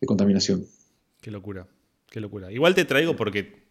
[0.00, 0.64] de contaminación.
[1.20, 1.68] Qué locura,
[2.10, 2.50] qué locura.
[2.50, 3.65] Igual te traigo porque.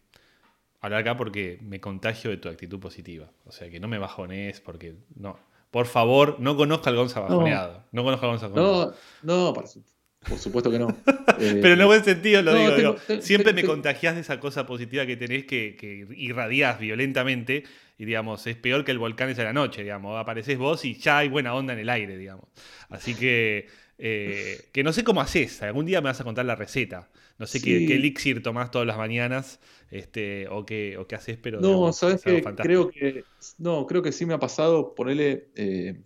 [0.86, 3.30] Hablar acá porque me contagio de tu actitud positiva.
[3.44, 4.94] O sea, que no me bajones porque.
[5.14, 5.38] No.
[5.70, 7.84] Por favor, no conozca al Gonza bajoneado.
[7.92, 8.94] No, conozca al Gonza bajoneado.
[9.22, 9.84] No, no, por, su-
[10.26, 10.88] por supuesto que no.
[11.38, 12.74] Eh, Pero en el buen sentido lo no, digo.
[12.76, 16.78] tengo- digo, te- siempre me contagias de esa cosa positiva que tenés que, que irradiás
[16.80, 17.64] violentamente.
[17.98, 20.18] Y digamos, es peor que el volcán esa de la noche, digamos.
[20.18, 22.46] Apareces vos y ya hay buena onda en el aire, digamos.
[22.88, 23.68] Así que.
[23.98, 25.62] Eh, que no sé cómo haces.
[25.62, 27.10] Algún día me vas a contar la receta.
[27.38, 27.86] No sé qué, Sí.
[27.86, 29.60] qué elixir tomás todas las mañanas.
[29.90, 31.62] Este, o qué, o qué haces, pero.
[31.62, 32.60] No, digamos, sabes que fantástico.
[32.60, 33.26] creo que
[33.58, 36.02] no, creo que sí me ha pasado ponerle eh,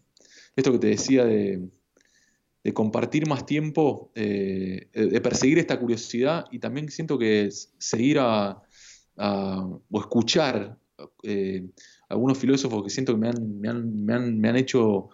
[0.56, 1.68] esto que te decía de,
[2.64, 8.18] de compartir más tiempo, eh, de perseguir esta curiosidad y también siento que es seguir
[8.20, 8.62] a,
[9.16, 10.78] a- o escuchar
[12.08, 15.08] algunos filósofos que siento que me han, me han, me han, me han hecho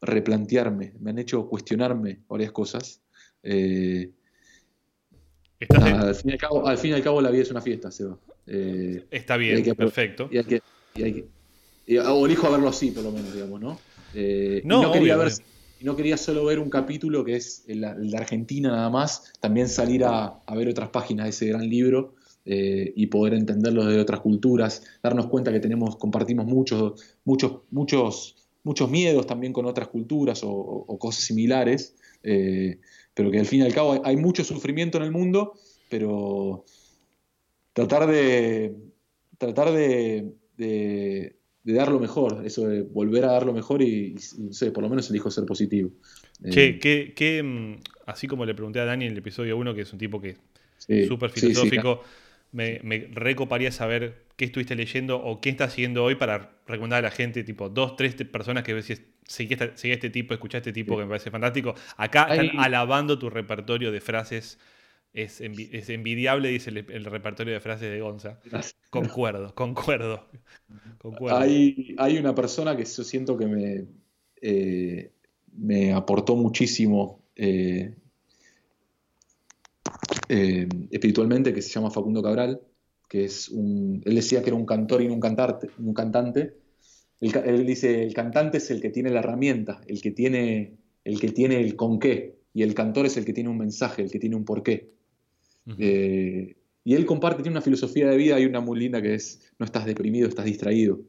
[0.00, 3.02] replantearme, me han hecho cuestionarme varias cosas.
[3.42, 4.10] Eh,
[5.70, 7.60] nada, al, fin y al, cabo, al fin y al cabo la vida es una
[7.60, 8.18] fiesta, Seba.
[8.46, 10.28] Eh, Está bien, que- perfecto.
[10.30, 10.60] y hay que,
[10.94, 11.28] y hay que-
[11.86, 13.80] y- o elijo verlo así, por lo menos, digamos, ¿no?
[14.12, 15.32] Eh, y No, no, quería ver,
[15.80, 19.68] no quería solo ver un capítulo que es el, el de Argentina nada más, también
[19.68, 22.14] salir a, a ver otras páginas de ese gran libro
[22.44, 28.47] eh, y poder entenderlo de otras culturas, darnos cuenta que tenemos, compartimos muchos, muchos, muchos,
[28.64, 32.78] muchos miedos también con otras culturas o, cosas similares, eh,
[33.14, 35.54] pero que al fin y al cabo hay, hay mucho sufrimiento en el mundo,
[35.88, 36.64] pero
[37.72, 38.74] tratar de
[39.38, 44.14] tratar de, de- de dar lo mejor, eso de volver a dar lo mejor y,
[44.38, 45.90] y, no sé, por lo menos elijo ser positivo.
[46.42, 47.74] Eh, Che, que, que, mm,
[48.06, 50.36] así como le pregunté a Dani en el episodio 1, que es un tipo que
[50.78, 52.00] sí, súper sí, sí, filosófico,
[52.52, 57.08] me, me recoparía saber qué estuviste leyendo o qué estás siguiendo hoy para recomendar a
[57.08, 60.58] la gente, tipo, dos, tres personas que decís, seguí, esta- seguí a este tipo, escuchá
[60.58, 60.98] a este tipo Sí.
[60.98, 61.74] que me parece fantástico.
[61.96, 64.58] Acá están alabando tu repertorio de frases.
[65.12, 68.38] Es, envi- es envidiable, dice el, el repertorio de frases de Gonza.
[68.44, 68.76] Gracias.
[68.90, 70.28] Concuerdo, concuerdo.
[70.98, 71.38] concuerdo.
[71.38, 73.84] Hay, hay una persona que yo siento que me,
[74.40, 75.10] eh,
[75.52, 77.94] me aportó muchísimo eh,
[80.28, 82.60] eh, espiritualmente, que se llama Facundo Cabral,
[83.08, 86.54] que es un, él decía que era un cantor y no un cantante, un cantante.
[87.20, 91.30] Él dice, el cantante es el que tiene la herramienta, el que tiene el, que
[91.30, 94.18] tiene el con qué, y el cantor es el que tiene un mensaje, el que
[94.18, 94.90] tiene un porqué.
[95.66, 95.76] Ujú.
[95.78, 99.52] Eh, y él comparte, tiene una filosofía de vida, hay una muy linda que es,
[99.58, 101.00] no estás deprimido, estás distraído.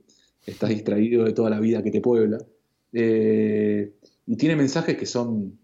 [0.46, 2.38] Estás distraído de toda la vida que te puebla.
[2.92, 3.94] Eh,
[4.26, 5.60] y tiene mensajes que son,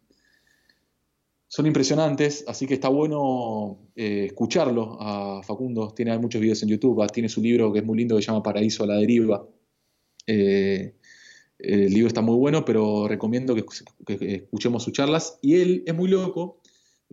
[1.55, 5.93] son impresionantes, así que está bueno eh, escucharlo a Facundo.
[5.95, 8.27] Tiene muchos videos en YouTube, ah, tiene su libro que es muy lindo que se
[8.27, 9.47] llama Paraíso a la deriva.
[10.27, 10.95] Eh,
[11.59, 13.63] el libro está muy bueno, pero recomiendo que,
[14.35, 15.39] escuchemos sus charlas.
[15.41, 16.59] Y él es muy loco,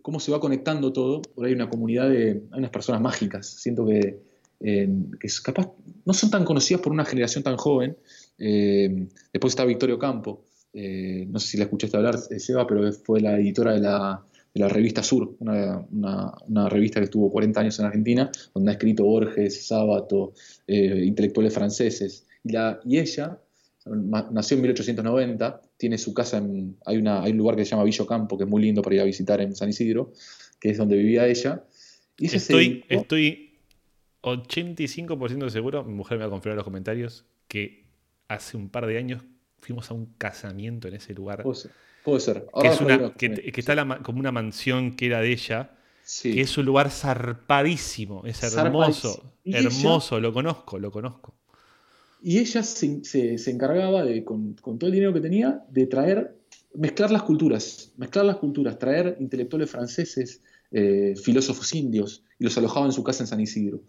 [0.02, 1.22] cómo se va conectando todo.
[1.22, 2.42] Por ahí hay una comunidad de.
[2.50, 3.46] Hay unas personas mágicas.
[3.46, 4.24] Siento que,
[4.58, 4.88] eh,
[5.20, 5.70] que es capaz.
[6.04, 7.96] No son tan conocidas por una generación tan joven.
[8.36, 10.46] Después está Victorio Campo.
[10.72, 14.68] no sé si la escuchaste hablar, Seba, pero fue la editora de la, de la
[14.68, 19.04] revista Sur, una, una- una revista que estuvo 40 años en Argentina, donde ha escrito
[19.04, 20.34] Borges, Sábato,
[20.66, 22.26] eh, intelectuales franceses.
[22.44, 23.38] Y, la, y ella
[24.30, 26.76] nació en 1890, tiene su casa en.
[26.86, 28.94] Hay, una, hay un lugar que se llama Villo Campo, que es muy lindo para
[28.96, 30.12] ir a visitar en San Isidro,
[30.60, 31.64] que es donde vivía ella.
[32.18, 33.48] Y ella se Estoy, estoy
[34.22, 37.84] 85% seguro, mi mujer me va a confirmar en los comentarios, que
[38.28, 39.24] hace un par de años
[39.62, 41.42] fuimos a un casamiento en ese lugar.
[41.42, 41.70] Puede ser.
[42.04, 42.42] Puede ser.
[42.42, 43.52] que, Ahora es una- después que, diré.
[43.52, 45.70] que está la como una mansión que era de ella,
[46.04, 46.34] Sí.
[46.34, 51.34] que es un lugar zarpadísimo, es hermoso, ella- hermoso, lo conozco, lo conozco.
[52.22, 55.86] Y ella se, se- se encargaba de, con, con todo el dinero que tenía, de
[55.86, 56.36] traer,
[56.74, 60.40] mezclar las culturas, mezclar las culturas, traer intelectuales franceses,
[60.70, 63.82] eh, filósofos indios, y los alojaba en su casa en San Isidro,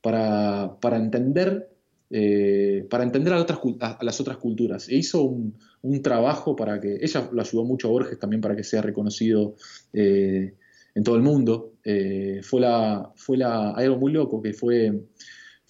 [0.00, 1.70] para, para entender,
[2.14, 3.58] eh, para entender a, otras,
[4.02, 4.88] las otras culturas.
[4.88, 8.54] E hizo un, un trabajo para que, ella lo ayudó mucho a Borges también para
[8.54, 9.56] que sea reconocido
[9.94, 10.54] eh,
[10.94, 11.72] en todo el mundo.
[11.84, 14.92] Eh, fue la, fue la, hay algo muy loco, que fue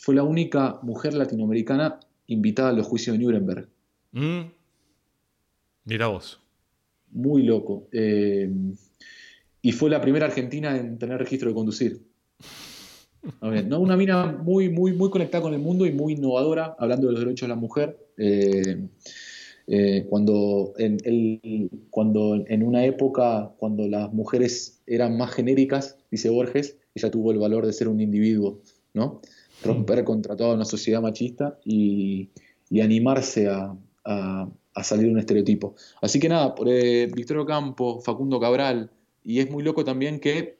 [0.02, 3.68] fue la única mujer latinoamericana invitada a los juicios de Nuremberg.
[4.10, 4.50] Mm.
[5.84, 6.40] Mira vos.
[7.12, 7.86] Muy loco.
[7.92, 8.50] Eh,
[9.60, 12.02] y fue la primera argentina en tener registro de conducir.
[13.40, 13.80] ¿No?
[13.80, 17.20] Una mina muy, muy, muy conectada con el mundo y muy innovadora, hablando de los
[17.22, 17.98] derechos de la mujer.
[18.16, 18.86] Eh,
[19.68, 26.30] eh, cuando, en, el- cuando en una época, cuando las mujeres eran más genéricas, dice
[26.30, 28.60] Borges, ella tuvo el valor de ser un individuo,
[28.92, 29.20] ¿no?
[29.62, 32.30] Romper contra toda una sociedad machista y,
[32.70, 35.74] y animarse a, a- a salir de un estereotipo.
[36.00, 38.90] Así que nada, por, eh, Victorio Campo, Facundo Cabral,
[39.22, 40.56] y es muy loco también que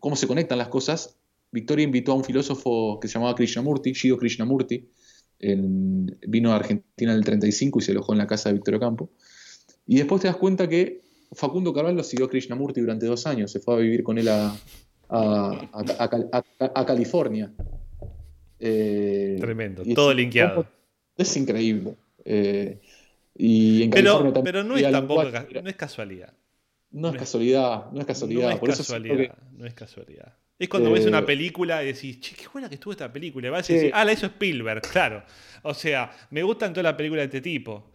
[0.00, 1.15] cómo se conectan las cosas.
[1.56, 4.88] Victoria invitó a un filósofo que se llamaba Krishnamurti, Shido Krishnamurti,
[5.38, 8.78] en- vino a Argentina en el 35 y se alojó en la casa de Victorio
[8.80, 9.10] Campo.
[9.86, 11.00] Y después te das cuenta que
[11.32, 14.28] Facundo Cabral lo siguió a Krishnamurti durante dos años, se fue a vivir con él
[14.28, 14.50] a,
[15.08, 16.44] a- a- a Cal- a-
[16.80, 17.50] a California.
[18.58, 20.66] Eh, Tremendo, y es- todo linkeado.
[21.16, 21.94] Es increíble.
[22.24, 22.80] Eh,
[23.34, 26.32] y en Pero, California también pero no es tampoco lenguaje, no es casualidad.
[26.90, 28.48] no es casualidad, no es casualidad.
[28.48, 29.34] No es Por eso siento casualidad.
[29.34, 30.34] que- No es casualidad.
[30.58, 33.48] Es cuando Eh, ves una película y decís, che, qué buena que estuvo esta película.
[33.48, 35.22] Y vas a decir, ah, la hizo Spielberg, claro.
[35.62, 37.90] O sea, me gustan todas las películas de este tipo.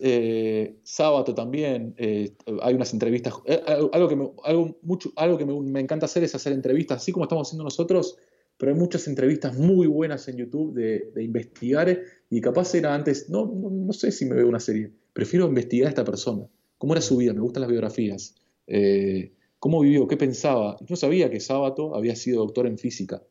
[0.00, 3.34] eh, Sábato también, eh, hay unas entrevistas.
[3.46, 3.60] eh,
[3.92, 7.12] algo que, me, algo mucho, algo que me, me encanta hacer es hacer entrevistas, así
[7.12, 8.16] como estamos haciendo nosotros,
[8.56, 11.98] pero hay muchas entrevistas muy buenas en YouTube de, de investigar
[12.28, 15.86] y capaz era antes, no, no, no sé si me veo una serie, prefiero investigar
[15.86, 16.46] a esta persona,
[16.76, 18.34] cómo era su vida, me gustan las biografías,
[18.66, 20.76] eh, cómo vivió, qué pensaba.
[20.86, 23.22] Yo sabía que Sábato había sido doctor en física.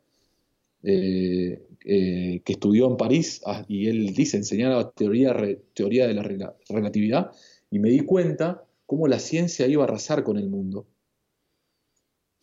[0.84, 6.56] eh, eh, que estudió en París ah, y él dice enseñaba teoría, de la rela-
[6.70, 7.32] relatividad
[7.72, 10.88] y me di cuenta cómo la ciencia iba a arrasar con el mundo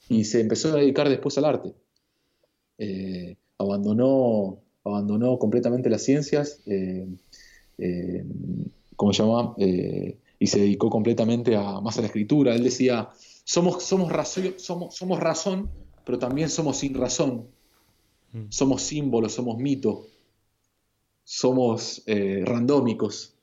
[0.08, 1.74] y se empezó a dedicar después al arte.
[2.78, 6.60] Eh, abandonó, abandonó completamente las ciencias,
[8.96, 9.54] ¿cómo se llama?
[10.38, 12.54] Y se dedicó completamente más a la escritura.
[12.54, 13.08] Él decía,
[13.46, 15.70] somos, somos, razón, somos, somos razón,
[16.04, 17.48] pero también somos sin razón.
[18.32, 18.46] Mm.
[18.50, 20.06] Somos símbolos, somos mito.
[21.24, 23.34] somos eh, randómicos.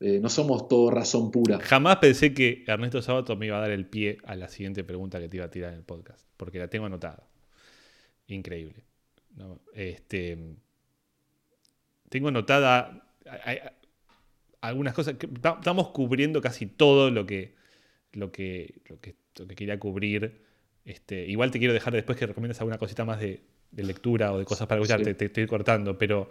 [0.00, 1.58] Eh, no somos todo razón pura.
[1.60, 5.20] Jamás pensé que Ernesto Sabato me iba a dar el pie a la siguiente pregunta
[5.20, 7.26] que te iba a tirar en el podcast, porque la tengo anotada.
[8.26, 8.84] Increíble.
[9.36, 10.56] No, este,
[12.08, 13.70] tengo anotada hay- hay-
[14.60, 15.14] algunas cosas.
[15.14, 17.54] que- ta- estamos cubriendo casi todo lo que,
[18.12, 20.42] lo que, lo que, lo que quería cubrir.
[20.84, 24.38] Este, igual te quiero dejar después que recomiendas alguna cosita más de, de lectura o
[24.38, 25.04] de cosas para escuchar, Sí.
[25.04, 26.28] te, te estoy cortando, pero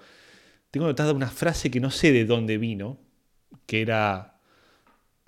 [0.71, 2.97] tengo anotada una frase que no sé de dónde vino,
[3.65, 4.39] que era...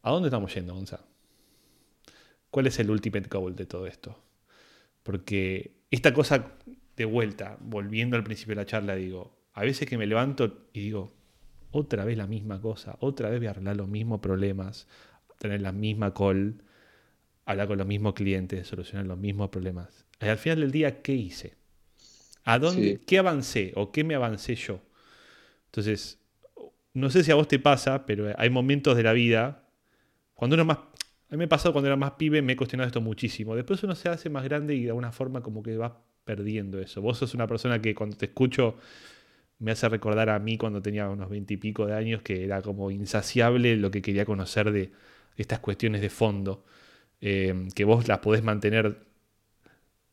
[0.02, 1.00] ¿A dónde estamos yendo, Gonza?
[2.50, 4.22] ¿Cuál es el ultimate goal de todo esto?
[5.02, 6.52] Porque esta cosa
[6.95, 10.82] de vuelta, volviendo al principio de la charla, digo, a veces que me levanto y
[10.82, 11.14] digo,
[11.72, 14.88] otra vez la misma cosa, otra vez voy a arreglar los mismos problemas,
[15.40, 16.62] tener la misma call,
[17.45, 20.06] hablar con los mismos clientes, solucionar los mismos problemas.
[20.22, 21.56] Y al final del día, ¿qué hice?
[22.44, 23.03] ¿A dónde, Sí.
[23.06, 24.80] qué avancé o qué me avancé yo?
[25.65, 26.20] Entonces,
[26.94, 29.68] no sé si a vos te pasa, pero hay momentos de la vida,
[30.34, 30.78] cuando uno más...
[30.78, 33.56] A mí me pasado cuando era más pibe, me he cuestionado esto muchísimo.
[33.56, 37.02] Después uno se hace más grande y de alguna forma como que va perdiendo eso.
[37.02, 38.76] Vos sos una persona que cuando te escucho
[39.57, 43.78] me hace recordar a mí cuando tenía unos veintipico de años, que era como insaciable
[43.78, 44.91] lo que quería conocer de
[45.36, 46.65] estas cuestiones de fondo,
[47.22, 48.98] eh, que vos las podés mantener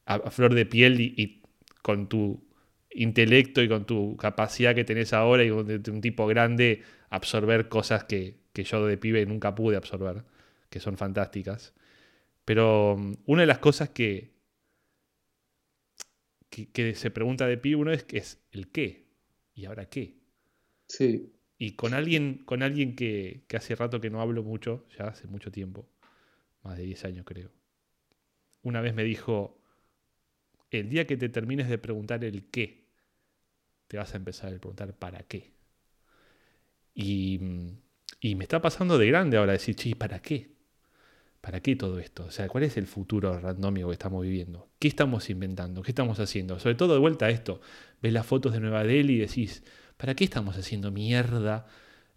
[0.06, 1.42] a, a flor de piel y, y
[1.82, 2.42] con tu
[2.90, 7.68] intelecto y con tu capacidad que tenés ahora y de, de un tipo grande absorber
[7.68, 10.24] cosas que, que yo de pibe nunca pude absorber,
[10.70, 11.74] que son fantásticas.
[12.44, 14.32] Pero um, una de las cosas que,
[16.50, 19.06] que, que se pregunta de pibe uno es, es el qué.
[19.54, 20.20] ¿Y ahora qué?
[20.88, 25.04] Sí, Y con alguien, con alguien que, que hace rato que no hablo mucho, ya
[25.08, 25.88] hace mucho tiempo,
[26.62, 27.50] más de 10 años creo,
[28.62, 29.60] una vez me dijo,
[30.70, 32.88] el día que te termines de preguntar el qué,
[33.88, 35.52] te vas a empezar a preguntar para qué.
[36.94, 37.78] Y, mm,
[38.20, 40.50] y me está pasando de grande ahora decir, sí, ¿para qué?
[41.40, 42.26] ¿Para qué todo esto?
[42.26, 44.68] O sea, ¿cuál es el futuro randómico que estamos viviendo?
[44.78, 45.82] ¿Qué estamos inventando?
[45.82, 46.58] ¿Qué estamos haciendo?
[46.58, 47.60] Sobre todo de vuelta a esto.
[48.02, 49.64] Ves las fotos de Nueva Delhi y decís,
[49.96, 51.66] ¿para qué estamos haciendo mierda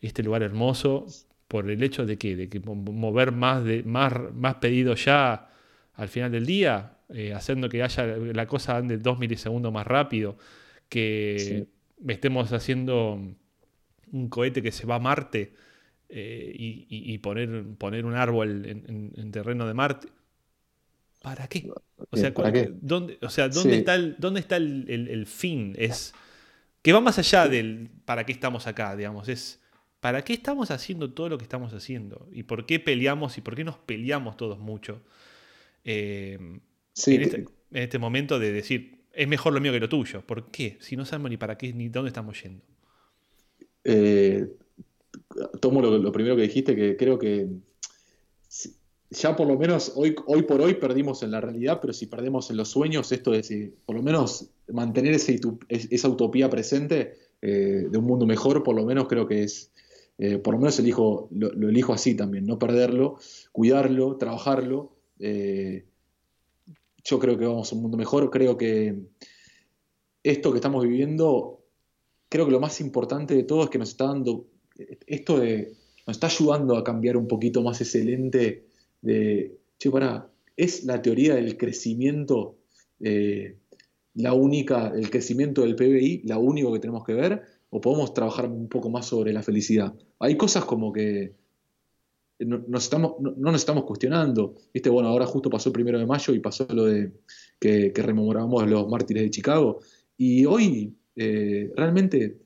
[0.01, 1.05] este lugar hermoso?
[1.53, 5.49] Por el hecho de que, de que mo- mover más, de, más, más pedidos ya
[5.93, 10.37] al final del día, eh, haciendo que haya la cosa ande dos milisegundos más rápido,
[10.89, 11.67] que
[12.07, 13.19] estemos haciendo
[14.11, 15.53] un cohete que se va a Marte
[16.09, 20.07] eh, y, poner, poner un árbol en, en- en terreno de Marte.
[21.21, 21.69] ¿Para qué?
[22.11, 22.73] O sea, ¿para cuál- qué?
[22.81, 23.79] ¿dónde, o sea, ¿dónde Sí.
[23.79, 25.73] está, el, dónde está el, el- el fin?
[25.77, 26.13] Es
[26.83, 29.29] que va más allá del para qué estamos acá, digamos.
[29.29, 29.61] Es
[30.03, 33.55] para qué estamos haciendo todo lo que estamos haciendo y por qué peleamos y por
[33.55, 35.01] qué nos peleamos todos mucho.
[35.85, 36.37] Eh,
[36.93, 37.37] sí, en, este,
[37.71, 40.21] en este momento de decir, es mejor lo mío que lo tuyo.
[40.21, 40.77] ¿Por qué?
[40.81, 42.61] Si no sabemos ni para qué ni dónde estamos yendo.
[43.85, 44.45] eh,
[45.61, 47.47] tomo lo, lo primero que dijiste, que creo que
[49.09, 52.49] ya por lo menos hoy, hoy por hoy perdimos en la realidad, pero si perdemos
[52.49, 55.39] en los sueños, esto de si, por lo menos mantener ese,
[55.69, 59.72] es- esa utopía presente eh, de un mundo mejor, por lo menos creo que es,
[60.17, 63.17] eh, por lo menos elijo, lo, elijo así también, no perderlo,
[63.51, 64.95] cuidarlo, trabajarlo.
[65.19, 65.85] eh,
[67.05, 68.95] yo creo que vamos a un mundo mejor, creo que
[70.23, 71.63] esto que estamos viviendo
[72.33, 74.47] creo que lo más importante de todo es que nos está dando,
[75.05, 75.75] esto de,
[76.07, 78.65] nos está ayudando a cambiar un poquito más ese lente
[79.03, 80.27] de, che, pará,
[80.57, 82.57] es la teoría del crecimiento,
[83.01, 83.59] eh,
[84.15, 87.43] la única, el crecimiento del PBI, la único que tenemos que ver,
[87.75, 89.95] o podemos trabajar un poco más sobre la felicidad.
[90.19, 91.33] Hay cosas como que
[92.37, 94.53] no, nos estamos, cuestionando.
[94.71, 94.91] ¿Viste?
[94.91, 97.13] Bueno, ahora justo pasó el primero de mayo y pasó lo de
[97.59, 99.79] que, que rememoramos los mártires de Chicago.
[100.15, 102.37] Y hoy, eh, realmente,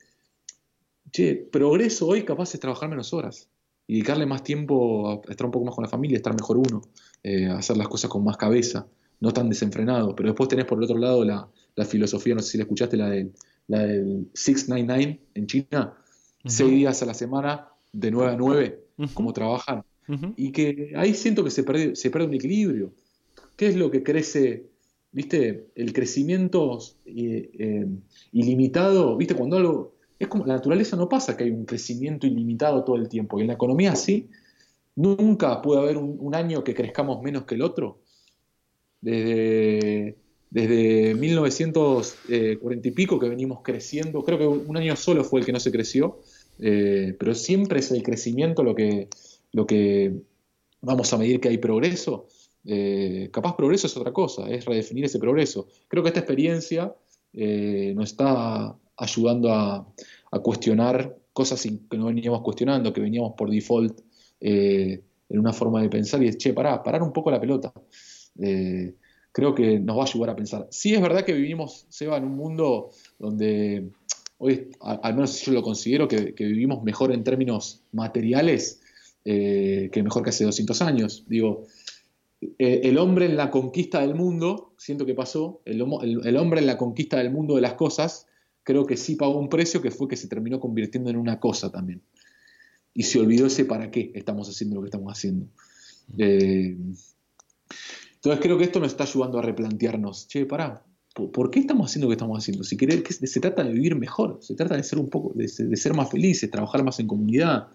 [1.11, 3.49] che, progreso hoy capaz es trabajar menos horas
[3.85, 6.81] dedicarle más tiempo a estar un poco más con la familia, estar mejor uno,
[7.23, 8.87] eh, hacer las cosas con más cabeza,
[9.19, 10.15] no tan desenfrenado.
[10.15, 12.97] Pero después tenés por el otro lado la, la filosofía, no sé si la escuchaste,
[12.97, 13.31] la del,
[13.67, 15.93] la del 699 en China,
[16.45, 19.13] seis días a la semana, de 9 a 9, Ujú.
[19.13, 19.83] como trabajan.
[20.37, 22.93] Y que ahí siento que se pierde, se pierde un equilibrio.
[23.57, 24.67] ¿Qué es lo que crece?
[25.11, 25.67] ¿Viste?
[25.75, 27.87] El crecimiento eh, eh,
[28.31, 29.35] ilimitado, ¿viste?
[29.35, 29.93] Cuando algo.
[30.17, 33.37] Es como la naturaleza no pasa que hay un crecimiento ilimitado todo el tiempo.
[33.37, 34.29] Y en la economía sí.
[34.95, 37.99] Nunca puede haber un, un año que crezcamos menos que el otro.
[39.01, 40.15] Desde,
[40.49, 44.23] desde 1940 y pico que venimos creciendo.
[44.23, 46.19] Creo que un año solo fue el que no se creció.
[46.59, 49.09] eh, pero siempre es el crecimiento lo que,
[49.51, 50.15] lo que
[50.81, 52.27] vamos a medir que hay progreso.
[52.65, 55.67] Eh, capaz progreso es otra cosa, es redefinir ese progreso.
[55.87, 56.93] Creo que esta experiencia
[57.33, 59.93] eh, nos está ayudando a,
[60.43, 64.01] cuestionar cosas que no veníamos cuestionando, que veníamos por default
[64.39, 67.73] eh, en una forma de pensar y es, che, pará, parar un poco la pelota.
[68.39, 68.93] Eh,
[69.37, 70.67] creo que nos va a ayudar a pensar.
[70.71, 72.89] Sí es verdad que vivimos, Seba, en un mundo
[73.19, 73.91] donde
[74.39, 78.81] hoy, al menos yo lo considero, que, que vivimos mejor en términos materiales
[79.25, 81.23] eh, que mejor que hace 200 años.
[81.27, 81.65] Digo,
[82.41, 86.35] eh, el hombre en la conquista del mundo, siento que pasó, el, homo- el- el
[86.37, 88.25] hombre en la conquista del mundo de las cosas,
[88.63, 91.71] creo que sí pagó un precio que fue que se terminó convirtiendo en una cosa
[91.71, 92.01] también.
[92.95, 95.45] Y se olvidó ese para qué estamos haciendo lo que estamos haciendo.
[96.17, 96.75] Eh,
[98.27, 100.83] entonces creo que esto nos está ayudando a replantearnos, che, pará,
[101.13, 102.63] ¿por, qué estamos haciendo lo que estamos haciendo?
[102.63, 105.47] Si querés, que se, trata de vivir mejor, se trata de ser un poco, de,
[105.47, 107.67] ser- de ser más felices, trabajar más en comunidad,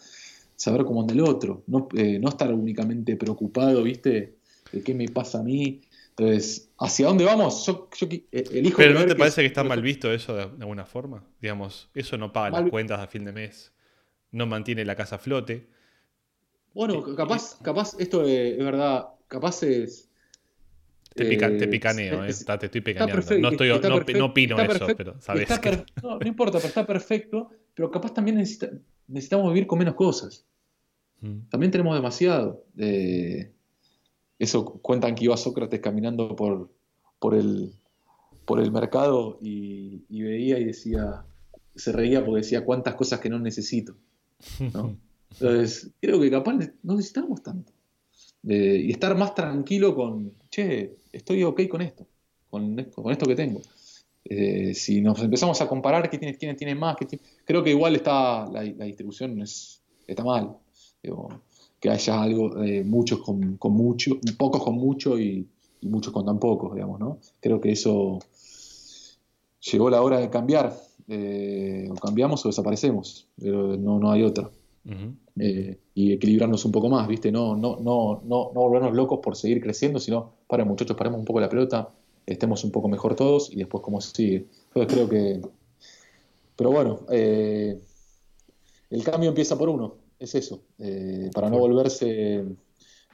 [0.57, 4.37] saber cómo anda el otro, no, eh, no estar únicamente preocupado, ¿viste?
[4.73, 5.81] De qué me pasa a mí.
[6.11, 7.65] Entonces, ¿hacia dónde vamos?
[7.66, 10.47] Yo, yo eh, elijo Pero ¿no te parece que es- está mal visto eso de,
[10.47, 11.24] de alguna forma?
[11.41, 13.73] Digamos, eso no paga Mal- las cuentas a fin de mes,
[14.31, 15.66] no mantiene la casa a flote.
[16.74, 20.09] Bueno, capaz, capaz esto es, es verdad, capaz es...
[21.14, 23.14] Te, pica- eh, te picaneo, eh, es- está- te estoy picaneando.
[23.14, 23.40] perfecto.
[23.43, 25.84] no, estoy, no, perfecto, no opino eso, perfecto, pero sabes está que...
[26.02, 27.51] no, no importa, pero está perfecto.
[27.74, 28.70] Pero capaz también necesita-
[29.09, 30.44] necesitamos vivir con menos cosas.
[31.20, 31.48] Mm.
[31.51, 32.64] También tenemos demasiado.
[32.76, 33.51] Eh,
[34.39, 36.70] eso cuentan que iba Sócrates caminando por,
[37.18, 37.72] por, el,
[38.44, 41.24] por el mercado y, y veía y decía,
[41.76, 43.94] se reía porque decía cuántas cosas que no necesito.
[44.74, 44.97] ¿no?
[45.30, 47.72] Entonces, creo que capaz no necesitamos tanto.
[48.48, 52.06] Eh, y estar más tranquilo con, che, estoy ok con esto,
[52.51, 53.60] con con esto que tengo.
[54.24, 56.97] Eh, si nos empezamos a comparar qué tiene, quién tiene más,
[57.44, 60.56] creo que igual está la, distribución es, está mal.
[61.02, 61.28] Digo,
[61.81, 65.48] que haya algo, eh, muchos con, con mucho, pocos con mucho y,
[65.81, 67.19] y muchos con tan pocos, digamos, ¿no?
[67.40, 68.20] Creo que eso
[69.60, 70.74] llegó la hora de cambiar.
[71.09, 74.48] Eh, o cambiamos o desaparecemos, pero no, no hay otra
[75.39, 77.31] Eh, y equilibrarnos un poco más, ¿viste?
[77.31, 81.25] No, no, no, no, no volvernos locos por seguir creciendo, sino, para muchachos, paremos un
[81.25, 81.91] poco la pelota,
[82.27, 84.47] estemos un poco mejor todos y después cómo sigue.
[84.75, 85.41] Entonces creo que...
[86.57, 87.79] Pero bueno, eh,
[88.91, 92.45] el cambio empieza por uno, es eso, eh, para no volverse,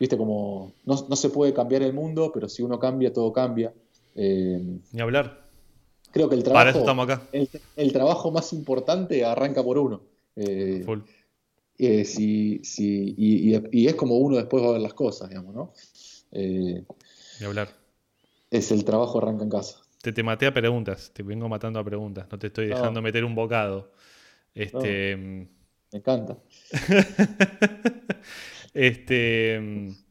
[0.00, 0.16] ¿viste?
[0.16, 3.72] Como no, no se puede cambiar el mundo, pero si uno cambia, todo cambia.
[4.14, 5.46] Ni hablar.
[6.10, 7.28] creo que el Para eso trabajo, estamos acá.
[7.32, 10.00] el, el trabajo más importante arranca por uno.
[10.34, 11.00] Eh, Full.
[11.78, 15.28] Eh, si, si- y, y- y es como uno después va a ver las cosas,
[15.28, 15.72] digamos, ¿no?
[16.32, 16.84] Eh,
[17.38, 17.68] Ni hablar.
[18.50, 19.80] es el trabajo arranca en casa.
[20.02, 22.74] Te, te maté a preguntas, te vengo matando a preguntas, no te estoy No.
[22.74, 23.90] dejando meter un bocado.
[24.54, 25.16] Este,
[25.92, 26.38] Me encanta.
[28.74, 29.58] este,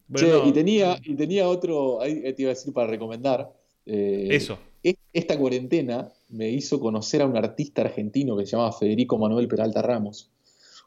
[0.08, 3.52] bueno, Che, no, y tenía, y tenía otro, ahí te iba a decir para recomendar.
[3.86, 4.58] eh, eso.
[4.82, 9.48] es- Esta cuarentena me hizo conocer a un artista argentino que se llama Federico Manuel
[9.48, 10.30] Peralta Ramos,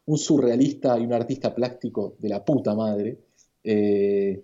[0.05, 3.17] un surrealista y un artista plástico de la puta madre.
[3.63, 4.41] Eh,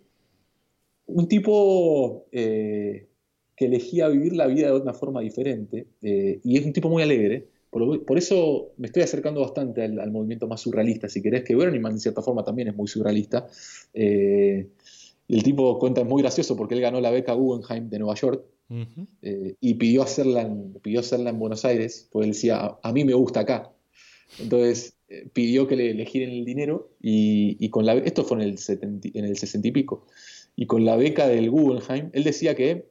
[1.08, 3.08] un tipo eh,
[3.56, 7.04] que elegía vivir la vida de una forma diferente eh, y es un tipo muy
[7.04, 7.48] alegre.
[7.70, 11.10] Por, por eso me estoy acercando bastante al, al movimiento más surrealista.
[11.10, 13.48] Si querés que Burning Man, en cierta forma, también es muy surrealista.
[13.94, 18.46] El tipo cuenta, es muy gracioso porque él ganó la beca Guggenheim de Nueva York
[19.60, 23.04] y pidió hacerla, en, pidió hacerla en Buenos Aires, porque él decía, a, a mí
[23.04, 23.72] me gusta acá.
[24.40, 28.38] Entonces eh, pidió que le, le giren el dinero y, y con la, esto fue
[28.38, 30.06] en el, 70 en el 60 y pico,
[30.56, 32.90] y con la beca del Guggenheim, él decía que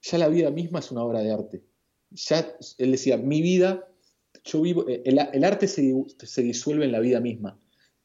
[0.00, 1.62] ya la vida misma es una obra de arte.
[2.10, 3.86] Ya, él decía, mi vida,
[4.44, 7.58] yo vivo, eh, el, el arte se, se disuelve en la vida misma.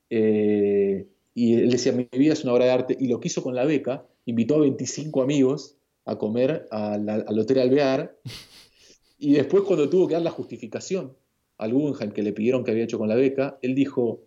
[0.10, 3.42] Eh, y él decía, mi vida es una obra de arte, y lo que hizo
[3.42, 8.18] con la beca, invitó a 25 amigos a comer al, al Hotel Alvear,
[9.18, 11.16] y después cuando tuvo que dar la justificación
[11.60, 14.24] al Guggenheim que le pidieron que había hecho con la beca, él dijo,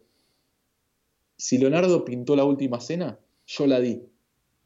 [1.37, 4.03] si Leonardo pintó la última cena, yo la di.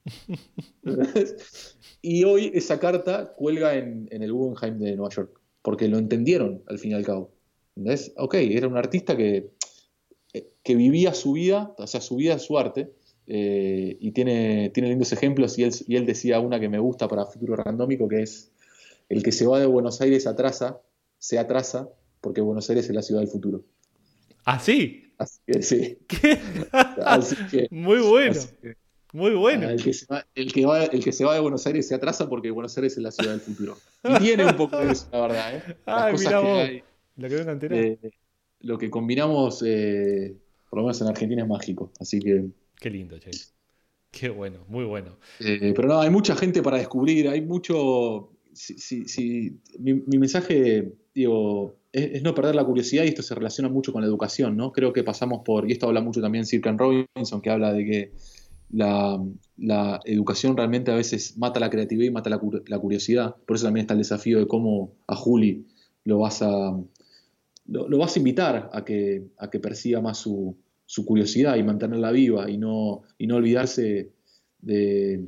[2.02, 6.62] y hoy esa carta cuelga en, en el Guggenheim de Nueva York, porque lo entendieron
[6.66, 7.32] al fin y al cabo.
[7.76, 8.12] ¿Entendés?
[8.16, 9.50] Ok, era un artista que,
[10.62, 12.92] que vivía su vida, o sea, su vida es su arte,
[13.28, 17.06] eh, y tiene, tiene lindos ejemplos, y él, y él decía una que me gusta
[17.06, 18.50] para futuro randómico, que es,
[19.08, 20.80] el que se va de Buenos Aires atrasa,
[21.18, 21.88] se atrasa,
[22.26, 23.62] porque Buenos Aires es la ciudad del futuro.
[24.44, 25.12] ¿Ah, sí?
[25.16, 25.98] Así que sí.
[26.08, 26.40] ¿Qué?
[27.06, 28.74] Así que, Muy bueno, así que,
[29.12, 29.68] muy bueno.
[29.68, 31.86] ah, el, que se va, el, que va, el que se va de Buenos Aires
[31.86, 33.76] se atrasa porque Buenos Aires es la ciudad del futuro.
[34.02, 35.54] Y tiene un poco de eso, la verdad.
[35.54, 35.62] ¿eh?
[35.86, 36.58] Las Ay, cosas mirá que vos.
[36.58, 36.82] hay,
[37.16, 37.98] Lo que eh,
[38.60, 40.34] lo que combinamos, eh,
[40.68, 41.92] por lo menos en Argentina, es mágico.
[42.00, 42.46] Así que.
[42.80, 43.30] Qué lindo, che.
[44.10, 45.16] Qué bueno, muy bueno.
[45.40, 48.32] Eh, pero no, hay mucha gente para descubrir, hay mucho.
[48.52, 53.34] Si, si- si- mi, mi mensaje, digo, es, no perder la curiosidad y esto se
[53.34, 54.70] relaciona mucho con la educación, ¿no?
[54.70, 58.12] Creo que pasamos por, y esto habla mucho también Sir Robinson, que habla de que
[58.70, 59.18] la,
[59.56, 63.34] la educación realmente a veces mata la creatividad y mata la, la curiosidad.
[63.46, 65.66] Por eso también está el desafío de cómo a Juli
[66.04, 66.78] lo vas a,
[67.66, 70.54] lo vas a invitar a que, a que persiga más su,
[70.84, 74.12] su curiosidad y mantenerla viva y no, y no olvidarse
[74.60, 75.24] de,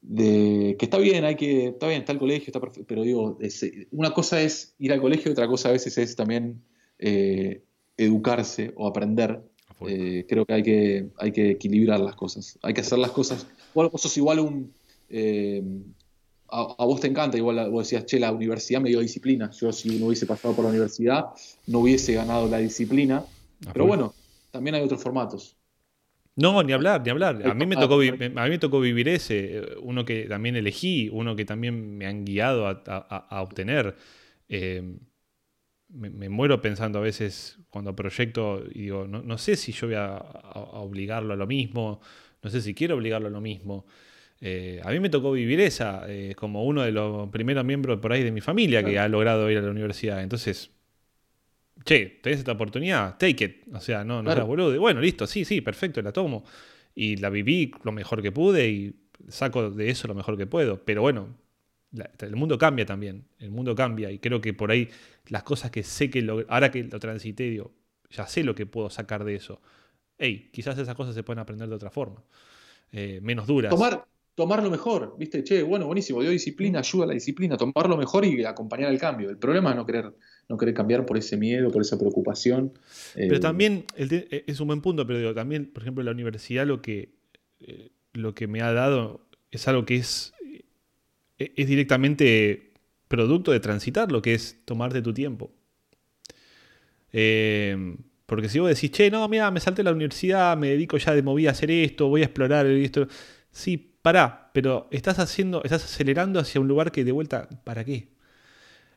[0.00, 3.36] de que está bien, hay que, está bien, está el colegio, está perfecto, pero digo,
[3.40, 6.62] es- una cosa es ir al colegio, otra cosa a veces es también
[6.98, 7.62] eh,
[7.96, 9.42] educarse o aprender.
[9.86, 13.46] Eh, creo que hay, que hay que equilibrar las cosas, hay que hacer las cosas.
[13.74, 14.72] Vos, vos sos igual un...
[15.08, 15.62] eh,
[16.48, 19.50] a, a vos te encanta, igual vos decías, che, la universidad me dio disciplina.
[19.50, 21.26] Yo si no hubiese pasado por la universidad,
[21.66, 23.24] no hubiese ganado la disciplina.
[23.72, 24.14] Pero bueno,
[24.50, 25.57] también hay otros formatos.
[26.38, 27.46] No, ni hablar, ni hablar.
[27.46, 27.98] A mí me Ah, tocó, a
[28.44, 32.24] mí me tocó vivir ese, eh, uno que también elegí, uno que también me han
[32.24, 33.96] guiado a, a- a- a obtener.
[34.48, 34.82] Eh,
[35.88, 39.86] me, me muero pensando a veces cuando proyecto y digo, no, no sé si yo
[39.86, 42.00] voy a, a- a obligarlo a lo mismo,
[42.42, 43.86] no sé si quiero obligarlo a lo mismo.
[44.40, 48.12] Eh, a mí me tocó vivir esa, eh, como uno de los primeros miembros por
[48.12, 50.22] ahí de mi familia que ha logrado ir a la universidad.
[50.22, 50.70] Entonces,
[51.84, 53.74] che, tenés esta oportunidad, take it.
[53.74, 54.40] O sea, no, no Claro.
[54.40, 54.74] seas boludo.
[54.74, 56.44] Y Bueno, listo, sí, sí, perfecto, la tomo.
[56.94, 58.94] Y la viví lo mejor que pude y
[59.28, 60.84] saco de eso lo mejor que puedo.
[60.84, 61.28] Pero bueno,
[61.92, 63.24] la- el mundo cambia también.
[63.38, 64.88] El mundo cambia y creo que por ahí
[65.28, 67.72] las cosas que sé que lo, ahora que lo transité, digo,
[68.10, 69.60] ya sé lo que puedo sacar de eso.
[70.18, 72.22] Ey, quizás esas cosas se pueden aprender de otra forma.
[72.90, 73.70] Eh, menos duras.
[73.70, 75.44] Tomar, tomar lo mejor, ¿viste?
[75.44, 78.98] Che, bueno, buenísimo, dio disciplina, ayuda a la disciplina, tomar lo mejor y acompañar el
[78.98, 79.30] cambio.
[79.30, 80.12] El problema es no querer,
[80.48, 82.72] no querer cambiar por ese miedo, por esa preocupación.
[83.14, 86.12] Pero Eh, también el eh, es un buen punto, pero digo, también, por ejemplo, la
[86.12, 87.14] universidad lo que,
[87.60, 90.32] eh, lo que me ha dado es algo que es,
[91.38, 92.72] es directamente
[93.08, 95.52] producto de transitar, lo que es tomarte tu tiempo.
[97.12, 97.96] Eh,
[98.26, 101.22] porque si vos decís, che, no, mira, me salté la universidad, me dedico ya de
[101.22, 103.08] movida a hacer esto, voy a explorar esto.
[103.50, 108.08] Sí, pará, pero estás haciendo, estás acelerando hacia un lugar que de vuelta, ¿para qué?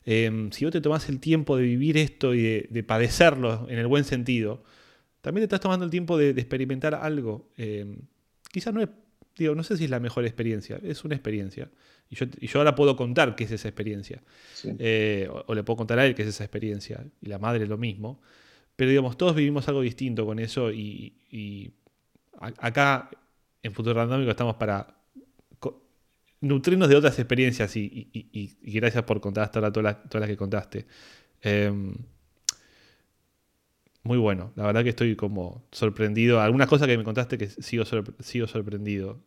[0.04, 3.78] Eh, si vos te tomás el tiempo de vivir esto y de, de padecerlo en
[3.78, 4.62] el buen sentido,
[5.20, 7.48] también te estás tomando el tiempo de, de experimentar algo.
[7.56, 7.86] Eh,
[8.50, 8.88] quizás no es,
[9.36, 11.70] digo, no sé si es la mejor experiencia, es una experiencia.
[12.10, 14.22] Y yo, y yo ahora puedo contar qué es esa experiencia.
[14.54, 14.70] sí.
[14.78, 17.04] Eh, o, o le puedo contar a él qué es esa experiencia.
[17.20, 18.20] Y la madre lo mismo.
[18.76, 21.70] Pero digamos, todos vivimos algo distinto con eso y, y
[22.40, 23.08] a- acá
[23.62, 24.94] en Futuro Randómico estamos para
[26.42, 30.86] nutrirnos de otras experiencias y, gracias por contar hasta ahora todas las, que contaste.
[31.40, 31.94] Em,
[34.04, 36.40] muy bueno, la verdad que estoy como sorprendido.
[36.40, 37.84] Algunas cosas que me contaste que sigo,
[38.20, 39.22] sigo sorprendido,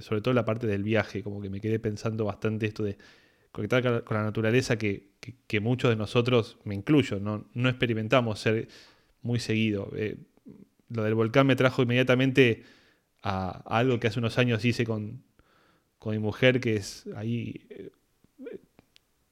[0.00, 2.96] sobre todo la parte del viaje, como que me quedé pensando bastante esto de
[3.52, 5.10] conectar con la- naturaleza que
[5.60, 8.68] muchos de nosotros, me incluyo, no, no experimentamos ser
[9.22, 9.90] muy seguido.
[9.96, 10.16] Eh,
[10.88, 12.64] lo del volcán me trajo inmediatamente
[13.22, 15.22] a, a algo que hace unos años hice con,
[15.98, 17.90] con mi mujer, que es ahí eh,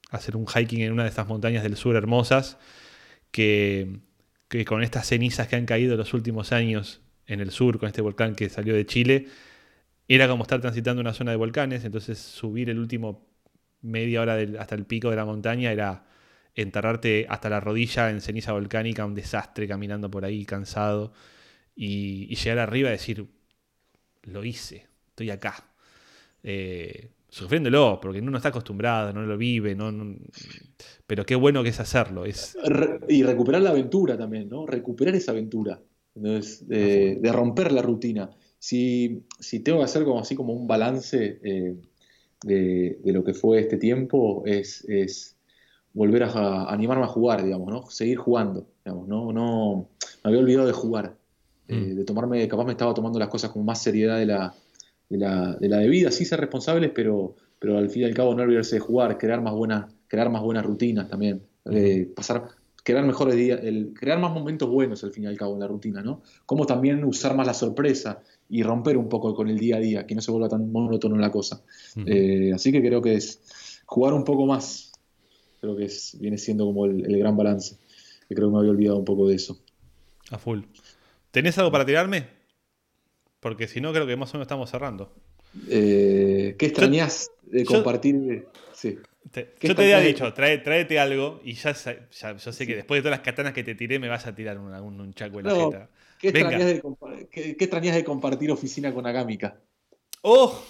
[0.09, 2.57] hacer un hiking en una de estas montañas del sur hermosas,
[3.31, 3.99] que,
[4.47, 8.01] que con estas cenizas que han caído los últimos años en el sur, con este
[8.01, 9.27] volcán que salió de Chile,
[10.07, 13.25] era como estar transitando una zona de volcanes, entonces subir el último
[13.81, 16.05] media hora hasta el pico de la montaña era
[16.55, 21.13] enterrarte hasta la rodilla en ceniza volcánica, un desastre caminando por ahí cansado,
[21.75, 23.27] y, y llegar arriba y decir,
[24.23, 25.72] lo hice, estoy acá.
[26.43, 30.15] Eh, sufriéndolo, porque uno no está acostumbrado, no lo vive, no, no-
[31.07, 32.25] pero qué bueno que es hacerlo.
[32.25, 32.55] Es,
[33.07, 34.65] y recuperar la aventura también, ¿no?
[34.65, 35.81] Recuperar esa aventura.
[36.15, 38.29] Entonces, de, de romper la rutina.
[38.59, 41.75] Si, si tengo que hacer como así como un balance eh,
[42.43, 45.35] de, de lo que fue este tiempo, es, es
[45.93, 47.89] volver a, a animarme a jugar, digamos, ¿no?
[47.89, 49.33] Seguir jugando, digamos, ¿no?
[49.33, 49.89] no
[50.23, 51.17] me había olvidado de jugar,
[51.67, 51.95] eh, Mm.
[51.95, 54.53] de tomarme, capaz me estaba tomando las cosas con más seriedad de la,
[55.09, 58.35] de la, de la debida, sí ser responsables, pero, pero al fin y al cabo
[58.35, 62.45] no olvidarse de jugar, crear más buenas, crear más buenas rutinas también, eh, pasar,
[62.83, 65.67] crear mejores días, el, crear más momentos buenos al fin y al cabo en la
[65.67, 66.21] rutina, ¿no?
[66.45, 70.05] Como también usar más la sorpresa y romper un poco con el día a día,
[70.05, 71.63] que no se vuelva tan monótono la cosa.
[72.05, 74.91] Eh, así que creo que es jugar un poco más,
[75.61, 77.77] creo que es, viene siendo como el, el gran balance,
[78.27, 79.59] que creo que me había olvidado un poco de eso.
[80.31, 80.61] a full.
[81.31, 82.42] ¿Tenés algo para tirarme?
[83.43, 85.13] Porque si no, creo que más o menos estamos cerrando.
[85.69, 88.47] Eh, ¿Qué extrañas de yo- compartir?
[88.73, 88.97] Sí.
[89.31, 92.97] Te- ¿Qué yo te había dicho, trae, tráete algo y ya, yo sé que después
[92.99, 95.39] de todas las katanas que te tiré me vas a tirar un, un, un chaco
[95.39, 95.89] en la jeta.
[96.19, 96.49] ¿Qué Venga.
[96.49, 99.59] extrañas, de, compa- qué- qué extrañas de compartir oficina con Agámica?
[100.21, 100.63] ¡Oh!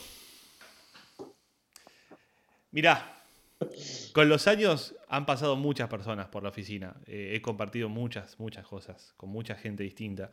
[2.72, 3.16] Mirá,
[4.14, 6.96] Con los años han pasado muchas personas por la oficina.
[7.08, 10.32] Eh, he compartido muchas, muchas cosas con mucha gente distinta.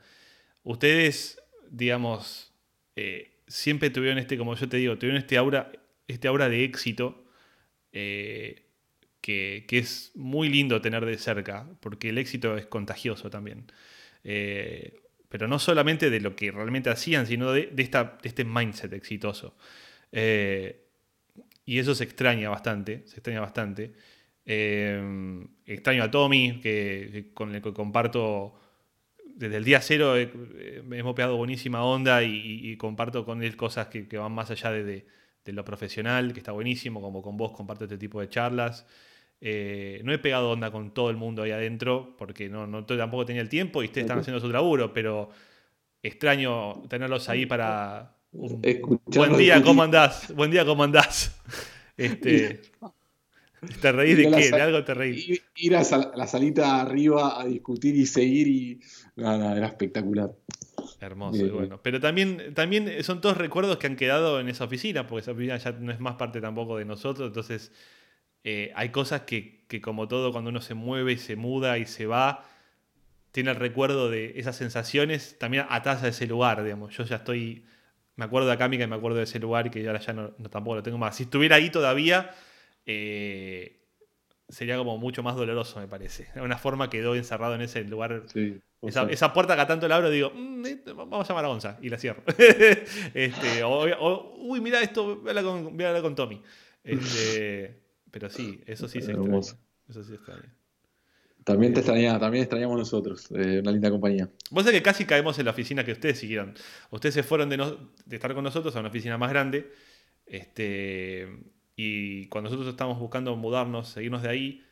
[0.64, 1.38] Ustedes,
[1.70, 2.52] digamos,
[2.96, 5.72] eh, siempre tuvieron este, como yo te digo, tuvieron este aura,
[6.08, 7.24] este aura de éxito
[7.92, 8.66] eh,
[9.20, 13.70] que, que es muy lindo tener de cerca, porque el éxito es contagioso también.
[14.24, 18.44] Eh, pero no solamente de lo que realmente hacían, sino de, de esta, de este
[18.44, 19.56] mindset exitoso.
[20.12, 23.92] Y eso se extraña bastante, se extraña bastante.
[24.44, 28.59] Extraño a Tommy, que con el que comparto
[29.40, 33.42] desde el día cero, eh, eh, hemos pegado buenísima onda y, y- y comparto con
[33.42, 35.06] él cosas que, que van más allá de, de-
[35.44, 38.86] de lo profesional, que está buenísimo, como con vos comparto este tipo de charlas.
[39.40, 43.24] Eh, no he pegado onda con todo el mundo ahí adentro, porque no, no tampoco
[43.24, 45.30] tenía el tiempo y ustedes están haciendo su laburo, pero
[46.02, 49.54] extraño tenerlos ahí para un buen día.
[49.64, 50.34] ¿cómo andás?
[50.34, 51.40] Buen día, ¿cómo andás?
[51.96, 52.60] Este,
[53.80, 54.50] ¿Te reís de qué?
[54.50, 55.28] ¿De algo te reís?
[55.28, 58.80] Ir, ir a sal- la salita arriba a discutir y seguir y.
[59.16, 60.30] No, no, era espectacular.
[61.00, 61.46] Hermoso, Bien.
[61.46, 61.80] y bueno.
[61.82, 65.56] Pero también, también son todos recuerdos que han quedado en esa oficina, porque esa oficina
[65.56, 67.72] ya no es más parte tampoco de nosotros, entonces
[68.44, 71.86] eh, hay cosas que, que como todo cuando uno se mueve y se muda y
[71.86, 72.44] se va,
[73.32, 76.96] tiene el recuerdo de esas sensaciones también atrás a ese lugar, digamos.
[76.96, 77.64] Yo ya estoy,
[78.16, 80.32] me acuerdo de Acámica y me acuerdo de ese lugar y que ahora ya no,
[80.38, 81.16] no- tampoco lo tengo más.
[81.16, 82.30] Si estuviera ahí todavía,
[82.92, 83.80] eh,
[84.48, 86.24] sería como mucho más doloroso, me parece.
[86.24, 89.96] De alguna forma quedó encerrado en ese lugar Sí, esa, puerta que a tanto la
[89.96, 92.22] abro, digo, "Mm, eh, vamos a llamar a Gonza y la cierro.
[93.14, 96.42] este, o, o, uy, mira esto, voy a hablar con, voy a hablar con Tommy.
[96.82, 97.78] Este,
[98.10, 99.38] pero sí, eso sí se extraña.
[99.38, 100.54] Eso sí extraña.
[101.44, 103.28] También te extrañaba, también extrañamos nosotros.
[103.34, 104.28] eh, una linda compañía.
[104.50, 106.54] Vos sabés que casi caemos en la oficina que ustedes siguieron.
[106.90, 109.70] Ustedes se fueron de, no- de estar con nosotros a una oficina más grande.
[110.26, 111.28] Este,
[111.82, 114.64] y cuando nosotros estábamos buscando mudarnos, seguirnos de ahí,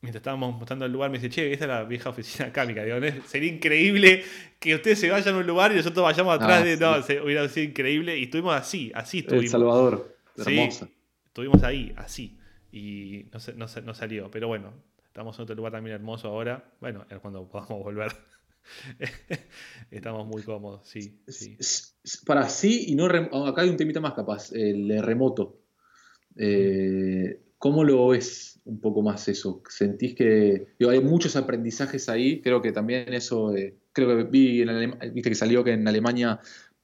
[0.00, 2.84] mientras estábamos mostrando el lugar, me dice, che, esta es la vieja oficina cámica.
[2.84, 4.22] Digo, "No, sería increíble
[4.60, 6.76] que ustedes se vayan a un lugar y nosotros vayamos atrás Ah, de.
[6.76, 6.80] sí.
[6.82, 8.18] No, se- hubiera sido increíble.
[8.18, 9.50] Y estuvimos así, así El estuvimos.
[9.50, 10.58] Salvador, Sí.
[10.58, 10.88] hermosa.
[11.26, 12.38] Estuvimos ahí, así.
[12.72, 14.30] Y no, se- no, no salió.
[14.30, 14.72] Pero bueno,
[15.06, 16.64] estamos en otro lugar también hermoso ahora.
[16.80, 18.12] Bueno, es cuando podamos volver.
[19.90, 21.20] Estamos muy cómodos, sí.
[21.28, 21.56] sí.
[22.26, 23.06] Para sí y no.
[23.06, 25.60] Acá hay un temita más capaz, el de remoto.
[26.36, 29.62] Eh, ¿Cómo lo ves un poco más eso?
[29.68, 32.40] ¿Sentís que digo, hay muchos aprendizajes ahí?
[32.42, 35.88] Creo que también eso, eh, creo que vi en Alem- viste que salió que en
[35.88, 36.38] Alemania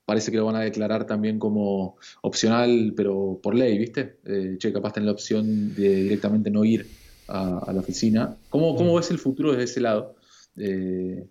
[0.04, 4.18] parece que lo van a declarar también como opcional, pero por ley, ¿viste?
[4.24, 6.86] Eh, che, capaz ten la opción de directamente no ir
[7.28, 8.36] a, a la oficina.
[8.48, 10.16] ¿Cómo, cómo ves el futuro desde ese lado
[10.56, 11.26] eh,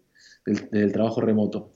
[0.46, 1.74] del, del trabajo remoto?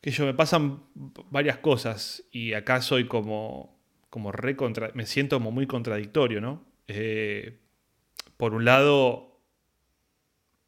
[0.00, 0.82] Que yo me pasan
[1.30, 3.75] varias cosas y acá soy como,
[4.16, 6.64] como re contra- me siento como muy contradictorio, ¿no?
[6.88, 7.58] Eh,
[8.38, 9.40] por un lado,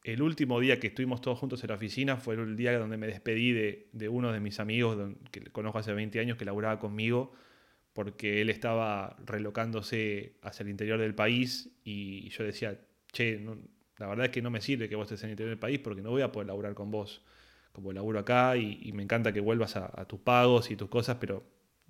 [0.05, 3.07] el último día que estuvimos todos juntos en la oficina fue el día donde me
[3.07, 4.97] despedí de, de uno de mis amigos
[5.31, 7.33] que conozco hace 20 años que laburaba conmigo
[7.93, 12.81] porque él estaba relocándose hacia el interior del país y yo decía,
[13.13, 13.59] che, no-
[13.99, 15.81] la verdad es que no me sirve que vos estés en el interior del país
[15.81, 17.25] porque no voy a poder laburar con vos
[17.73, 20.89] como laburo acá y, y me encanta que vuelvas a, a tus pagos y tus
[20.89, 21.45] cosas, pero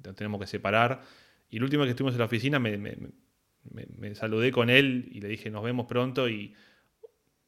[0.05, 1.03] nos tenemos que separar.
[1.51, 5.51] Y el último que estuvimos en la oficina me, saludé con él y le dije
[5.51, 6.55] nos vemos pronto y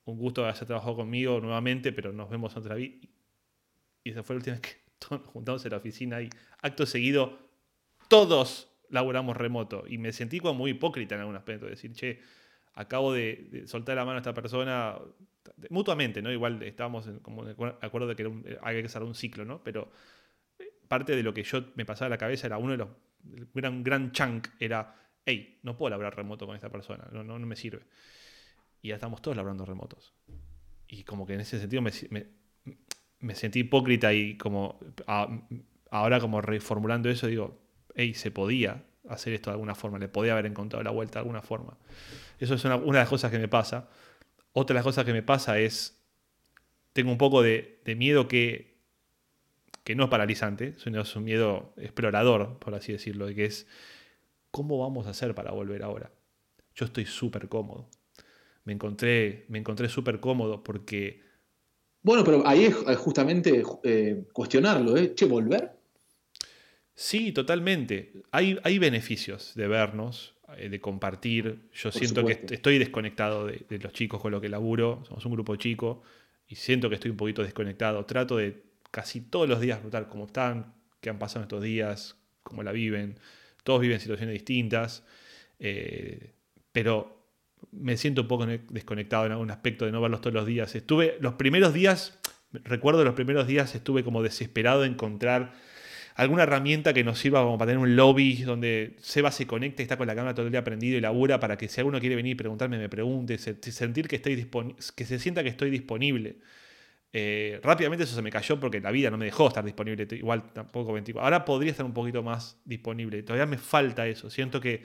[0.05, 2.93] un gusto haber trabajado conmigo nuevamente, pero nos vemos otra vez.
[4.05, 6.31] Y esa fue la última vez que todos juntamos en la oficina y
[6.63, 7.39] acto seguido
[8.09, 9.85] todos laburamos remoto.
[9.87, 12.21] Y me sentí como muy hipócrita en algún aspecto, decir, che,
[12.75, 14.99] acabo de, de soltar la mano a esta persona
[15.69, 16.33] mutuamente, ¿no?
[16.33, 19.63] Igual estábamos en, de acuerdo de que un- había que cerrar un ciclo, ¿no?
[19.63, 19.91] Pero
[20.59, 22.89] eh, parte de lo que yo me pasaba a la cabeza era uno de los
[23.35, 24.95] el gran, gran chunk era,
[25.25, 27.83] hey, no puedo laburar remoto con esta persona, no, no, me sirve.
[28.83, 30.15] Y ya estamos todos laburando remotos.
[30.89, 32.27] Y como que en ese sentido me, me-
[33.21, 34.81] me sentí hipócrita y como
[35.91, 37.61] ahora como reformulando eso digo,
[37.95, 41.21] hey, se podía hacer esto de alguna forma, le podía haber encontrado la vuelta de
[41.21, 41.77] alguna forma.
[42.39, 43.89] Eso es una, una de las cosas que me pasa.
[44.53, 46.03] Otra de las cosas que me pasa es,
[46.93, 48.70] tengo un poco de, de miedo que,
[49.85, 53.67] que no es paralizante, sino es un miedo explorador, por así decirlo, de que es,
[54.51, 56.13] ¿cómo vamos a hacer para volver ahora?
[56.75, 57.89] Yo estoy súper cómodo.
[58.65, 61.23] Me encontré, me encontré súper cómodo porque
[62.03, 65.15] Bueno, pero ahí es justamente eh, cuestionarlo, ¿eh?
[65.15, 65.73] Che, ¿volver?
[66.95, 68.13] Sí, totalmente.
[68.31, 71.69] Hay, hay beneficios de vernos, eh, de compartir.
[71.73, 72.55] Yo Por siento que supuesto.
[72.55, 75.03] estoy desconectado de, de los chicos con los que laburo.
[75.07, 76.03] Somos un grupo chico
[76.47, 78.05] y siento que estoy un poquito desconectado.
[78.07, 82.63] Trato de casi todos los días notar cómo están, qué han pasado estos días, cómo
[82.63, 83.19] la viven.
[83.65, 85.05] Todos viven situaciones distintas.
[85.59, 86.33] eh,
[86.73, 87.19] pero
[87.73, 90.75] me siento un poco ne- desconectado en algún aspecto de no verlos todos los días.
[90.75, 92.19] Estuve los primeros días,
[92.53, 95.53] recuerdo los primeros días estuve como desesperado de encontrar
[96.15, 99.97] alguna herramienta que nos sirva como para tener un lobby donde Seba se conecte, está
[99.97, 102.33] con la cámara todo el día prendido y labura para que si alguno quiere venir
[102.33, 104.47] y preguntarme, me pregunte, se- sentir que, estoy
[104.97, 106.37] que se sienta que estoy disponible.
[107.13, 110.53] Eh, rápidamente eso se me cayó porque la vida no me dejó estar disponible, igual
[110.53, 111.25] tampoco 24.
[111.25, 114.31] Ahora podría estar un poquito más disponible, todavía me falta eso.
[114.31, 114.85] Siento que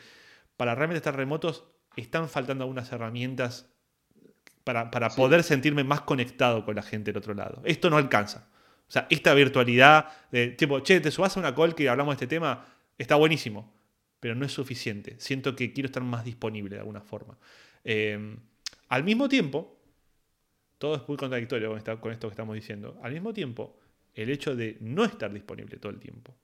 [0.57, 1.65] para realmente estar remotos
[1.95, 3.69] están faltando algunas herramientas
[4.64, 5.18] para, para Sí.
[5.18, 7.61] poder sentirme más conectado con la gente del otro lado.
[7.65, 8.47] Esto no alcanza.
[8.88, 12.26] O sea, esta virtualidad de tipo, che, te subas a una call que hablamos de
[12.26, 12.65] este tema,
[12.97, 13.72] está buenísimo,
[14.19, 15.15] pero no es suficiente.
[15.19, 17.38] Siento que quiero estar más disponible de alguna forma.
[17.84, 18.38] Eh,
[18.89, 19.74] al mismo tiempo,
[20.77, 22.99] todo es muy contradictorio con, con esto que estamos diciendo.
[23.02, 23.80] Al mismo tiempo,
[24.14, 26.35] el hecho de no estar disponible todo el tiempo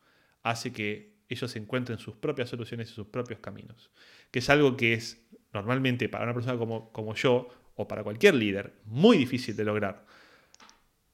[0.44, 3.90] hace que ellos encuentren sus propias soluciones y sus propios caminos.
[4.32, 8.36] Que es algo que es normalmente para una persona como, como yo o para cualquier
[8.36, 10.06] líder muy difícil de lograr.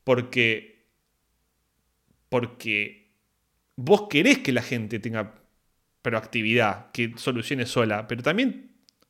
[0.03, 0.85] Porque,
[2.29, 3.11] porque
[3.75, 5.35] vos querés que la gente tenga
[6.01, 8.66] proactividad, que solucione sola, pero también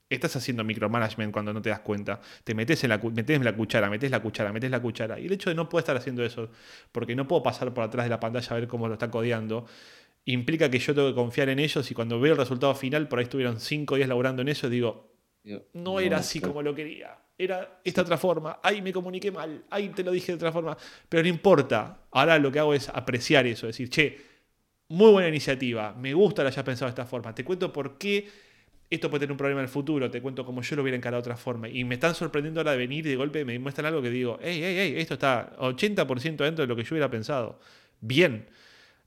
[0.10, 2.20] estás haciendo micromanagement cuando no te das cuenta.
[2.44, 5.20] Te metes en la, metés la cuchara, metes la cuchara, metes la cuchara.
[5.20, 6.50] Y el hecho de no poder estar haciendo eso,
[6.92, 9.66] porque no puedo pasar por atrás de la pantalla a ver cómo lo está codeando,
[10.26, 13.20] implica que yo tengo que confiar en ellos y cuando veo el resultado final, por
[13.20, 15.14] ahí estuvieron cinco días laburando en eso, digo,
[15.74, 17.18] no era así como lo quería.
[17.38, 18.60] Era esta otra forma.
[18.64, 19.64] Ay, me comuniqué mal.
[19.70, 20.76] Ay, te lo dije de otra forma.
[21.08, 22.00] Pero no importa.
[22.12, 23.68] Ahora lo que hago es apreciar eso.
[23.68, 24.18] Decir, che,
[24.90, 25.94] muy buena iniciativa.
[25.94, 27.36] Me gusta que lo hayas pensado de esta forma.
[27.36, 28.28] Te cuento por qué
[28.90, 30.10] esto puede tener un problema en el futuro.
[30.10, 31.68] Te cuento cómo yo lo hubiera encarado de otra forma.
[31.70, 34.40] Y me están sorprendiendo ahora de venir y de golpe me muestran algo que digo,
[34.42, 37.60] hey, hey, hey, esto está 80% dentro de lo que yo hubiera pensado.
[38.02, 38.46] Bien.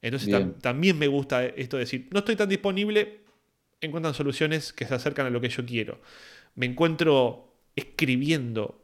[0.03, 0.55] Entonces Bien.
[0.55, 3.21] tam- también me gusta esto de decir, no estoy tan disponible,
[3.81, 6.01] encuentran soluciones que se acercan a lo que yo quiero.
[6.55, 8.83] Me encuentro escribiendo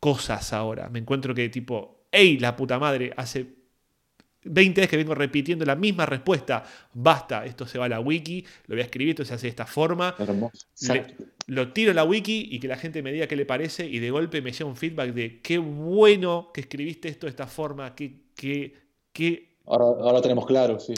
[0.00, 0.88] cosas ahora.
[0.88, 3.46] Me encuentro que tipo, hey, la puta madre, hace
[4.44, 6.64] 20 veces que vengo repitiendo la misma respuesta.
[6.94, 9.50] Basta, esto se va a la wiki, lo voy a escribir, esto se hace de
[9.50, 10.14] esta forma.
[10.18, 10.66] Hermoso.
[10.94, 11.06] Le-
[11.46, 13.98] lo tiro a la wiki y que la gente me diga qué le parece y
[13.98, 17.94] de golpe me llega un feedback de qué bueno que escribiste esto de esta forma,
[17.94, 18.72] qué, qué,
[19.12, 20.94] qué Ahora, ahora lo tenemos claro, sí.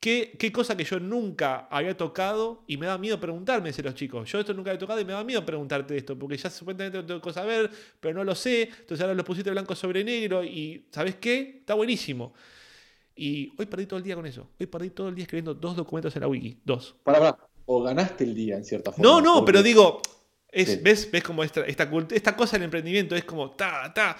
[0.00, 3.96] ¿Qué, qué cosa que yo nunca había tocado y me da miedo preguntarme, dicen los
[3.96, 4.30] chicos.
[4.30, 7.04] Yo esto nunca he tocado y me da miedo preguntarte esto, porque ya supuestamente lo
[7.04, 8.62] tengo que saber, pero no lo sé.
[8.62, 11.56] Entonces ahora lo pusiste blanco sobre negro y ¿sabes qué?
[11.60, 12.32] Está buenísimo.
[13.20, 14.48] Y hoy perdí todo el día con eso.
[14.60, 16.60] Hoy perdí todo el día escribiendo dos documentos en la wiki.
[16.64, 16.94] Dos.
[17.02, 17.38] Para, para.
[17.66, 19.02] O ganaste el día, en cierta forma.
[19.10, 20.00] No, no, pero digo,
[20.50, 20.80] es, Sí.
[20.82, 21.90] ¿ves, ves como esta, esta,
[22.36, 24.16] cosa en el emprendimiento es como, ta, ta.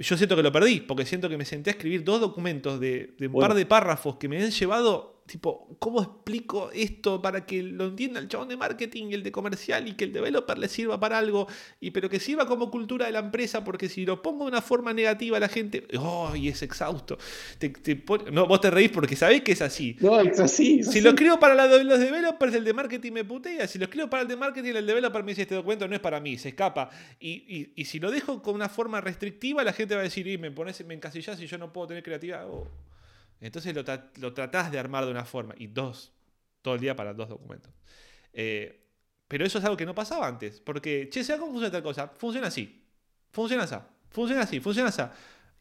[0.00, 3.14] Yo siento que lo perdí, porque siento que me senté a escribir dos documentos de,
[3.18, 3.48] de un Bueno.
[3.48, 8.20] par de párrafos que me han llevado, tipo, ¿cómo explico esto para que lo entienda
[8.20, 11.18] el chabón de marketing y el de comercial y que el developer le sirva para
[11.18, 11.46] algo,
[11.80, 14.60] y pero que sirva como cultura de la empresa, porque si lo pongo de una
[14.62, 16.34] forma negativa a la gente, ¡oh!
[16.36, 17.16] Y es exhausto.
[17.58, 19.96] Te- te pone- no, vos te reís porque sabés que es así.
[20.00, 20.80] No, es así.
[20.80, 21.00] es Si así.
[21.00, 23.66] lo escribo para la los developers, el de marketing me putea.
[23.68, 26.00] Si lo escribo para el de marketing, el developer me dice este documento no es
[26.00, 26.90] para mí, se escapa.
[27.20, 30.26] Y, y- y si lo dejo con una forma restrictiva, la gente va a decir,
[30.26, 32.46] y me pones, me encasillás y yo no puedo tener creatividad.
[32.48, 32.66] Oh.
[33.40, 35.54] Entonces lo, tra- lo tratás de armar de una forma.
[35.58, 36.12] Y dos,
[36.62, 37.72] todo el día para dos documentos.
[38.32, 38.76] Eh,
[39.28, 40.60] pero eso es algo que no pasaba antes.
[40.60, 42.08] Porque, che, ¿sabes cómo funciona tal cosa?
[42.08, 42.84] Funciona así.
[43.30, 43.76] Funciona así.
[44.10, 44.60] Funciona así.
[44.60, 45.02] Funciona así.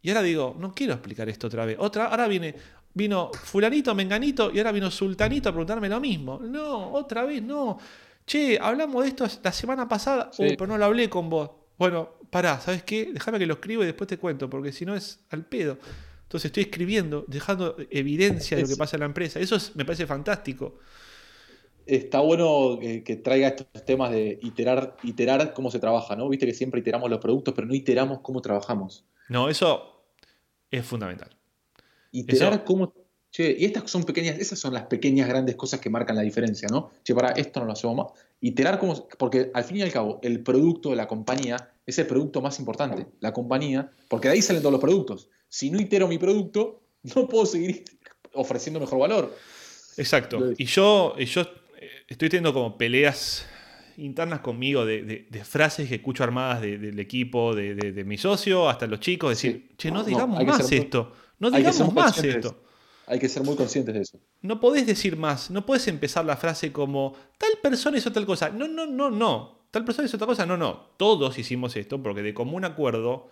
[0.02, 1.78] Y ahora digo, no quiero explicar esto otra vez.
[1.80, 2.56] Otra, ahora viene,
[2.94, 6.40] vino fulanito, menganito, y ahora vino sultanito a preguntarme lo mismo.
[6.42, 7.78] No, otra vez no.
[8.26, 10.44] Che, hablamos de esto la semana pasada, Sí.
[10.44, 11.50] uh, pero no lo hablé con vos.
[11.78, 13.10] Bueno, pará, ¿sabes qué?
[13.14, 15.78] Déjame que lo escribo y después te cuento, porque si no es al pedo.
[16.30, 19.40] Entonces estoy escribiendo, dejando evidencia de lo que pasa en la empresa.
[19.40, 20.78] Eso es- me parece fantástico.
[21.88, 26.30] Está bueno que, que traiga estos temas de iterar, iterar cómo se trabaja, ¿no?
[26.30, 29.06] Viste que siempre iteramos los productos, pero no iteramos cómo trabajamos.
[29.28, 30.04] No, eso
[30.70, 31.36] es fundamental.
[32.12, 32.94] Iterar Eso- cómo.
[33.32, 36.68] Che, y estas son pequeñas, esas son las pequeñas grandes cosas que marcan la diferencia,
[36.72, 36.92] ¿no?
[37.04, 38.08] Che, para esto no lo hacemos más.
[38.42, 39.08] Iterar cómo.
[39.18, 42.60] Porque al fin y al cabo, el producto de la compañía es el producto más
[42.60, 43.08] importante.
[43.20, 45.30] La compañía, porque de ahí salen todos los productos.
[45.50, 46.82] Si no itero mi producto,
[47.16, 47.84] no puedo seguir
[48.34, 49.36] ofreciendo mejor valor.
[49.98, 50.52] Exacto.
[50.58, 53.46] Y yo, yo eh, estoy teniendo como peleas
[53.98, 58.70] internas conmigo de, de- de frases que escucho armadas de- del equipo, de, mi socio,
[58.70, 59.76] hasta los chicos, decir, Sí.
[59.78, 61.12] che, no No, digamos más ser esto.
[61.40, 62.64] No digamos más esto.
[63.08, 64.20] Hay que ser muy conscientes de eso.
[64.42, 68.50] No podés decir más, no puedes empezar la frase como tal persona hizo tal cosa.
[68.50, 69.66] No, no, no, no.
[69.72, 70.46] Tal persona hizo tal cosa.
[70.46, 70.92] No, no.
[70.98, 73.32] Todos hicimos esto porque de común acuerdo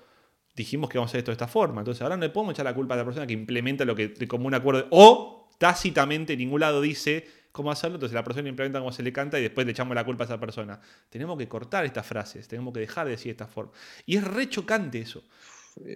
[0.57, 1.79] dijimos que vamos a hacer esto de esta forma.
[1.81, 4.09] Entonces ahora no le podemos echar la culpa a la persona que implementa lo que
[4.09, 4.87] de común acuerdo.
[4.89, 9.13] O tácitamente en ningún lado dice cómo hacerlo, entonces la persona implementa como se le
[9.13, 10.79] canta y después le echamos la culpa a esa persona.
[11.09, 13.71] Tenemos que cortar estas frases, tenemos que dejar de decir esta forma.
[14.05, 15.23] Y es re chocante eso.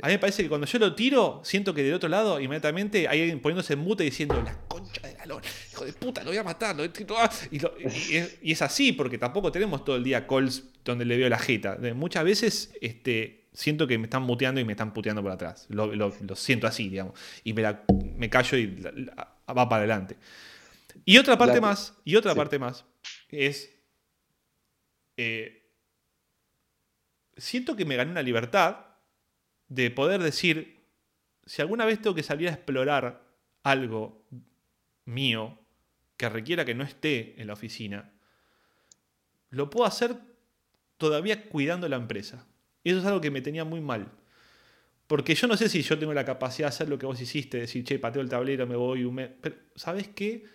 [0.03, 3.07] A mí me parece que cuando yo lo tiro, siento que del otro lado, inmediatamente
[3.07, 6.37] hay alguien poniéndose en mute diciendo, la concha de la hijo de puta, lo voy
[6.37, 6.75] a matar.
[6.75, 11.17] lo- Y, lo- y es, así, porque tampoco tenemos todo el día calls donde le
[11.17, 11.79] veo la jeta.
[11.95, 15.65] Muchas veces este, siento que me están muteando y me están puteando por atrás.
[15.69, 17.19] Lo, lo- lo siento así, digamos.
[17.43, 17.83] Y me, la-
[18.15, 20.17] me callo y la- la- va para adelante.
[21.05, 22.37] Y otra parte más, y otra sí.
[22.37, 22.85] parte más,
[23.29, 23.69] es...
[25.17, 25.69] eh,
[27.37, 28.85] siento que me gané una libertad
[29.67, 30.85] de poder decir,
[31.45, 33.23] si alguna vez tengo que salir a explorar
[33.63, 34.25] algo
[35.05, 35.57] mío
[36.17, 38.11] que requiera que no esté en la oficina,
[39.49, 40.15] lo puedo hacer
[40.97, 42.45] todavía cuidando la empresa.
[42.83, 44.11] Y eso es algo que me tenía muy mal.
[45.07, 47.59] Porque yo no sé si yo tengo la capacidad de hacer lo que vos hiciste,
[47.59, 49.15] decir, che, pateo el tablero, me voy un.
[49.41, 50.45] Pero, ¿sabes qué?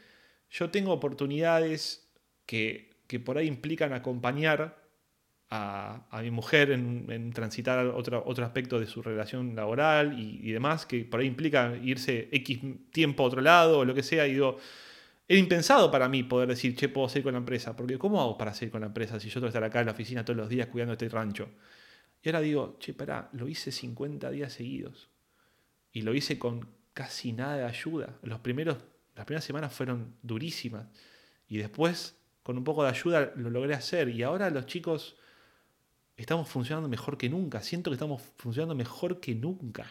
[0.50, 2.10] Yo tengo oportunidades
[2.46, 4.82] que, que por ahí implican acompañar
[5.50, 10.52] a, a mi mujer en, transitar otro, otro aspecto de su relación laboral y, y
[10.52, 14.26] demás, que por ahí implica irse X tiempo a otro lado o lo que sea.
[14.26, 14.58] Y digo,
[15.28, 17.76] era impensado para mí poder decir, che, puedo seguir con la empresa.
[17.76, 19.86] Porque ¿cómo hago para seguir con la empresa si yo tengo que estar acá en
[19.86, 21.48] la oficina todos los días cuidando este rancho?
[22.22, 25.08] Y ahora digo, che, pará, lo hice 50 días seguidos.
[25.92, 28.18] Y lo hice con casi nada de ayuda.
[28.22, 28.78] Los primeros,
[29.14, 30.86] las primeras semanas fueron durísimas.
[31.48, 34.08] Y después, con un poco de ayuda, lo logré hacer.
[34.08, 35.16] Y ahora los chicos
[36.16, 37.60] estamos funcionando mejor que nunca.
[37.60, 39.86] Siento que estamos funcionando mejor que nunca.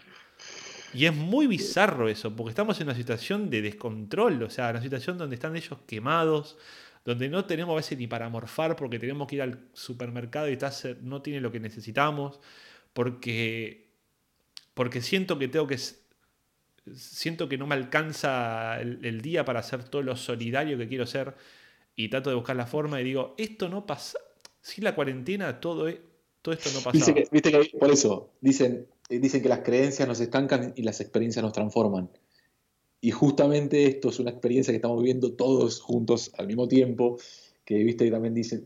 [0.93, 4.81] Y es muy bizarro eso, porque estamos en una situación de descontrol, o sea, una
[4.81, 6.57] situación donde están ellos quemados,
[7.06, 10.57] donde no tenemos a veces ni para morfar porque tenemos que ir al supermercado y
[11.02, 12.40] no tiene lo que necesitamos,
[12.94, 13.91] porque,
[14.73, 15.77] porque siento que tengo que...
[16.94, 21.07] Siento que no me alcanza el, el día para hacer todo lo solidario que quiero
[21.07, 21.36] ser
[21.95, 24.19] y trato de buscar la forma y digo, esto no pasa.
[24.61, 26.02] Sin la cuarentena todo, e-
[26.41, 26.94] todo esto no pasaba.
[26.94, 30.84] Dice que, viste que por eso dicen, eh, dicen que las creencias nos estancan y
[30.84, 32.10] las experiencias nos transforman.
[33.06, 37.19] Y justamente esto es una experiencia que estamos viviendo todos juntos al mismo tiempo,
[37.64, 38.65] que viste que también dicen,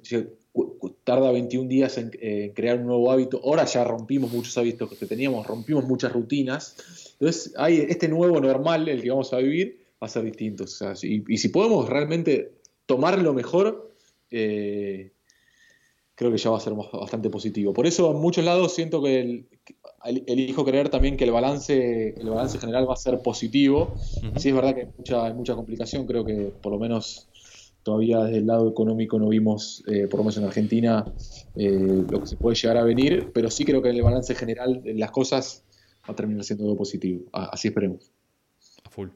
[1.03, 2.10] tarda 21 días en,
[2.53, 3.41] crear un nuevo hábito.
[3.44, 6.78] Ahora ya rompimos muchos hábitos que teníamos, rompimos muchas rutinas.
[7.20, 10.64] Entonces, hay este nuevo normal, el que vamos a vivir, va a ser distinto.
[11.03, 12.53] Y si podemos realmente
[12.86, 13.94] tomar lo mejor,
[14.32, 15.11] eh,
[16.20, 17.72] creo que ya va a ser bastante positivo.
[17.72, 19.48] Por eso, en muchos lados siento que el-
[20.28, 23.96] elijo creer también que el balance, el balance general va a ser positivo.
[24.36, 26.06] Sí, es verdad que hay mucha, hay mucha complicación.
[26.06, 27.30] Creo que por lo menos
[27.84, 31.06] todavía desde el lado económico no vimos, eh, por lo menos en Argentina,
[31.56, 33.32] eh, lo que se puede llegar a venir.
[33.34, 35.64] Pero sí creo que en el balance general de las cosas
[36.06, 37.30] va a terminar siendo algo positivo.
[37.32, 38.12] Así esperemos.
[38.84, 39.08] A full.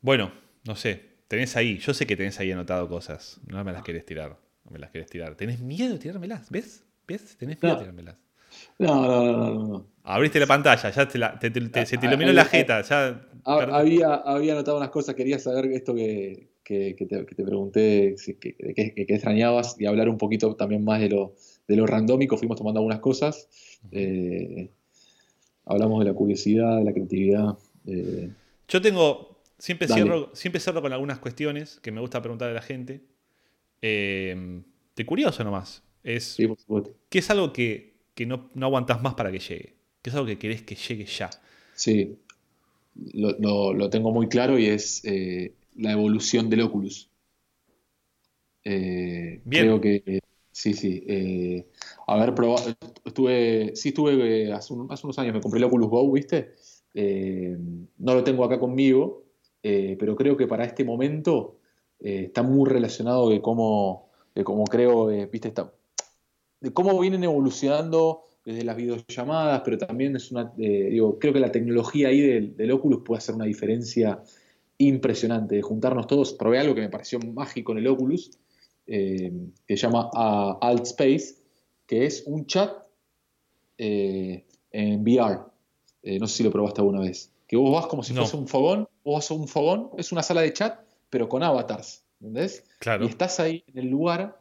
[0.00, 0.32] Bueno,
[0.64, 1.00] no sé.
[1.28, 3.40] Tenés ahí, yo sé que tenés ahí anotado cosas.
[3.46, 4.36] No me las querés tirar.
[4.72, 5.34] Me las querés tirar.
[5.36, 6.50] ¿Tenés miedo de tirármelas?
[6.50, 6.84] ¿Ves?
[7.06, 7.36] ¿Ves?
[7.36, 8.16] Tenés miedo de tirármelas.
[8.78, 9.68] No, no, no, no.
[9.68, 9.86] no.
[10.04, 12.46] Abriste la pantalla, ya te la- te- te- te- se te Ah, iluminó la ah,
[12.46, 12.82] jeta.
[12.82, 13.28] Ya.
[13.44, 18.14] Había, había anotado unas cosas, quería saber esto que, que- que te, que te pregunté,
[18.40, 18.54] que,
[19.08, 21.34] extrañabas, y hablar un poquito también más de lo,
[21.68, 23.48] de lo randómico, fuimos tomando algunas cosas,
[23.90, 24.70] eh,
[25.66, 28.30] hablamos de la curiosidad, de la creatividad, eh,
[28.68, 29.32] Yo tengo.
[29.58, 30.02] Siempre Dale.
[30.02, 33.00] cierro, siempre cierro con algunas cuestiones que me gusta preguntar a la gente.
[33.82, 34.62] Eh,
[34.96, 35.82] de curioso nomás.
[36.04, 36.94] Es, sí, por supuesto.
[37.08, 39.76] ¿Qué es algo que, que no, no aguantás más para que llegue?
[40.02, 41.30] ¿Qué es algo que querés que llegue ya?
[41.74, 42.18] Sí,
[43.14, 47.10] lo, lo- lo tengo muy claro y es eh, la evolución del Oculus.
[48.64, 49.64] Eh, Bien.
[49.64, 50.20] creo que
[50.52, 51.04] sí, sí.
[51.08, 51.66] eh,
[52.06, 56.12] haber probado, estuve, sí estuve hace, un- hace unos años, me compré el Oculus Go,
[56.12, 56.54] ¿viste?
[57.98, 59.24] No lo tengo acá conmigo,
[59.62, 61.58] pero creo que para este momento
[62.02, 65.48] eh, está muy relacionado de cómo, de cómo creo, eh, ¿viste?
[65.48, 65.72] Está,
[66.60, 71.38] de cómo vienen evolucionando desde las videollamadas, pero también es una, eh, digo, creo que
[71.38, 74.20] la tecnología ahí del, del Oculus puede hacer una diferencia
[74.78, 78.32] impresionante, de juntarnos todos, probé algo que me pareció mágico en el Oculus,
[78.84, 81.36] que se llama ah, Alt Space,
[81.86, 82.72] que es un chat
[83.78, 85.38] en VR.
[86.18, 87.30] No sé si lo probaste alguna vez.
[87.46, 88.22] Que vos vas como si No.
[88.22, 90.80] fuese un fogón, vos vas a un fogón, es una sala de chat,
[91.12, 92.64] pero con avatars, ¿entendés?
[92.78, 93.04] Claro.
[93.04, 94.40] Y estás ahí en el lugar.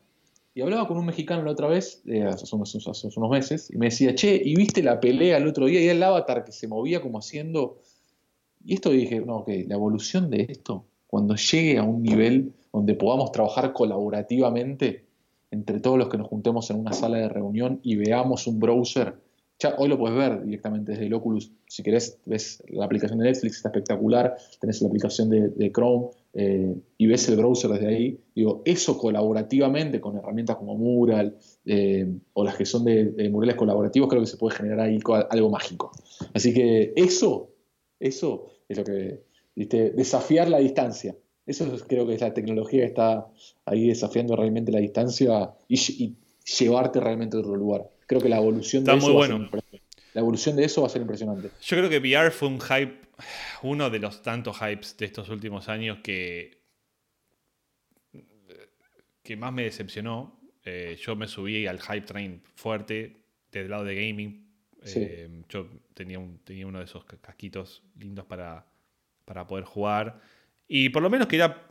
[0.53, 3.77] Y hablaba con un mexicano la otra vez, eh, hace, unos, hace unos meses, y
[3.77, 5.81] me decía, che, ¿y viste la pelea el otro día?
[5.81, 7.80] Y el avatar que se movía como haciendo.
[8.64, 12.95] Y esto dije, no, ok, la evolución de esto, cuando llegue a un nivel donde
[12.95, 15.06] podamos trabajar colaborativamente
[15.52, 19.18] entre todos los que nos juntemos en una sala de reunión y veamos un browser
[19.61, 21.52] ya hoy lo puedes ver directamente desde el Oculus.
[21.68, 24.35] Si querés, ves la aplicación de Netflix, está espectacular.
[24.60, 28.20] Tenés la aplicación de, de Chrome eh, y ves el browser desde ahí.
[28.36, 33.56] Digo, eso colaborativamente con herramientas como Mural eh, o las que son de, de murales
[33.56, 34.99] colaborativos, creo que se puede generar ahí
[35.30, 35.91] algo mágico.
[36.34, 37.49] Así que eso,
[37.99, 39.22] eso es lo que,
[39.56, 39.91] ¿viste?
[39.91, 41.16] desafiar la distancia.
[41.45, 43.28] Eso es- creo que es la tecnología que está
[43.66, 46.16] ahí desafiando realmente la distancia y, lle- y
[46.60, 47.90] llevarte realmente a otro lugar.
[48.08, 49.49] Creo que la evolución de eso muy bueno.
[50.14, 51.49] La evolución de eso va a ser impresionante.
[51.62, 52.94] Yo creo que VR fue un hype,
[53.64, 56.61] uno de los tantos hypes de estos últimos años que,
[59.23, 60.39] que más me decepcionó.
[60.64, 64.48] Eh, yo me subí al hype train fuerte desde el lado de gaming.
[64.84, 64.99] Sí.
[65.02, 68.65] Eh, yo tenía, un, tenía uno de esos ca- casquitos lindos para,
[69.26, 70.19] para poder jugar.
[70.68, 71.68] Y por lo menos que era,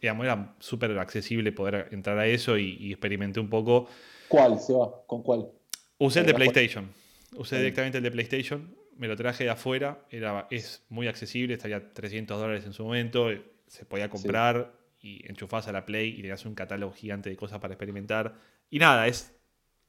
[0.00, 3.88] digamos, era súper accesible poder entrar a eso y, y experimenté un poco.
[4.28, 5.04] ¿Cuál se va?
[5.06, 5.50] ¿Con cuál?
[5.98, 6.34] Usé el de.
[6.34, 6.88] PlayStation.
[7.36, 8.74] Usé directamente el de PlayStation.
[8.96, 10.04] Me lo traje de afuera.
[10.10, 11.54] Era, es muy accesible.
[11.54, 13.28] Estaría 300 dólares en su momento.
[13.66, 17.58] Se podía comprar y enchufás a la Play y tenías un catálogo gigante de cosas
[17.58, 18.34] para experimentar.
[18.70, 19.32] Y nada, es.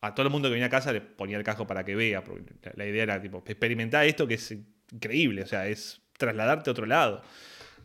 [0.01, 2.23] A todo el mundo que venía a casa le ponía el casco para que vea.
[2.23, 4.55] porque La, idea era tipo, experimentar esto que es
[4.91, 5.41] increíble.
[5.41, 7.21] O sea, es trasladarte a otro lado.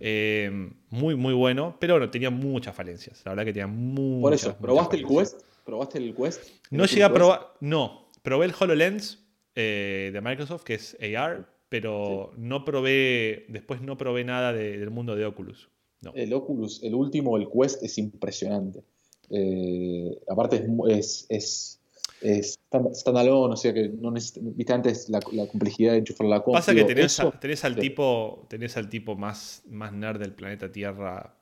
[0.01, 1.77] Eh, muy, muy bueno.
[1.79, 3.23] Pero bueno, tenía muchas falencias.
[3.25, 4.23] La verdad que tenía muchas.
[4.23, 5.07] Por eso, muchas ¿probaste el.
[5.07, 5.43] Quest?
[5.65, 6.49] ¿Probaste el Quest?
[6.71, 7.55] No ¿El llegué a probar.
[7.61, 9.21] No, probé el HoloLens
[9.55, 13.47] eh, de Microsoft, que es AR, pero no probé.
[13.49, 15.69] Después no probé nada de- del mundo de Oculus.
[16.03, 16.13] No.
[16.15, 18.83] El Oculus, el último, el Quest, es impresionante.
[19.29, 21.81] Eh, aparte es, es, es,
[22.21, 26.45] es stand- standalone, o sea que no viste antes la, la complejidad de enchufar la.
[26.45, 27.81] Pasa que tenés, eso- a- tenés al sí.
[27.83, 31.37] tipo, tenés al tipo más, más nerd del planeta Tierra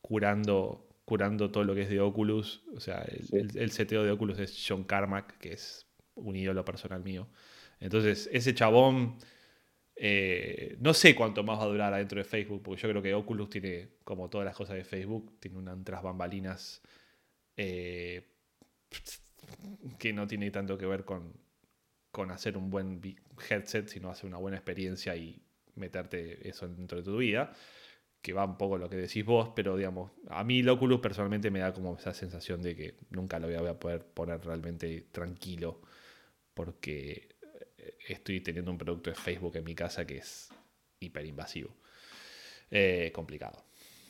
[0.00, 2.62] curando, curando todo lo que es de Oculus.
[2.76, 3.36] O sea, el, Sí.
[3.36, 7.26] el- el CTO de Oculus es John Carmack, que es un ídolo personal mío.
[7.82, 9.16] Entonces, ese chabón,
[9.96, 13.12] eh, no sé cuánto más va a durar adentro de Facebook, porque yo creo que
[13.14, 16.80] Oculus tiene, como todas las cosas de Facebook, tiene unas bambalinas
[17.56, 18.28] eh,
[19.98, 21.32] que no tiene tanto que ver con,
[22.12, 23.00] con hacer un buen
[23.50, 25.42] headset, sino hacer una buena experiencia y
[25.74, 27.52] meterte eso dentro de tu vida,
[28.20, 31.50] que va un poco lo que decís vos, pero digamos, a mí el Oculus personalmente
[31.50, 35.80] me da como esa sensación de que nunca lo voy a poder poner realmente tranquilo,
[36.54, 37.31] porque
[38.06, 40.50] estoy teniendo un producto de Facebook en mi casa que es
[41.00, 41.74] hiperinvasivo.
[42.70, 43.64] Eh, complicado.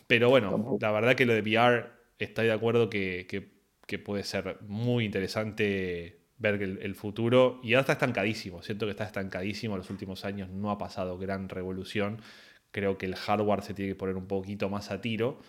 [0.06, 1.86] Pero bueno, la verdad que lo de VR,
[2.18, 3.50] estoy de acuerdo que, que-
[3.86, 7.60] que puede ser muy interesante ver el, el futuro.
[7.62, 8.62] Y ahora está estancadísimo.
[8.62, 9.74] Siento que está estancadísimo.
[9.74, 12.20] En los últimos años no ha pasado gran revolución.
[12.70, 15.40] Creo que el hardware se tiene que poner un poquito más a tiro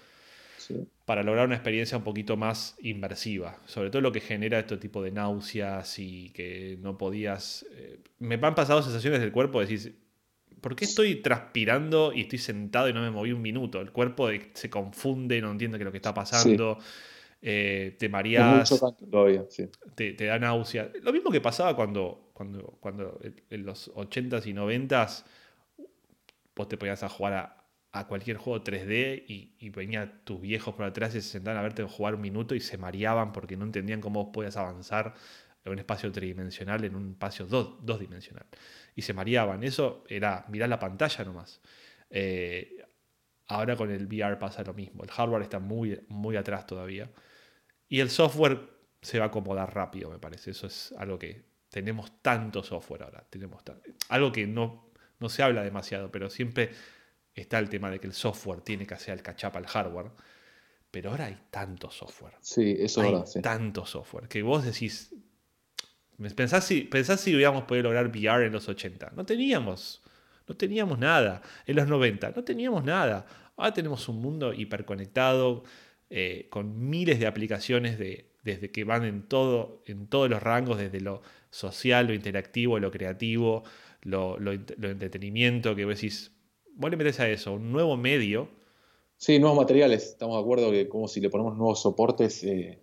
[0.68, 0.88] sí.
[1.06, 3.60] para lograr una experiencia un poquito más inmersiva.
[3.66, 7.66] Sobre todo lo que genera este tipo de náuseas y que no podías...
[7.72, 9.96] eh, me han pasado sensaciones del cuerpo de decir,
[10.62, 13.82] ¿por qué estoy transpirando y estoy sentado y no me moví un minuto?
[13.82, 16.78] El cuerpo se confunde, no entiende qué es lo que está pasando,
[17.42, 19.68] eh, te mareas, chocante todavía, sí.
[19.96, 20.90] te, te da náusea.
[21.02, 23.20] Lo mismo que pasaba cuando, cuando, cuando
[23.50, 25.26] en los 80s y 90s
[26.56, 27.63] vos te ponías a jugar a,
[27.94, 31.84] a cualquier juego 3D y, venían tus viejos por atrás y se sentaban a verte
[31.84, 35.14] jugar un minuto y se mareaban porque no entendían cómo podías avanzar
[35.64, 38.46] en un espacio tridimensional en un espacio dos, dos dimensional.
[38.96, 39.64] Y se mareaban.
[39.64, 41.62] Eso era mirar la pantalla nomás.
[42.10, 42.84] Eh,
[43.48, 45.04] ahora con el VR pasa lo mismo.
[45.04, 47.12] El hardware está muy, muy atrás todavía.
[47.88, 48.60] Y el software
[49.02, 50.50] se va a acomodar rápido, me parece.
[50.52, 53.24] Eso es algo que tenemos tanto software ahora.
[53.30, 53.62] Tenemos
[54.10, 54.90] algo que no,
[55.20, 56.72] no se habla demasiado, pero siempre
[57.34, 60.12] está el tema de que el software tiene que hacer el cachapa al hardware.
[60.92, 62.36] Pero ahora hay tanto software.
[62.40, 63.42] Sí, eso es hay verdad, sí.
[63.42, 65.14] tanto software que vos decís.
[66.36, 69.14] Pensás si, pensás si hubiéramos podido lograr VR en los 80.
[69.16, 70.04] No teníamos.
[70.48, 71.42] No teníamos nada.
[71.66, 73.26] En los 90 no teníamos nada.
[73.58, 75.64] Ahora tenemos un mundo hiperconectado
[76.12, 80.78] eh, con miles de aplicaciones de, desde que van en, todo, en todos los rangos,
[80.78, 83.64] desde lo social, lo interactivo, lo creativo,
[84.02, 86.33] lo, lo entretenimiento, que vos decís,
[86.76, 88.50] vos le metés a eso un nuevo medio
[89.18, 90.04] Sí, nuevos materiales.
[90.10, 92.80] Estamos de acuerdo que como si le ponemos nuevos soportes, eh,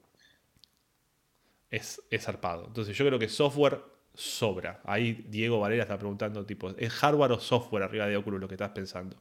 [1.71, 2.67] es, es zarpado.
[2.67, 3.81] Entonces yo creo que software
[4.15, 4.81] sobra.
[4.85, 8.55] Ahí Diego Valera está preguntando, tipo, ¿es hardware o software arriba de Oculus lo que
[8.55, 9.17] estás pensando?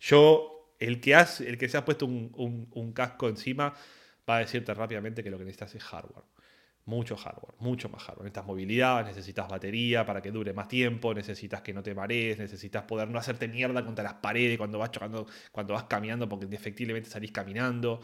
[0.00, 3.74] Yo, el que, has, el que se ha puesto un, un- un casco encima,
[4.28, 6.24] va a decirte rápidamente que lo que necesitas es hardware.
[6.90, 8.24] Mucho hardware, mucho más hardware.
[8.24, 12.82] Necesitas movilidad, necesitas batería para que dure más tiempo, necesitas que no te marees, necesitas
[12.82, 17.08] poder no hacerte mierda contra las paredes cuando vas chocando, cuando vas caminando, porque efectivamente
[17.08, 18.00] salís caminando.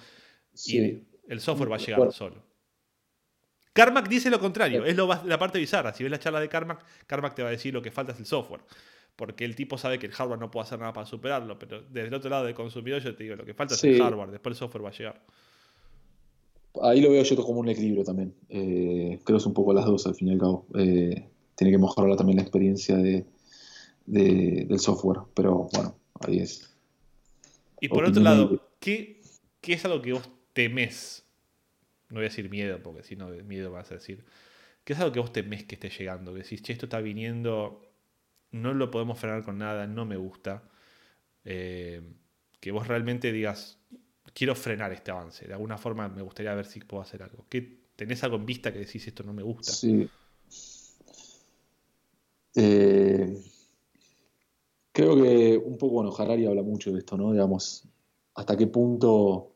[0.54, 0.78] sí.
[0.78, 2.44] Y el software va a llegar solo.
[3.72, 5.92] Carmack dice lo contrario, es lo, la parte bizarra.
[5.92, 8.18] Si ves la charla de Carmack, Carmack te va a decir lo que falta es
[8.20, 8.62] el software.
[9.16, 12.08] Porque el tipo sabe que el hardware no puede hacer nada para superarlo, pero desde
[12.08, 14.54] el otro lado del consumidor yo te digo, lo que falta es el hardware, después
[14.54, 15.22] el software va a llegar.
[16.82, 18.34] Ahí lo veo yo como un equilibrio también.
[18.48, 20.66] Eh, creo que es un poco las dos al fin y al cabo.
[20.74, 23.24] Eh, tiene que mejorar también la experiencia de,
[24.06, 25.20] de- del software.
[25.34, 26.74] Pero bueno, ahí es.
[27.80, 28.62] Y por Opinión otro lado.
[28.80, 29.20] ¿qué,
[29.60, 31.24] qué es algo que vos temés?
[32.08, 34.24] No voy a decir miedo, porque si no, miedo vas a decir.
[34.84, 36.32] ¿Qué es algo que vos temés que esté llegando?
[36.32, 37.82] Que decís, che, esto está viniendo,
[38.52, 40.62] no lo podemos frenar con nada, no me gusta.
[41.44, 42.02] Eh,
[42.60, 43.80] que vos realmente digas,
[44.34, 45.46] quiero frenar este avance.
[45.46, 47.46] De alguna forma me gustaría ver si puedo hacer algo.
[47.48, 49.72] ¿Qué, ¿Tenés algo en vista que decís, esto no me gusta?
[49.72, 50.08] Sí.
[52.54, 53.42] Eh,
[54.92, 57.32] creo que un poco, bueno, Harari habla mucho de esto, ¿no?
[57.32, 57.84] Digamos,
[58.34, 59.52] hasta qué punto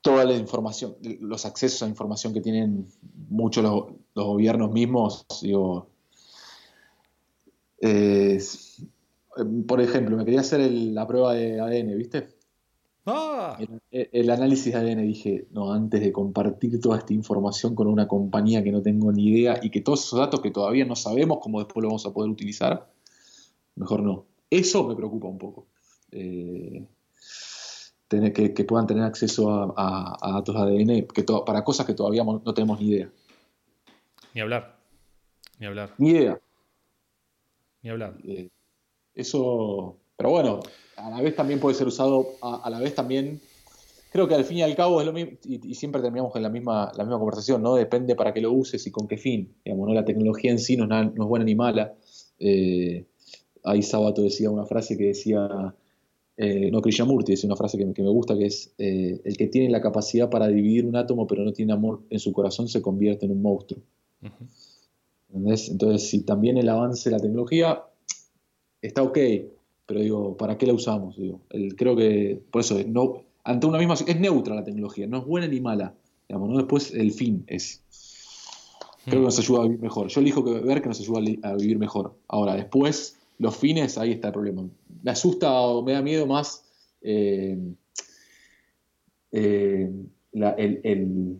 [0.00, 2.86] toda la información, los accesos a información que tienen
[3.30, 5.88] muchos los, gobiernos mismos, digo,
[9.66, 12.33] por ejemplo, me quería hacer la prueba de ADN, ¿viste?
[13.06, 13.58] ¡Ah!
[13.90, 18.08] El, el análisis de ADN dije, no, antes de compartir toda esta información con una
[18.08, 21.38] compañía que no tengo ni idea y que todos esos datos que todavía no sabemos
[21.42, 22.90] cómo después lo vamos a poder utilizar,
[23.76, 24.24] mejor no.
[24.48, 25.66] Eso me preocupa un poco.
[26.12, 26.86] Eh,
[28.08, 31.62] tener que, que puedan tener acceso a, a- a datos de ADN que to- para
[31.64, 33.10] cosas que todavía no tenemos ni idea.
[34.34, 34.76] Ni hablar.
[35.58, 35.94] Ni hablar.
[35.98, 36.40] Ni idea.
[37.82, 38.16] Ni hablar.
[38.24, 38.48] Eh,
[39.14, 40.60] eso, pero bueno,
[40.96, 43.40] a la vez también puede ser usado, a, a la vez también,
[44.10, 46.42] creo que al fin y al cabo es lo mismo, y, y siempre terminamos con
[46.42, 47.74] la misma, la misma conversación, ¿no?
[47.74, 49.54] Depende para qué lo uses y con qué fin.
[49.64, 49.94] Digamos, ¿no?
[49.94, 51.94] La tecnología en sí no es, nada- no es buena ni mala.
[52.38, 53.06] Eh,
[53.64, 55.74] ahí Sabato decía una frase que decía,
[56.36, 59.36] eh, no, Krishnamurti decía una frase que, me- que me gusta, que es, eh, el
[59.36, 62.68] que tiene la capacidad para dividir un átomo pero no tiene amor en su corazón
[62.68, 63.82] se convierte en un monstruo.
[64.22, 64.46] Ujú.
[65.28, 65.68] ¿Entendés?
[65.68, 67.82] Entonces, si también el avance de la tecnología
[68.82, 69.18] está ok,
[69.86, 71.16] pero digo, ¿para qué la usamos?
[71.16, 71.40] Digo,
[71.76, 75.46] creo que, por eso, no, ante una misma, es neutra la tecnología, no es buena
[75.46, 75.94] ni mala.
[76.28, 76.56] Digamos, ¿no?
[76.56, 77.82] Después el fin es.
[79.04, 80.08] Creo que nos ayuda a vivir mejor.
[80.08, 82.14] Yo elijo que, ver que nos ayuda a vivir mejor.
[82.28, 84.66] Ahora, después, los fines, ahí está el problema.
[85.02, 86.64] Me asusta o me da miedo más
[87.02, 87.58] eh,
[89.32, 89.90] eh,
[90.32, 91.38] la- el, el-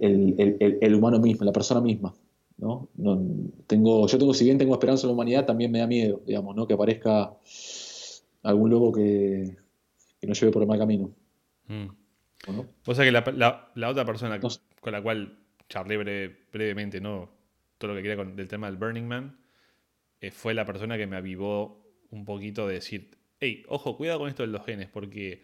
[0.00, 2.14] el- el- el humano mismo, la persona misma.
[2.56, 2.88] ¿No?
[2.96, 3.20] No,
[3.66, 6.54] tengo, yo tengo, si bien tengo esperanza en la humanidad, también me da miedo, digamos,
[6.56, 6.66] ¿no?
[6.66, 7.34] que aparezca
[8.42, 9.56] algún loco que,
[10.20, 11.10] que nos lleve por el mal camino.
[11.68, 11.86] Mm.
[12.48, 12.66] ¿no?
[12.86, 14.48] O sea que la, la- la otra persona No
[14.80, 17.30] con la cual charlé breve- brevemente, ¿no?
[17.78, 19.38] Todo lo que quería con, del tema del Burning Man,
[20.20, 24.28] eh, fue la persona que me avivó un poquito de decir, hey, ojo, cuidado con
[24.28, 25.42] esto de los genes, porque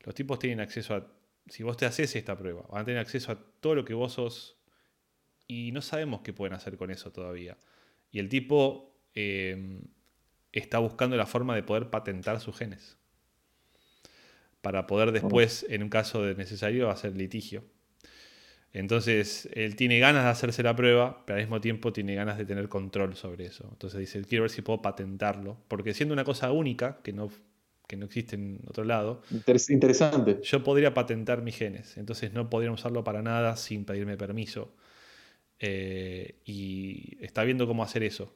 [0.00, 1.06] los tipos tienen acceso a,
[1.46, 4.14] si vos te haces esta prueba, van a tener acceso a todo lo que vos
[4.14, 4.56] sos
[5.50, 7.56] y no sabemos qué pueden hacer con eso todavía.
[8.12, 9.82] Y el tipo eh,
[10.52, 12.98] está buscando la forma de poder patentar sus genes
[14.62, 17.64] para poder después, en un caso de necesario, hacer litigio.
[18.72, 22.44] Entonces, él tiene ganas de hacerse la prueba, pero al mismo tiempo tiene ganas de
[22.46, 23.68] tener control sobre eso.
[23.72, 27.30] Entonces dice, quiero ver si puedo patentarlo, porque siendo una cosa única, que no,
[27.88, 30.32] que no existe en otro lado, Interes- interesante.
[30.40, 31.96] yo podría patentar mis genes.
[31.96, 34.74] Entonces no podrían usarlo para nada sin pedirme permiso.
[35.60, 38.34] Eh, y está viendo cómo hacer eso.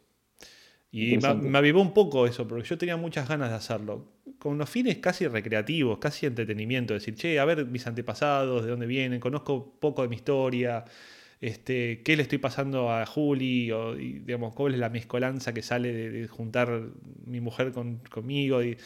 [0.91, 4.13] Y me, me avivó un poco eso, porque yo tenía muchas ganas de hacerlo.
[4.39, 6.95] Con los fines casi recreativos, casi entretenimiento.
[6.95, 10.85] Decir, che, a ver mis antepasados, de dónde vienen, conozco poco de mi historia.
[11.41, 13.73] Este, ¿Qué le estoy pasando a Juli?
[13.73, 16.83] O, y, digamos, ¿Cuál es la mezcolanza que sale de, de juntar
[17.27, 18.63] mi mujer con, conmigo?
[18.63, 18.77] Y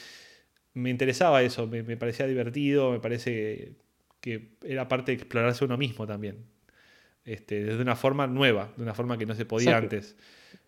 [0.75, 3.75] me interesaba eso, me, me parecía divertido, me parece
[4.21, 6.47] que era parte de explorarse uno mismo también.
[7.29, 9.97] Este, desde una forma nueva, de una forma que no se podía Exacto.
[9.97, 10.17] antes.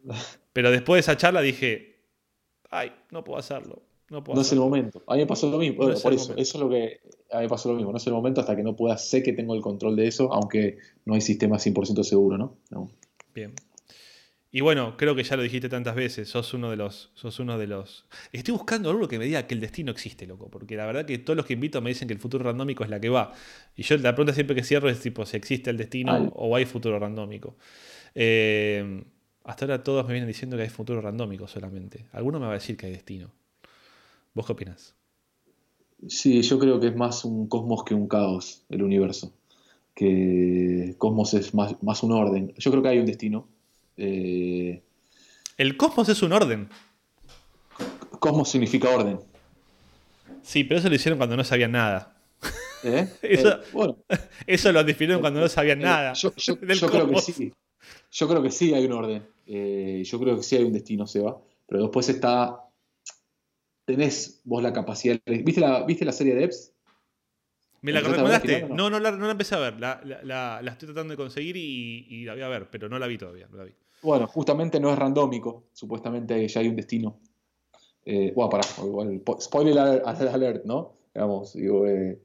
[0.52, 2.00] Pero después de esa charla dije,
[2.70, 3.82] ay, no puedo hacerlo.
[4.10, 4.64] No puedo No es el hacerlo".
[4.64, 5.02] momento.
[5.06, 5.76] A mí me pasó lo mismo.
[5.76, 6.42] No Bueno, es por eso, momento.
[6.42, 7.00] eso es lo que.
[7.32, 7.92] A mí me pasó lo mismo.
[7.92, 8.98] No es el momento hasta que no pueda.
[8.98, 12.56] Sé que tengo el control de eso, aunque no hay sistema 100% seguro, ¿no?
[12.70, 12.90] No.
[13.34, 13.54] Bien.
[14.52, 17.10] Y bueno, creo que ya lo dijiste tantas veces, sos uno de los.
[17.14, 18.06] Sos uno de los.
[18.32, 20.48] Estoy buscando algo que me diga que el destino existe, loco.
[20.51, 22.90] Porque la verdad que todos los que invito me dicen que el futuro randómico es
[22.90, 23.32] la que va.
[23.77, 26.28] Y yo la pregunta siempre que cierro es tipo si existe el destino Ay.
[26.35, 27.56] o hay futuro randómico.
[28.14, 29.05] Eh,
[29.44, 32.06] hasta ahora todos me vienen diciendo que hay futuro randómico solamente.
[32.12, 33.31] Alguno me va a decir que hay destino.
[34.35, 34.94] ¿Vos qué opinas?
[36.09, 39.32] Sí, yo creo que es más un cosmos que un caos, el universo.
[39.94, 42.52] Que cosmos es más, más un orden.
[42.59, 43.47] Yo creo que hay un destino.
[44.02, 44.82] Eh,
[45.59, 46.68] El cosmos es un orden.
[48.18, 49.20] cosmos significa orden.
[50.43, 52.16] Sí, pero eso lo hicieron cuando no sabían nada.
[52.82, 53.09] ¿Eh?
[53.22, 53.98] Eso- Eh, bueno,
[54.47, 56.14] Eso lo definieron cuando no sabían nada.
[56.14, 57.52] Yo, yo- del yo creo que sí.
[58.10, 59.27] Yo creo que sí hay un orden.
[59.47, 61.36] Yo creo que sí hay un destino, Seba.
[61.66, 62.60] Pero después está.
[63.85, 65.18] Tenés vos la capacidad.
[65.27, 66.72] ¿Viste la, ¿viste la serie de Epps?
[67.82, 68.74] ¿Me la ¿Empezaste a ver al recomendaste?
[68.74, 68.90] No, no?
[68.90, 69.81] no la, no la empecé a ver.
[69.81, 72.89] La, la- la- la estoy tratando de conseguir y, y la voy a ver, pero
[72.89, 73.47] no la vi todavía.
[73.51, 73.72] No la vi.
[74.02, 75.64] Bueno, justamente no es randómico.
[75.72, 77.18] Supuestamente ya hay un destino.
[78.05, 80.93] Eh, bueno, pará, igual, po- spoiler alert, ¿no?
[81.14, 82.18] Digamos, digo, eh,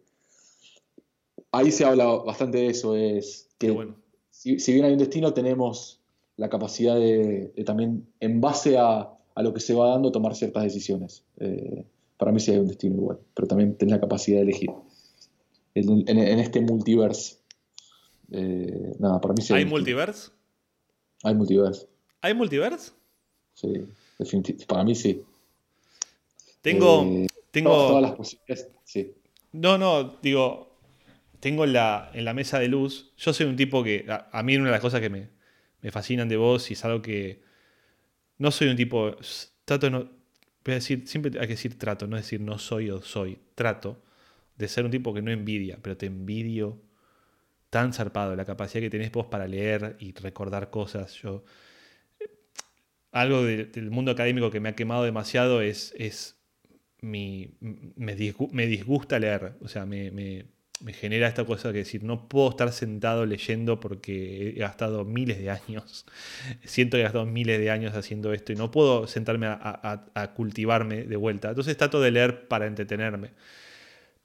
[1.51, 2.95] ahí se habla bastante de eso.
[2.95, 3.95] Es que bueno.
[4.29, 6.01] si, si bien hay un destino, tenemos
[6.37, 10.35] la capacidad de, de también, en base a, a lo que se va dando, tomar
[10.35, 11.23] ciertas decisiones.
[11.39, 11.85] Eh,
[12.17, 14.69] para mí sí hay un destino igual, pero también tenés la capacidad de elegir.
[15.73, 17.37] En, en- en este multiverso.
[18.31, 19.75] Eh, nada, para mí sí ¿Hay destino.
[21.23, 21.87] Hay multiverso.
[22.21, 22.91] ¿Hay multiverse?
[23.53, 23.85] Sí.
[24.67, 25.23] Para mí sí.
[26.61, 27.03] Tengo.
[27.03, 29.13] Eh, tengo Todas, todas las posibilidades, sí.
[29.53, 30.77] No, no, digo,
[31.39, 34.43] tengo en la, en la mesa de luz, yo soy un tipo que, a, a
[34.43, 35.29] mí una de las cosas que me,
[35.81, 37.41] me fascinan de vos y es algo que,
[38.37, 39.15] no soy un tipo,
[39.63, 42.89] trato de no, voy a decir, siempre hay que decir trato, no decir no soy
[42.89, 44.01] o soy, trato
[44.57, 46.81] de ser un tipo que no envidia, pero te envidio
[47.77, 51.43] tan zarpado, la capacidad que tenés vos para leer y recordar cosas, yo...
[53.11, 56.37] Algo de- del mundo académico que me ha quemado demasiado es, es
[57.01, 59.55] mi, me, disgu- me disgusta leer.
[59.61, 60.47] O sea, me, me-
[60.81, 65.39] me genera esta cosa que decir, no puedo estar sentado leyendo porque he gastado miles
[65.39, 66.05] de años.
[66.65, 70.05] Siento que he gastado miles de años haciendo esto y no puedo sentarme a, a-
[70.15, 71.49] a cultivarme de vuelta.
[71.49, 73.31] Entonces trato de leer para entretenerme.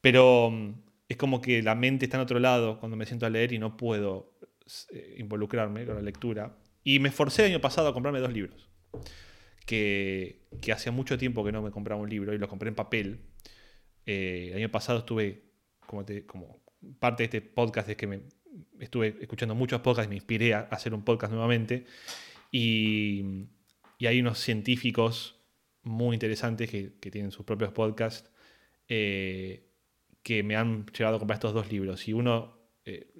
[0.01, 0.72] Pero mm,
[1.10, 3.58] es como que la mente está en otro lado cuando me siento a leer y
[3.58, 4.38] no puedo
[4.92, 6.56] eh, involucrarme con la lectura.
[6.84, 8.68] Y me esforcé el año pasado a comprarme dos libros
[9.66, 12.76] que, que hacía mucho tiempo que no me compraba un libro y los compré en
[12.76, 13.20] papel.
[14.06, 15.42] Eh, el año pasado estuve,
[15.86, 16.62] como, te- como
[17.00, 18.20] parte de este podcast, es que me,
[18.78, 21.86] estuve escuchando muchos podcasts y me inspiré a hacer un podcast nuevamente.
[22.52, 23.46] Y,
[23.98, 25.40] y hay unos científicos
[25.82, 28.30] muy interesantes que, que tienen sus propios podcasts
[28.88, 29.69] eh,
[30.22, 32.09] que me han llevado a comprar estos dos libros.
[32.09, 32.59] Y uno...
[32.84, 33.12] eh,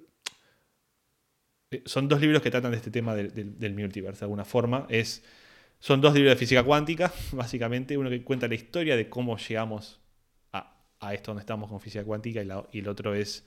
[1.71, 4.85] eh, son dos libros que tratan de este tema del, del, multiverse de alguna forma.
[4.89, 5.23] Es
[5.79, 7.97] son dos libros de física cuántica, básicamente.
[7.97, 10.01] Uno que cuenta la historia de cómo llegamos
[10.53, 13.45] a, a esto donde estamos con física cuántica y el otro es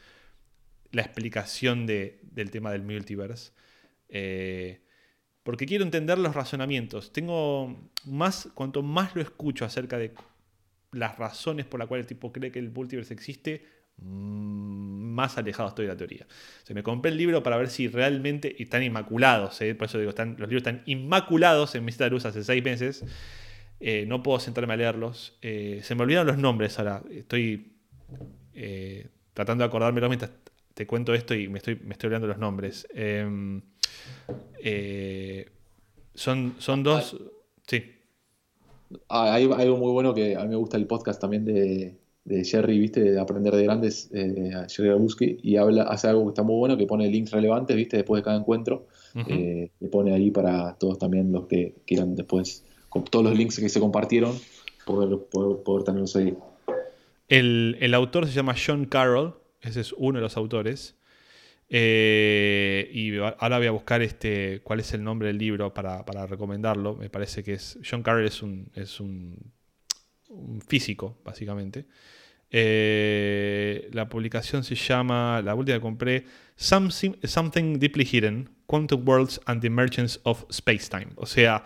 [0.93, 3.53] la explicación de- del tema del multiverse.
[4.09, 4.81] Eh,
[5.43, 7.13] porque quiero entender los razonamientos.
[7.13, 10.15] Tengo más, cuanto más lo escucho acerca de
[10.95, 13.67] las razones por las cuales el tipo cree que el multiverse existe,
[13.99, 16.27] mm, más alejado estoy de la teoría.
[16.27, 19.61] O sea, me compré el libro para ver si realmente están inmaculados.
[19.61, 19.75] ¿eh?
[19.75, 22.63] Por eso digo, están, los libros están inmaculados en mi cita de luz hace seis
[22.63, 23.05] meses.
[23.81, 25.39] Eh, no puedo sentarme a leerlos.
[25.43, 27.03] Eh, se me olvidaron los nombres ahora.
[27.11, 27.71] Estoy
[29.33, 30.31] tratando de acordármelo mientras
[30.75, 32.87] te cuento esto y me estoy, me estoy olvidando los nombres.
[34.67, 35.51] Eh,
[36.15, 37.17] son, son dos.
[37.67, 37.94] Sí.
[39.09, 41.97] Ah, Hay, hay algo muy bueno que a mí me gusta el podcast también de,
[42.25, 43.01] de Jerry, ¿viste?
[43.03, 46.77] De Aprender de Grandes, eh, Jerry Gabuski, y habla, hace algo que está muy bueno,
[46.77, 47.97] que pone links relevantes, ¿viste?
[47.99, 48.87] Después de cada encuentro,
[49.29, 53.59] eh, le pone ahí para todos también los que quieran después, con todos los links
[53.59, 54.33] que se compartieron,
[54.87, 56.37] poder, poder, poder tenerlos ahí.
[57.29, 60.97] El, el autor se llama John Carroll, ese es uno de los autores.
[61.77, 66.25] Eh, y ahora voy a buscar este, cuál es el nombre del libro para, para
[66.25, 66.95] recomendarlo.
[66.95, 67.81] Me parece que es.
[67.85, 69.53] John Carroll es un, es un,
[70.69, 71.87] físico, básicamente.
[72.49, 76.25] Eh, la publicación se llama, la última que compré,
[76.55, 81.09] Something, Something Deeply Hidden: Quantum Worlds and the Emergence of Spacetime.
[81.17, 81.65] O sea,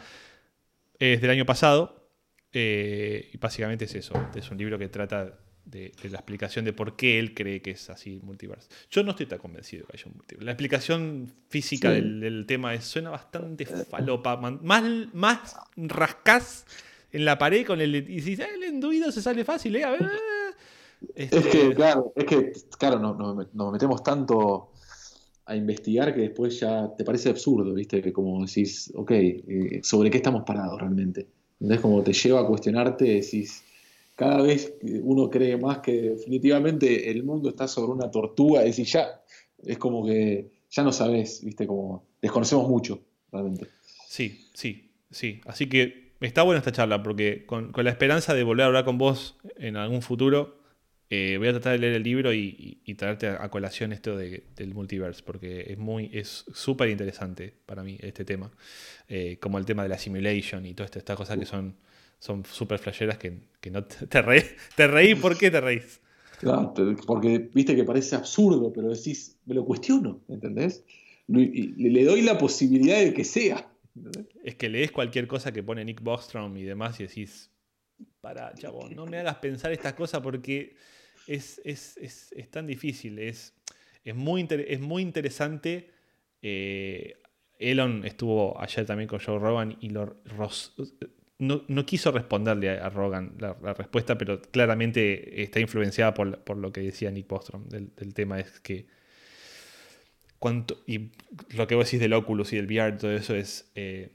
[0.98, 2.09] es del año pasado.
[2.51, 4.14] eh, y básicamente es eso.
[4.35, 5.39] Es un libro que trata
[5.70, 8.69] de, de la explicación de por qué él cree que es así multiverse.
[8.90, 10.45] Yo no estoy tan convencido de que haya un multiverse.
[10.45, 11.95] La explicación física Sí.
[11.97, 14.36] del, del tema es, suena bastante falopa.
[14.36, 14.82] Más,
[15.12, 16.65] más rascás
[17.12, 17.95] en la pared con el.
[18.11, 19.85] Y si el enduido se sale fácil, ¿eh?
[19.85, 20.09] A ver.
[21.15, 24.73] Es Este, que, claro, es que, claro, no- no- nos metemos tanto
[25.47, 28.03] a investigar que después ya te parece absurdo, ¿viste?
[28.03, 31.27] Que como decís, ok, eh, ¿sobre qué estamos parados realmente?
[31.61, 33.65] Entonces, como te lleva a cuestionarte, decís,
[34.19, 39.23] cada vez uno cree más que definitivamente el mundo está sobre una tortuga, decís, ya,
[39.65, 41.69] es como que ya no sabes, ¿viste?
[41.69, 43.01] Como desconocemos mucho,
[43.31, 43.69] realmente.
[44.09, 45.40] Sí, sí, sí.
[45.47, 48.85] Así que está buena esta charla porque con, con la esperanza de volver a hablar
[48.85, 50.59] con vos en algún futuro,
[51.11, 53.93] eh, voy a tratar de leer el libro y, y- y traerte a, a colación
[53.93, 58.51] esto de- del multiverse porque es muy es súper interesante para mí este tema.
[59.09, 61.77] Eh, como el tema de la simulation y todas estas estas cosas que son
[62.19, 64.43] son súper flasheras que, que no te, te reí,
[64.77, 66.01] te reí, ¿por qué te reís?
[66.40, 66.73] Claro,
[67.07, 70.85] porque viste que parece absurdo, pero decís, me lo cuestiono, ¿entendés?
[71.27, 73.69] Y le doy la posibilidad de que sea.
[74.45, 77.51] Es que lees cualquier cosa que pone Nick Bostrom y demás y decís,
[78.20, 80.77] para, chavo, no me hagas pensar estas cosas porque
[81.27, 83.19] es, es- es- es tan difícil.
[83.19, 83.55] Es,
[84.05, 85.90] es, muy, inter- es muy interesante.
[86.43, 87.16] eh,
[87.59, 90.74] Elon estuvo ayer también con Joe Rogan y lo, ros-
[91.39, 96.73] no, no quiso responderle a, Rogan la, respuesta, pero claramente está influenciada por, por lo
[96.73, 98.40] que decía Nick Bostrom del, del tema.
[98.40, 98.86] Es que
[100.39, 101.10] cuánto, y
[101.51, 104.10] lo que vos decís del Oculus y del VR, todo eso es eh,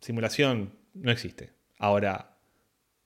[0.00, 1.52] simulación, no existe.
[1.78, 2.36] Ahora,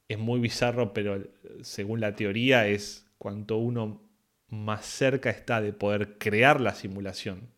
[0.09, 1.23] es muy bizarro, pero
[1.63, 4.03] según la teoría es cuanto uno
[4.49, 7.49] más cerca está de poder crear la simulación,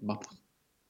[0.00, 0.18] Más,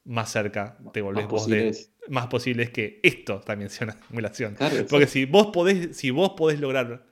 [0.05, 1.85] más cerca te volvés más vos posible de...
[2.07, 4.55] Más posible que esto también sea una simulación.
[4.55, 7.07] Claro, Porque si vos podés, si vos podés lograr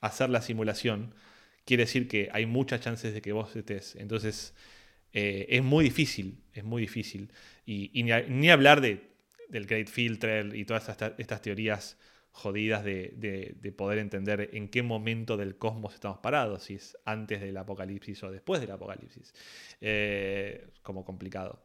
[0.00, 1.14] hacer la simulación,
[1.64, 3.94] quiere decir que hay muchas chances de que vos estés.
[3.96, 4.54] Entonces,
[5.12, 7.30] eh, es muy difícil, es muy difícil.
[7.66, 9.10] Y, y ni, a- ni hablar de,
[9.50, 11.98] del Great Filter y todas estas, estas teorías
[12.32, 16.96] jodidas de, de- de poder entender en qué momento del cosmos estamos parados, si es
[17.04, 19.34] antes del apocalipsis o después del apocalipsis.
[19.82, 21.62] Eh, como complicado.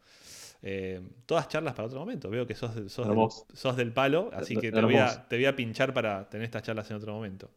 [0.65, 2.29] Eh, todas charlas para otro momento.
[2.29, 5.45] Veo que sos, sos, del, sos del palo, así que te voy, a, te voy
[5.45, 7.51] a pinchar para tener estas charlas en otro momento.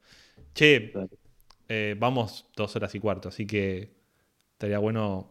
[0.55, 0.93] Che,
[1.69, 3.91] eh, vamos dos horas y cuarto, así que
[4.53, 5.31] estaría bueno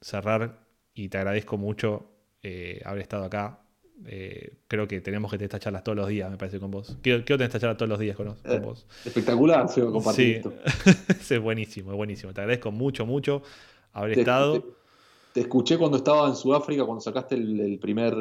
[0.00, 0.60] cerrar
[0.94, 2.10] y te agradezco mucho
[2.42, 3.60] eh, haber estado acá.
[4.06, 6.96] Eh, creo que tenemos que tener estas charlas todos los días, me parece, con vos.
[7.02, 8.86] Quiero, quiero tener estas charlas todos los días con, con vos.
[9.04, 10.52] Espectacular, feo compartir Sí, esto.
[11.34, 12.32] Es buenísimo, es buenísimo.
[12.32, 13.42] Te agradezco mucho, mucho
[13.92, 14.60] haber Te- estado.
[14.60, 14.78] te-
[15.32, 18.14] Te escuché cuando estaba en Sudáfrica, cuando sacaste el, el primer,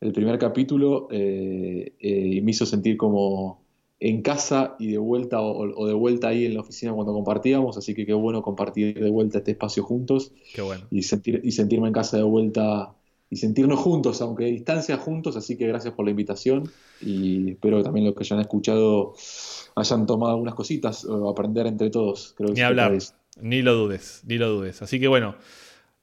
[0.00, 3.60] el primer capítulo, eh, eh, y me hizo sentir como
[3.98, 7.76] en casa y de vuelta o, o de vuelta ahí en la oficina cuando compartíamos,
[7.76, 10.86] así que qué bueno compartir de vuelta este espacio juntos Qué bueno.
[10.90, 12.94] y, sentir, y sentirme en casa de vuelta
[13.28, 16.70] y sentirnos juntos, aunque a distancia juntos, así que gracias por la invitación
[17.02, 19.14] y espero que también los que hayan escuchado
[19.76, 22.34] hayan tomado algunas cositas o aprender entre todos.
[22.36, 22.96] Creo que Ni hablar,
[23.40, 24.82] ni lo dudes, ni lo dudes.
[24.82, 25.36] Así que bueno,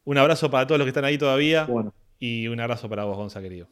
[0.07, 3.17] un abrazo para todos los que están ahí todavía Bueno, y un abrazo para vos,
[3.17, 3.67] Gonza, querido.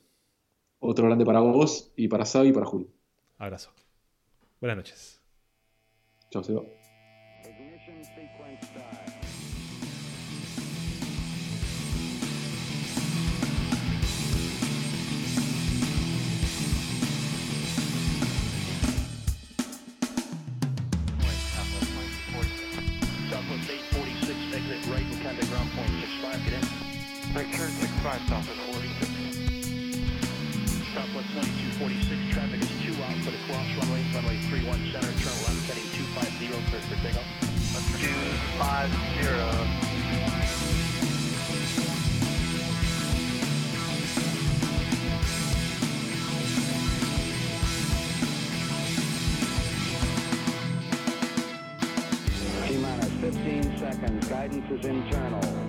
[0.79, 2.87] otro grande para vos y para Sabi y para Julio.
[3.37, 3.71] Abrazo.
[4.59, 5.21] Buenas noches.
[6.29, 6.61] Chao, Seba.
[25.55, 26.67] Ground point 65, get in.
[27.31, 29.07] Victor 65 Southwest 46.
[30.91, 31.31] Southwest
[31.79, 35.87] 2246, traffic is 2 out for the cross runway, runway 31 center, turn left, heading
[35.95, 37.23] 250, clear for takeoff.
[38.03, 40.44] 250.
[54.29, 55.64] Guidance is internal.